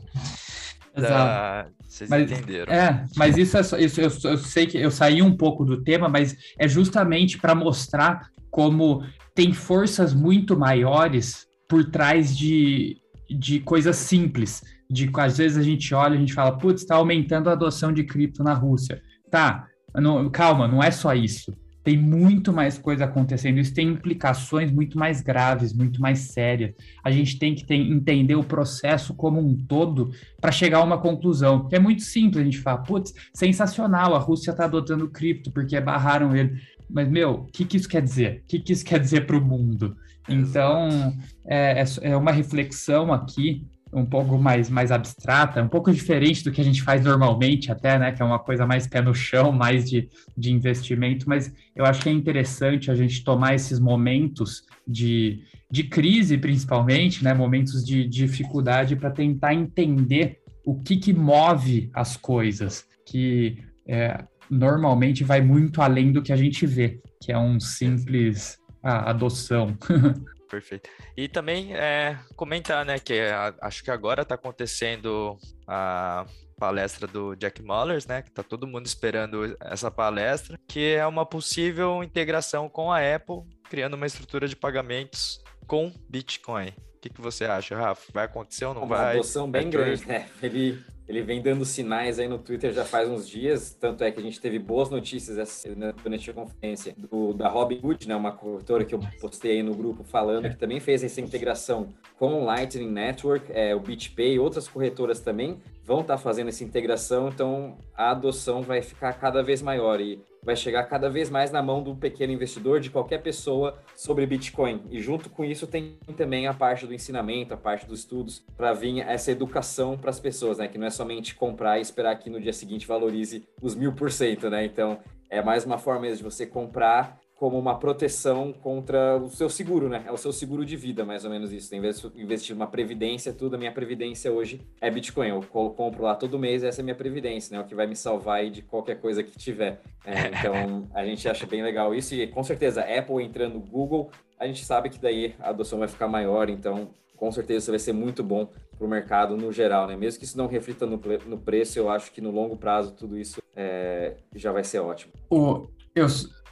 Da... 0.94 1.68
Vocês 1.86 2.08
mas, 2.10 2.30
entenderam. 2.30 2.72
É, 2.72 3.04
mas 3.16 3.36
isso 3.36 3.56
é 3.56 3.62
só, 3.62 3.76
isso, 3.76 4.00
eu, 4.00 4.10
eu 4.24 4.38
sei 4.38 4.66
que 4.66 4.78
eu 4.78 4.90
saí 4.90 5.22
um 5.22 5.36
pouco 5.36 5.64
do 5.64 5.82
tema, 5.82 6.08
mas 6.08 6.36
é 6.58 6.68
justamente 6.68 7.38
para 7.38 7.54
mostrar 7.54 8.28
como 8.50 9.04
tem 9.34 9.52
forças 9.52 10.12
muito 10.12 10.58
maiores 10.58 11.46
por 11.68 11.84
trás 11.90 12.36
de 12.36 13.00
de 13.30 13.60
coisas 13.60 13.96
simples, 13.96 14.62
de 14.90 15.10
às 15.16 15.38
vezes 15.38 15.56
a 15.56 15.62
gente 15.62 15.94
olha 15.94 16.14
e 16.14 16.16
a 16.16 16.20
gente 16.20 16.34
fala, 16.34 16.58
putz, 16.58 16.82
está 16.82 16.96
aumentando 16.96 17.48
a 17.48 17.52
adoção 17.52 17.92
de 17.92 18.02
cripto 18.02 18.42
na 18.42 18.52
Rússia. 18.52 19.00
Tá, 19.30 19.66
não, 19.94 20.28
calma, 20.28 20.66
não 20.66 20.82
é 20.82 20.90
só 20.90 21.14
isso. 21.14 21.56
Tem 21.90 21.98
muito 21.98 22.52
mais 22.52 22.78
coisa 22.78 23.04
acontecendo. 23.04 23.58
Isso 23.58 23.74
tem 23.74 23.88
implicações 23.88 24.70
muito 24.70 24.96
mais 24.96 25.20
graves, 25.20 25.72
muito 25.72 26.00
mais 26.00 26.20
sérias. 26.20 26.72
A 27.02 27.10
gente 27.10 27.36
tem 27.36 27.52
que 27.52 27.66
ter, 27.66 27.74
entender 27.74 28.36
o 28.36 28.44
processo 28.44 29.12
como 29.12 29.40
um 29.40 29.56
todo 29.56 30.12
para 30.40 30.52
chegar 30.52 30.78
a 30.78 30.84
uma 30.84 30.98
conclusão. 30.98 31.68
É 31.72 31.80
muito 31.80 32.02
simples 32.02 32.42
a 32.42 32.44
gente 32.44 32.60
falar, 32.60 32.82
putz, 32.82 33.12
sensacional, 33.34 34.14
a 34.14 34.20
Rússia 34.20 34.52
está 34.52 34.66
adotando 34.66 35.10
cripto 35.10 35.50
porque 35.50 35.80
barraram 35.80 36.36
ele. 36.36 36.60
Mas, 36.88 37.08
meu, 37.08 37.32
o 37.32 37.44
que, 37.46 37.64
que 37.64 37.76
isso 37.76 37.88
quer 37.88 38.02
dizer? 38.02 38.42
O 38.44 38.46
que, 38.46 38.60
que 38.60 38.72
isso 38.72 38.84
quer 38.84 39.00
dizer 39.00 39.26
para 39.26 39.36
o 39.36 39.44
mundo? 39.44 39.96
Então, 40.28 41.12
é, 41.44 41.82
é, 41.82 41.84
é 42.12 42.16
uma 42.16 42.30
reflexão 42.30 43.12
aqui 43.12 43.66
um 43.92 44.04
pouco 44.04 44.38
mais, 44.38 44.70
mais 44.70 44.92
abstrata, 44.92 45.62
um 45.62 45.68
pouco 45.68 45.92
diferente 45.92 46.44
do 46.44 46.52
que 46.52 46.60
a 46.60 46.64
gente 46.64 46.82
faz 46.82 47.04
normalmente 47.04 47.72
até, 47.72 47.98
né, 47.98 48.12
que 48.12 48.22
é 48.22 48.24
uma 48.24 48.38
coisa 48.38 48.66
mais 48.66 48.86
pé 48.86 49.02
no 49.02 49.14
chão, 49.14 49.50
mais 49.50 49.88
de, 49.88 50.08
de 50.36 50.52
investimento, 50.52 51.28
mas 51.28 51.52
eu 51.74 51.84
acho 51.84 52.02
que 52.02 52.08
é 52.08 52.12
interessante 52.12 52.90
a 52.90 52.94
gente 52.94 53.24
tomar 53.24 53.54
esses 53.54 53.80
momentos 53.80 54.62
de, 54.86 55.42
de 55.70 55.84
crise, 55.84 56.38
principalmente, 56.38 57.24
né, 57.24 57.34
momentos 57.34 57.84
de, 57.84 58.04
de 58.04 58.26
dificuldade 58.26 58.94
para 58.94 59.10
tentar 59.10 59.54
entender 59.54 60.38
o 60.64 60.74
que, 60.74 60.96
que 60.96 61.12
move 61.12 61.90
as 61.92 62.16
coisas, 62.16 62.86
que 63.06 63.58
é, 63.88 64.24
normalmente 64.48 65.24
vai 65.24 65.40
muito 65.40 65.82
além 65.82 66.12
do 66.12 66.22
que 66.22 66.32
a 66.32 66.36
gente 66.36 66.64
vê, 66.66 67.00
que 67.20 67.32
é 67.32 67.38
um 67.38 67.58
simples 67.58 68.58
ah, 68.82 69.10
adoção. 69.10 69.76
Perfeito. 70.50 70.90
E 71.16 71.28
também 71.28 71.74
é, 71.76 72.18
comentar, 72.34 72.84
né, 72.84 72.98
que 72.98 73.20
a, 73.20 73.54
acho 73.62 73.84
que 73.84 73.90
agora 73.90 74.22
está 74.22 74.34
acontecendo 74.34 75.38
a 75.66 76.26
palestra 76.58 77.06
do 77.06 77.34
Jack 77.36 77.62
Mullers, 77.62 78.06
né, 78.06 78.20
que 78.20 78.28
está 78.28 78.42
todo 78.42 78.66
mundo 78.66 78.84
esperando 78.84 79.56
essa 79.62 79.90
palestra, 79.90 80.58
que 80.68 80.94
é 80.94 81.06
uma 81.06 81.24
possível 81.24 82.02
integração 82.02 82.68
com 82.68 82.92
a 82.92 82.98
Apple, 82.98 83.42
criando 83.70 83.94
uma 83.94 84.06
estrutura 84.06 84.48
de 84.48 84.56
pagamentos 84.56 85.40
com 85.66 85.92
Bitcoin. 86.08 86.68
O 86.68 87.00
que, 87.00 87.08
que 87.08 87.20
você 87.20 87.44
acha, 87.44 87.74
Rafa? 87.74 88.12
Vai 88.12 88.26
acontecer 88.26 88.66
ou 88.66 88.74
não 88.74 88.82
uma 88.82 88.96
vai? 88.96 89.14
Uma 89.14 89.20
adoção 89.20 89.50
bem 89.50 89.68
é 89.68 89.70
grande, 89.70 90.06
né? 90.06 90.28
Ele 90.42 90.84
ele 91.10 91.22
vem 91.22 91.42
dando 91.42 91.64
sinais 91.64 92.20
aí 92.20 92.28
no 92.28 92.38
Twitter 92.38 92.72
já 92.72 92.84
faz 92.84 93.08
uns 93.10 93.28
dias, 93.28 93.74
tanto 93.74 94.04
é 94.04 94.12
que 94.12 94.20
a 94.20 94.22
gente 94.22 94.40
teve 94.40 94.60
boas 94.60 94.88
notícias 94.88 95.64
né, 95.76 95.92
durante 96.00 96.30
a 96.30 96.32
conferência 96.32 96.94
do, 96.96 97.34
da 97.34 97.48
Robinhood, 97.48 98.06
né, 98.06 98.14
uma 98.14 98.30
corretora 98.30 98.84
que 98.84 98.94
eu 98.94 99.00
postei 99.20 99.56
aí 99.56 99.62
no 99.64 99.74
grupo 99.74 100.04
falando, 100.04 100.48
que 100.48 100.56
também 100.56 100.78
fez 100.78 101.02
essa 101.02 101.20
integração 101.20 101.88
com 102.16 102.34
o 102.34 102.44
Lightning 102.44 102.88
Network, 102.88 103.50
é, 103.50 103.74
o 103.74 103.80
BitPay, 103.80 104.38
outras 104.38 104.68
corretoras 104.68 105.18
também 105.18 105.60
vão 105.82 106.02
estar 106.02 106.14
tá 106.14 106.22
fazendo 106.22 106.46
essa 106.46 106.62
integração, 106.62 107.28
então 107.28 107.76
a 107.92 108.12
adoção 108.12 108.62
vai 108.62 108.80
ficar 108.80 109.12
cada 109.14 109.42
vez 109.42 109.60
maior 109.60 110.00
e 110.00 110.22
vai 110.42 110.56
chegar 110.56 110.84
cada 110.84 111.08
vez 111.08 111.30
mais 111.30 111.50
na 111.50 111.62
mão 111.62 111.82
do 111.82 111.94
pequeno 111.94 112.32
investidor, 112.32 112.80
de 112.80 112.90
qualquer 112.90 113.18
pessoa, 113.22 113.78
sobre 113.94 114.26
Bitcoin. 114.26 114.82
E 114.90 115.00
junto 115.00 115.28
com 115.28 115.44
isso 115.44 115.66
tem 115.66 115.98
também 116.16 116.46
a 116.46 116.54
parte 116.54 116.86
do 116.86 116.94
ensinamento, 116.94 117.54
a 117.54 117.56
parte 117.56 117.86
dos 117.86 118.00
estudos, 118.00 118.44
para 118.56 118.72
vir 118.72 119.00
essa 119.00 119.30
educação 119.30 119.96
para 119.96 120.10
as 120.10 120.20
pessoas, 120.20 120.58
né? 120.58 120.68
Que 120.68 120.78
não 120.78 120.86
é 120.86 120.90
somente 120.90 121.34
comprar 121.34 121.78
e 121.78 121.82
esperar 121.82 122.16
que 122.18 122.30
no 122.30 122.40
dia 122.40 122.52
seguinte 122.52 122.86
valorize 122.86 123.46
os 123.60 123.74
mil 123.74 123.92
por 123.92 124.10
cento, 124.10 124.48
né? 124.48 124.64
Então 124.64 124.98
é 125.28 125.40
mais 125.42 125.64
uma 125.64 125.78
forma 125.78 126.10
de 126.10 126.22
você 126.22 126.44
comprar 126.44 127.19
como 127.40 127.58
uma 127.58 127.78
proteção 127.78 128.52
contra 128.52 129.16
o 129.16 129.30
seu 129.30 129.48
seguro, 129.48 129.88
né? 129.88 130.04
É 130.06 130.12
o 130.12 130.16
seu 130.18 130.30
seguro 130.30 130.62
de 130.62 130.76
vida, 130.76 131.06
mais 131.06 131.24
ou 131.24 131.30
menos 131.30 131.50
isso. 131.54 131.74
Em 131.74 131.80
vez 131.80 131.98
de 131.98 132.20
investir 132.20 132.54
numa 132.54 132.66
previdência, 132.66 133.32
tudo, 133.32 133.54
a 133.54 133.58
minha 133.58 133.72
previdência 133.72 134.30
hoje 134.30 134.60
é 134.78 134.90
Bitcoin. 134.90 135.28
Eu 135.28 135.42
compro 135.42 136.02
lá 136.02 136.14
todo 136.14 136.38
mês, 136.38 136.62
essa 136.62 136.80
é 136.80 136.82
a 136.82 136.84
minha 136.84 136.94
previdência, 136.94 137.56
né? 137.56 137.64
O 137.64 137.66
que 137.66 137.74
vai 137.74 137.86
me 137.86 137.96
salvar 137.96 138.40
aí 138.40 138.50
de 138.50 138.60
qualquer 138.60 139.00
coisa 139.00 139.22
que 139.22 139.38
tiver. 139.38 139.80
É, 140.04 140.26
então, 140.38 140.86
a 140.92 141.02
gente 141.06 141.26
acha 141.26 141.46
bem 141.46 141.62
legal 141.62 141.94
isso. 141.94 142.14
E 142.14 142.26
com 142.26 142.44
certeza, 142.44 142.82
Apple 142.82 143.24
entrando 143.24 143.58
Google, 143.58 144.10
a 144.38 144.46
gente 144.46 144.62
sabe 144.62 144.90
que 144.90 144.98
daí 144.98 145.34
a 145.40 145.48
adoção 145.48 145.78
vai 145.78 145.88
ficar 145.88 146.08
maior. 146.08 146.50
Então, 146.50 146.90
com 147.16 147.32
certeza, 147.32 147.58
isso 147.58 147.70
vai 147.70 147.78
ser 147.78 147.94
muito 147.94 148.22
bom 148.22 148.50
para 148.76 148.86
o 148.86 148.88
mercado 148.88 149.34
no 149.38 149.50
geral, 149.50 149.86
né? 149.86 149.96
Mesmo 149.96 150.18
que 150.18 150.26
isso 150.26 150.36
não 150.36 150.46
reflita 150.46 150.84
no, 150.84 151.00
no 151.26 151.38
preço, 151.38 151.78
eu 151.78 151.88
acho 151.88 152.12
que 152.12 152.20
no 152.20 152.30
longo 152.30 152.54
prazo 152.54 152.92
tudo 152.92 153.16
isso 153.16 153.42
é, 153.56 154.16
já 154.36 154.52
vai 154.52 154.62
ser 154.62 154.80
ótimo. 154.80 155.14
O, 155.30 155.68
eu 155.94 156.06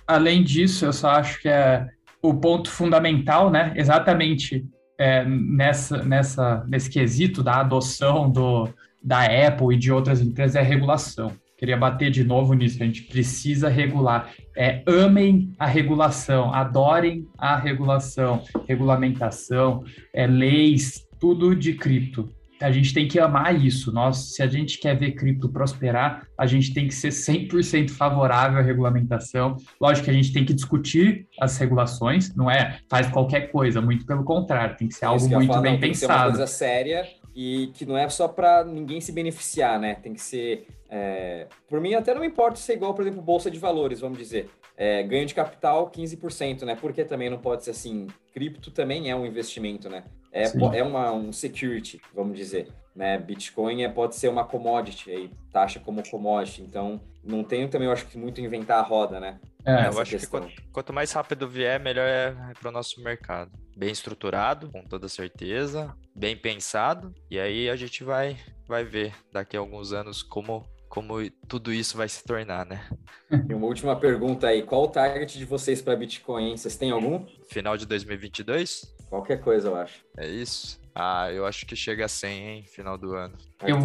além 0.08 0.42
disso, 0.42 0.86
eu 0.86 0.92
só 0.92 1.10
acho 1.10 1.40
que 1.40 1.48
é 1.48 1.86
o 2.22 2.34
ponto 2.34 2.70
fundamental, 2.70 3.50
né? 3.50 3.72
Exatamente 3.76 4.66
é, 4.98 5.24
nessa, 5.24 6.02
nessa, 6.02 6.64
nesse 6.66 6.90
quesito 6.90 7.42
da 7.42 7.60
adoção 7.60 8.30
do, 8.30 8.68
da 9.02 9.24
Apple 9.24 9.76
e 9.76 9.78
de 9.78 9.92
outras 9.92 10.20
empresas 10.20 10.56
é 10.56 10.60
a 10.60 10.64
regulação. 10.64 11.30
Queria 11.56 11.76
bater 11.76 12.10
de 12.10 12.24
novo 12.24 12.54
nisso, 12.54 12.82
a 12.82 12.86
gente 12.86 13.02
precisa 13.02 13.68
regular. 13.68 14.32
É, 14.56 14.82
amem 14.86 15.52
a 15.58 15.66
regulação, 15.66 16.54
adorem 16.54 17.26
a 17.36 17.56
regulação, 17.56 18.42
regulamentação, 18.66 19.84
é, 20.14 20.26
leis, 20.26 21.06
tudo 21.20 21.54
de 21.54 21.74
cripto 21.74 22.28
a 22.60 22.70
gente 22.70 22.92
tem 22.92 23.06
que 23.06 23.18
amar 23.18 23.54
isso. 23.54 23.92
Nós, 23.92 24.34
se 24.34 24.42
a 24.42 24.46
gente 24.46 24.78
quer 24.78 24.96
ver 24.96 25.12
cripto 25.12 25.48
prosperar, 25.48 26.26
a 26.36 26.46
gente 26.46 26.72
tem 26.72 26.86
que 26.86 26.94
ser 26.94 27.10
100% 27.10 27.90
favorável 27.90 28.58
à 28.58 28.62
regulamentação. 28.62 29.56
Lógico 29.80 30.06
que 30.06 30.10
a 30.10 30.14
gente 30.14 30.32
tem 30.32 30.44
que 30.44 30.54
discutir 30.54 31.26
as 31.40 31.56
regulações, 31.58 32.34
não 32.34 32.50
é 32.50 32.78
faz 32.88 33.08
qualquer 33.08 33.50
coisa, 33.52 33.80
muito 33.80 34.06
pelo 34.06 34.24
contrário, 34.24 34.76
tem 34.76 34.88
que 34.88 34.94
ser 34.94 35.04
algo 35.04 35.28
muito 35.28 35.46
falar, 35.46 35.60
bem 35.60 35.72
não, 35.72 35.80
pensado. 35.80 35.82
Tem 35.82 35.90
que 35.92 35.98
ser 35.98 36.06
uma 36.06 36.24
coisa 36.24 36.46
séria 36.46 37.06
e 37.34 37.68
que 37.74 37.86
não 37.86 37.96
é 37.96 38.08
só 38.08 38.26
para 38.26 38.64
ninguém 38.64 39.00
se 39.00 39.12
beneficiar, 39.12 39.78
né? 39.78 39.94
Tem 39.94 40.12
que 40.12 40.20
ser. 40.20 40.66
É... 40.90 41.46
Por 41.68 41.80
mim, 41.80 41.94
até 41.94 42.12
não 42.12 42.24
importa 42.24 42.56
ser 42.56 42.72
igual, 42.72 42.94
por 42.94 43.02
exemplo, 43.02 43.22
bolsa 43.22 43.50
de 43.50 43.58
valores, 43.58 44.00
vamos 44.00 44.18
dizer. 44.18 44.50
É, 44.76 45.02
ganho 45.02 45.26
de 45.26 45.34
capital 45.34 45.90
15%, 45.90 46.62
né? 46.62 46.76
Porque 46.80 47.04
também 47.04 47.28
não 47.28 47.38
pode 47.38 47.64
ser 47.64 47.70
assim. 47.70 48.06
Cripto 48.32 48.70
também 48.70 49.10
é 49.10 49.14
um 49.14 49.26
investimento, 49.26 49.88
né? 49.88 50.04
É, 50.32 50.44
é 50.78 50.82
uma, 50.82 51.12
um 51.12 51.32
security, 51.32 52.00
vamos 52.14 52.36
dizer. 52.36 52.68
Né? 52.94 53.16
Bitcoin 53.16 53.84
é, 53.84 53.88
pode 53.88 54.16
ser 54.16 54.28
uma 54.28 54.44
commodity, 54.44 55.10
aí, 55.10 55.30
taxa 55.52 55.78
como 55.78 56.02
commodity. 56.08 56.62
Então, 56.62 57.00
não 57.22 57.44
tenho 57.44 57.68
também, 57.68 57.86
eu 57.86 57.92
acho 57.92 58.06
que 58.06 58.18
muito 58.18 58.40
inventar 58.40 58.78
a 58.78 58.82
roda, 58.82 59.20
né? 59.20 59.38
É, 59.64 59.86
eu 59.86 60.00
acho 60.00 60.12
questão. 60.12 60.40
que 60.40 60.54
quanto, 60.54 60.72
quanto, 60.72 60.92
mais 60.92 61.12
rápido 61.12 61.46
vier, 61.46 61.78
melhor 61.78 62.08
é, 62.08 62.34
é 62.50 62.54
para 62.58 62.68
o 62.68 62.72
nosso 62.72 63.02
mercado. 63.02 63.52
Bem 63.76 63.90
estruturado, 63.90 64.70
com 64.70 64.82
toda 64.82 65.08
certeza, 65.08 65.94
bem 66.14 66.36
pensado, 66.36 67.14
e 67.30 67.38
aí 67.38 67.68
a 67.68 67.76
gente 67.76 68.02
vai, 68.02 68.36
vai 68.66 68.84
ver 68.84 69.14
daqui 69.32 69.56
a 69.56 69.60
alguns 69.60 69.92
anos 69.92 70.22
como 70.22 70.64
como 70.88 71.16
tudo 71.46 71.70
isso 71.70 71.98
vai 71.98 72.08
se 72.08 72.24
tornar, 72.24 72.64
né? 72.64 72.88
E 73.30 73.52
uma 73.52 73.66
última 73.66 73.94
pergunta 73.94 74.48
aí, 74.48 74.62
qual 74.62 74.84
o 74.84 74.88
target 74.88 75.38
de 75.38 75.44
vocês 75.44 75.82
para 75.82 75.94
Bitcoin? 75.94 76.56
Vocês 76.56 76.76
têm 76.76 76.90
algum? 76.90 77.26
Final 77.50 77.76
de 77.76 77.84
2022? 77.84 78.96
Qualquer 79.08 79.40
coisa, 79.40 79.68
eu 79.68 79.76
acho. 79.76 80.04
É 80.16 80.26
isso? 80.26 80.80
Ah, 80.94 81.32
eu 81.32 81.46
acho 81.46 81.64
que 81.64 81.76
chega 81.76 82.04
a 82.04 82.08
100, 82.08 82.48
hein, 82.48 82.64
final 82.66 82.98
do 82.98 83.14
ano. 83.14 83.34
Eu, 83.62 83.78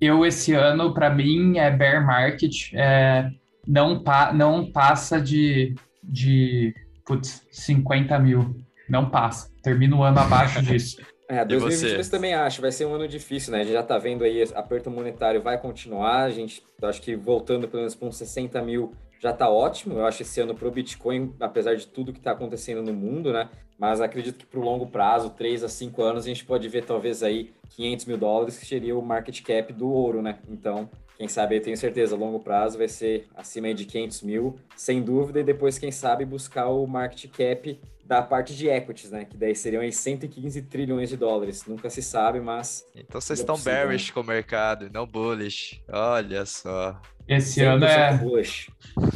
eu 0.00 0.26
esse 0.26 0.52
ano, 0.52 0.92
para 0.92 1.10
mim, 1.10 1.58
é 1.58 1.70
bear 1.70 2.04
market. 2.04 2.72
É, 2.74 3.30
não, 3.66 4.02
pa, 4.02 4.32
não 4.32 4.70
passa 4.70 5.20
de, 5.20 5.74
de 6.02 6.74
putz, 7.04 7.46
50 7.50 8.18
mil. 8.18 8.56
Não 8.88 9.08
passa. 9.08 9.50
Termina 9.62 9.96
o 9.96 10.02
ano 10.02 10.20
abaixo 10.20 10.60
disso. 10.62 11.00
É, 11.28 11.44
2022 11.44 12.08
também 12.08 12.34
acho, 12.34 12.60
vai 12.60 12.72
ser 12.72 12.86
um 12.86 12.94
ano 12.94 13.06
difícil, 13.06 13.52
né? 13.52 13.60
A 13.60 13.62
gente 13.62 13.72
já 13.72 13.84
tá 13.84 13.96
vendo 13.96 14.24
aí, 14.24 14.42
aperto 14.52 14.90
monetário 14.90 15.40
vai 15.40 15.56
continuar, 15.58 16.24
a 16.24 16.30
gente, 16.30 16.60
acho 16.82 17.00
que 17.00 17.14
voltando 17.14 17.68
pelo 17.68 17.82
menos 17.82 17.94
para 17.94 18.08
uns 18.08 18.16
60 18.16 18.60
mil 18.62 18.92
já 19.20 19.32
tá 19.32 19.48
ótimo, 19.48 19.98
eu 19.98 20.06
acho 20.06 20.22
esse 20.22 20.40
ano 20.40 20.54
pro 20.54 20.70
Bitcoin, 20.70 21.32
apesar 21.38 21.76
de 21.76 21.86
tudo 21.86 22.12
que 22.12 22.18
está 22.18 22.32
acontecendo 22.32 22.82
no 22.82 22.92
mundo, 22.92 23.32
né? 23.32 23.48
mas 23.80 24.02
acredito 24.02 24.36
que 24.36 24.44
para 24.44 24.60
o 24.60 24.62
longo 24.62 24.86
prazo, 24.86 25.30
3 25.30 25.64
a 25.64 25.68
5 25.68 26.02
anos, 26.02 26.24
a 26.24 26.28
gente 26.28 26.44
pode 26.44 26.68
ver 26.68 26.84
talvez 26.84 27.22
aí 27.22 27.50
500 27.70 28.04
mil 28.04 28.18
dólares, 28.18 28.58
que 28.58 28.66
seria 28.66 28.94
o 28.94 29.00
market 29.00 29.40
cap 29.40 29.72
do 29.72 29.88
ouro, 29.88 30.20
né? 30.20 30.38
Então, 30.50 30.90
quem 31.16 31.26
sabe, 31.26 31.56
eu 31.56 31.62
tenho 31.62 31.78
certeza, 31.78 32.14
a 32.14 32.18
longo 32.18 32.38
prazo 32.40 32.76
vai 32.76 32.88
ser 32.88 33.26
acima 33.34 33.72
de 33.72 33.86
500 33.86 34.20
mil, 34.20 34.58
sem 34.76 35.00
dúvida, 35.00 35.40
e 35.40 35.44
depois, 35.44 35.78
quem 35.78 35.90
sabe, 35.90 36.26
buscar 36.26 36.68
o 36.68 36.86
market 36.86 37.30
cap 37.30 37.80
da 38.04 38.20
parte 38.20 38.54
de 38.54 38.68
equities, 38.68 39.10
né? 39.10 39.24
Que 39.24 39.36
daí 39.38 39.54
seriam 39.54 39.80
aí 39.80 39.92
115 39.92 40.60
trilhões 40.62 41.08
de 41.08 41.16
dólares. 41.16 41.64
Nunca 41.64 41.88
se 41.88 42.02
sabe, 42.02 42.38
mas. 42.38 42.84
Então 42.94 43.18
vocês 43.18 43.38
estão 43.38 43.56
bearish 43.56 44.08
né? 44.08 44.14
com 44.14 44.20
o 44.20 44.24
mercado, 44.24 44.90
não 44.92 45.06
bullish. 45.06 45.80
Olha 45.88 46.44
só. 46.44 47.00
Esse 47.30 47.62
ano 47.62 47.84
é. 47.84 48.20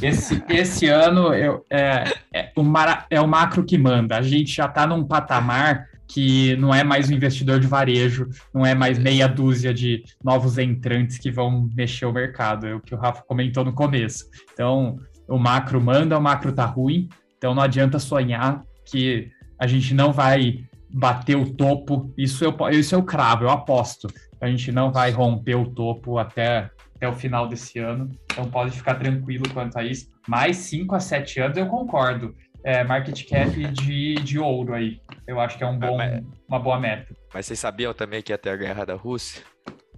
Esse, 0.00 0.42
esse 0.48 0.86
ano 0.86 1.34
eu, 1.34 1.64
é, 1.68 2.04
é, 2.32 2.52
o 2.56 2.62
mar, 2.62 3.06
é 3.10 3.20
o 3.20 3.26
macro 3.26 3.64
que 3.64 3.76
manda. 3.76 4.16
A 4.16 4.22
gente 4.22 4.54
já 4.54 4.66
está 4.66 4.86
num 4.86 5.04
patamar 5.04 5.88
que 6.06 6.54
não 6.56 6.72
é 6.72 6.84
mais 6.84 7.10
um 7.10 7.14
investidor 7.14 7.58
de 7.58 7.66
varejo, 7.66 8.28
não 8.52 8.64
é 8.64 8.72
mais 8.72 8.98
meia 8.98 9.26
dúzia 9.26 9.74
de 9.74 10.04
novos 10.22 10.58
entrantes 10.58 11.18
que 11.18 11.30
vão 11.30 11.68
mexer 11.74 12.06
o 12.06 12.12
mercado. 12.12 12.66
É 12.68 12.74
o 12.74 12.80
que 12.80 12.94
o 12.94 12.98
Rafa 12.98 13.22
comentou 13.26 13.64
no 13.64 13.72
começo. 13.72 14.26
Então, 14.52 14.96
o 15.26 15.36
macro 15.36 15.80
manda, 15.80 16.16
o 16.16 16.22
macro 16.22 16.52
tá 16.52 16.64
ruim, 16.64 17.08
então 17.36 17.52
não 17.52 17.62
adianta 17.62 17.98
sonhar 17.98 18.62
que 18.84 19.28
a 19.58 19.66
gente 19.66 19.92
não 19.92 20.12
vai 20.12 20.60
bater 20.88 21.36
o 21.36 21.50
topo. 21.50 22.14
Isso 22.16 22.44
eu, 22.44 22.54
isso 22.70 22.94
eu 22.94 23.02
cravo, 23.02 23.44
eu 23.44 23.50
aposto. 23.50 24.06
A 24.40 24.46
gente 24.48 24.70
não 24.70 24.92
vai 24.92 25.10
romper 25.10 25.56
o 25.56 25.66
topo 25.66 26.18
até, 26.18 26.70
até 27.04 27.08
o 27.08 27.14
final 27.14 27.46
desse 27.46 27.78
ano. 27.78 28.10
Então 28.24 28.50
pode 28.50 28.76
ficar 28.76 28.94
tranquilo 28.94 29.44
quanto 29.52 29.78
a 29.78 29.84
isso. 29.84 30.08
Mais 30.26 30.56
5 30.56 30.94
a 30.94 31.00
7 31.00 31.40
anos 31.40 31.56
eu 31.58 31.66
concordo. 31.66 32.34
É, 32.64 32.82
market 32.82 33.28
cap 33.28 33.50
de, 33.52 34.14
de 34.14 34.38
ouro 34.38 34.72
aí. 34.72 34.98
Eu 35.26 35.38
acho 35.38 35.58
que 35.58 35.64
é 35.64 35.66
um 35.66 35.78
bom, 35.78 35.98
uma 36.48 36.58
boa 36.58 36.80
meta. 36.80 37.14
Mas 37.32 37.44
vocês 37.44 37.58
sabiam 37.58 37.92
também 37.92 38.22
que 38.22 38.32
ia 38.32 38.38
ter 38.38 38.50
a 38.50 38.56
guerra 38.56 38.86
da 38.86 38.94
Rússia? 38.94 39.42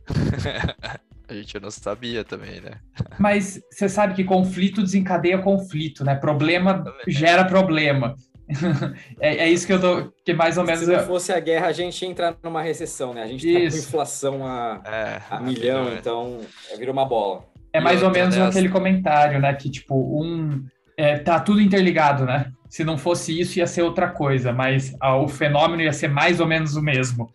A 1.28 1.34
gente 1.34 1.58
não 1.58 1.72
sabia 1.72 2.22
também, 2.24 2.60
né? 2.60 2.78
Mas 3.18 3.60
você 3.68 3.88
sabe 3.88 4.14
que 4.14 4.22
conflito 4.22 4.80
desencadeia 4.80 5.38
conflito, 5.38 6.04
né? 6.04 6.14
Problema 6.14 6.84
gera 7.08 7.44
problema. 7.44 8.14
é, 9.20 9.38
é, 9.38 9.50
isso 9.50 9.66
que 9.66 9.72
eu 9.72 9.80
tô. 9.80 10.12
Que 10.24 10.32
mais 10.32 10.56
ou 10.56 10.64
menos. 10.64 10.80
Se 10.80 10.86
não 10.86 11.00
fosse 11.00 11.32
a 11.32 11.40
guerra, 11.40 11.66
a 11.66 11.72
gente 11.72 12.04
entra 12.06 12.36
numa 12.42 12.62
recessão, 12.62 13.12
né? 13.12 13.22
A 13.22 13.26
gente 13.26 13.52
tá 13.52 13.58
com 13.58 13.66
inflação 13.66 14.46
a, 14.46 14.80
é, 14.84 15.22
a 15.28 15.40
milhão, 15.40 15.88
é. 15.88 15.94
então 15.94 16.38
vira 16.78 16.92
uma 16.92 17.04
bola. 17.04 17.44
É 17.72 17.80
mais 17.80 18.02
ou 18.02 18.10
menos 18.10 18.36
aquele 18.38 18.68
comentário, 18.68 19.40
né? 19.40 19.52
Que, 19.54 19.70
tipo, 19.70 19.94
um. 19.94 20.64
É, 20.96 21.18
tá 21.18 21.38
tudo 21.40 21.60
interligado, 21.60 22.24
né? 22.24 22.50
Se 22.70 22.82
não 22.84 22.96
fosse 22.96 23.38
isso, 23.38 23.58
ia 23.58 23.66
ser 23.66 23.82
outra 23.82 24.08
coisa, 24.08 24.52
mas 24.52 24.94
ah, 25.00 25.16
o 25.16 25.28
fenômeno 25.28 25.82
ia 25.82 25.92
ser 25.92 26.08
mais 26.08 26.40
ou 26.40 26.46
menos 26.46 26.74
o 26.74 26.82
mesmo. 26.82 27.30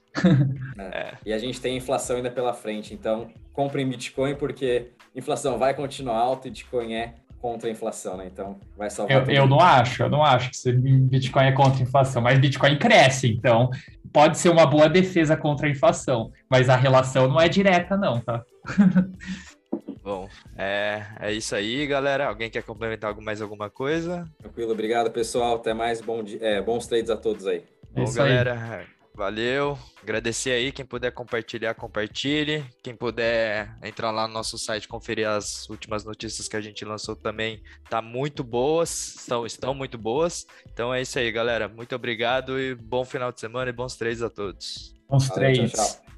é. 0.79 1.13
E 1.25 1.31
a 1.31 1.37
gente 1.37 1.61
tem 1.61 1.77
inflação 1.77 2.17
ainda 2.17 2.31
pela 2.31 2.53
frente, 2.53 2.93
então 2.93 3.27
comprem 3.53 3.87
Bitcoin 3.87 4.35
porque 4.35 4.87
inflação 5.15 5.57
vai 5.57 5.73
continuar 5.73 6.17
alta 6.17 6.47
e 6.47 6.51
Bitcoin 6.51 6.93
é 6.93 7.13
contra 7.41 7.67
a 7.67 7.71
inflação, 7.71 8.17
né? 8.17 8.29
Então 8.31 8.59
vai 8.77 8.89
salvar. 8.89 9.27
Eu, 9.27 9.35
eu 9.35 9.47
não 9.47 9.59
acho, 9.59 10.03
eu 10.03 10.09
não 10.09 10.23
acho 10.23 10.51
que 10.51 10.71
Bitcoin 10.71 11.45
é 11.45 11.51
contra 11.51 11.79
a 11.79 11.83
inflação, 11.83 12.21
mas 12.21 12.39
Bitcoin 12.39 12.77
cresce, 12.77 13.27
então 13.27 13.69
pode 14.13 14.37
ser 14.37 14.49
uma 14.49 14.65
boa 14.65 14.87
defesa 14.87 15.35
contra 15.35 15.67
a 15.67 15.69
inflação, 15.69 16.31
mas 16.49 16.69
a 16.69 16.75
relação 16.75 17.27
não 17.27 17.39
é 17.39 17.49
direta, 17.49 17.97
não, 17.97 18.19
tá? 18.19 18.43
Bom, 20.03 20.27
é, 20.57 21.03
é 21.19 21.31
isso 21.31 21.55
aí, 21.55 21.85
galera. 21.85 22.27
Alguém 22.27 22.49
quer 22.49 22.63
complementar 22.63 23.15
mais 23.21 23.41
alguma 23.41 23.69
coisa? 23.69 24.27
Tranquilo, 24.39 24.71
obrigado, 24.71 25.11
pessoal. 25.11 25.57
Até 25.57 25.75
mais. 25.75 26.01
Bom, 26.01 26.23
é, 26.39 26.59
bons 26.59 26.87
trades 26.87 27.11
a 27.11 27.15
todos 27.15 27.45
aí. 27.45 27.63
Bom, 27.91 28.03
isso 28.03 28.17
galera. 28.17 28.53
Aí. 28.53 29.00
Valeu. 29.21 29.77
Agradecer 30.01 30.49
aí. 30.49 30.71
Quem 30.71 30.83
puder 30.83 31.11
compartilhar, 31.11 31.75
compartilhe. 31.75 32.65
Quem 32.81 32.95
puder 32.95 33.77
entrar 33.83 34.09
lá 34.09 34.27
no 34.27 34.33
nosso 34.33 34.57
site, 34.57 34.87
conferir 34.87 35.29
as 35.29 35.69
últimas 35.69 36.03
notícias 36.03 36.47
que 36.47 36.57
a 36.57 36.59
gente 36.59 36.83
lançou 36.83 37.15
também. 37.15 37.61
Tá 37.87 38.01
muito 38.01 38.43
boas. 38.43 39.13
Estão, 39.19 39.45
estão 39.45 39.75
muito 39.75 39.95
boas. 39.95 40.47
Então 40.73 40.91
é 40.91 41.03
isso 41.03 41.19
aí, 41.19 41.31
galera. 41.31 41.67
Muito 41.67 41.95
obrigado 41.95 42.59
e 42.59 42.73
bom 42.73 43.05
final 43.05 43.31
de 43.31 43.39
semana 43.39 43.69
e 43.69 43.73
bons 43.73 43.95
trades 43.95 44.23
a 44.23 44.29
todos. 44.29 44.95
Bons 45.07 45.29
trades. 45.29 45.71
Tchau, 45.71 45.85
tchau. 45.85 46.10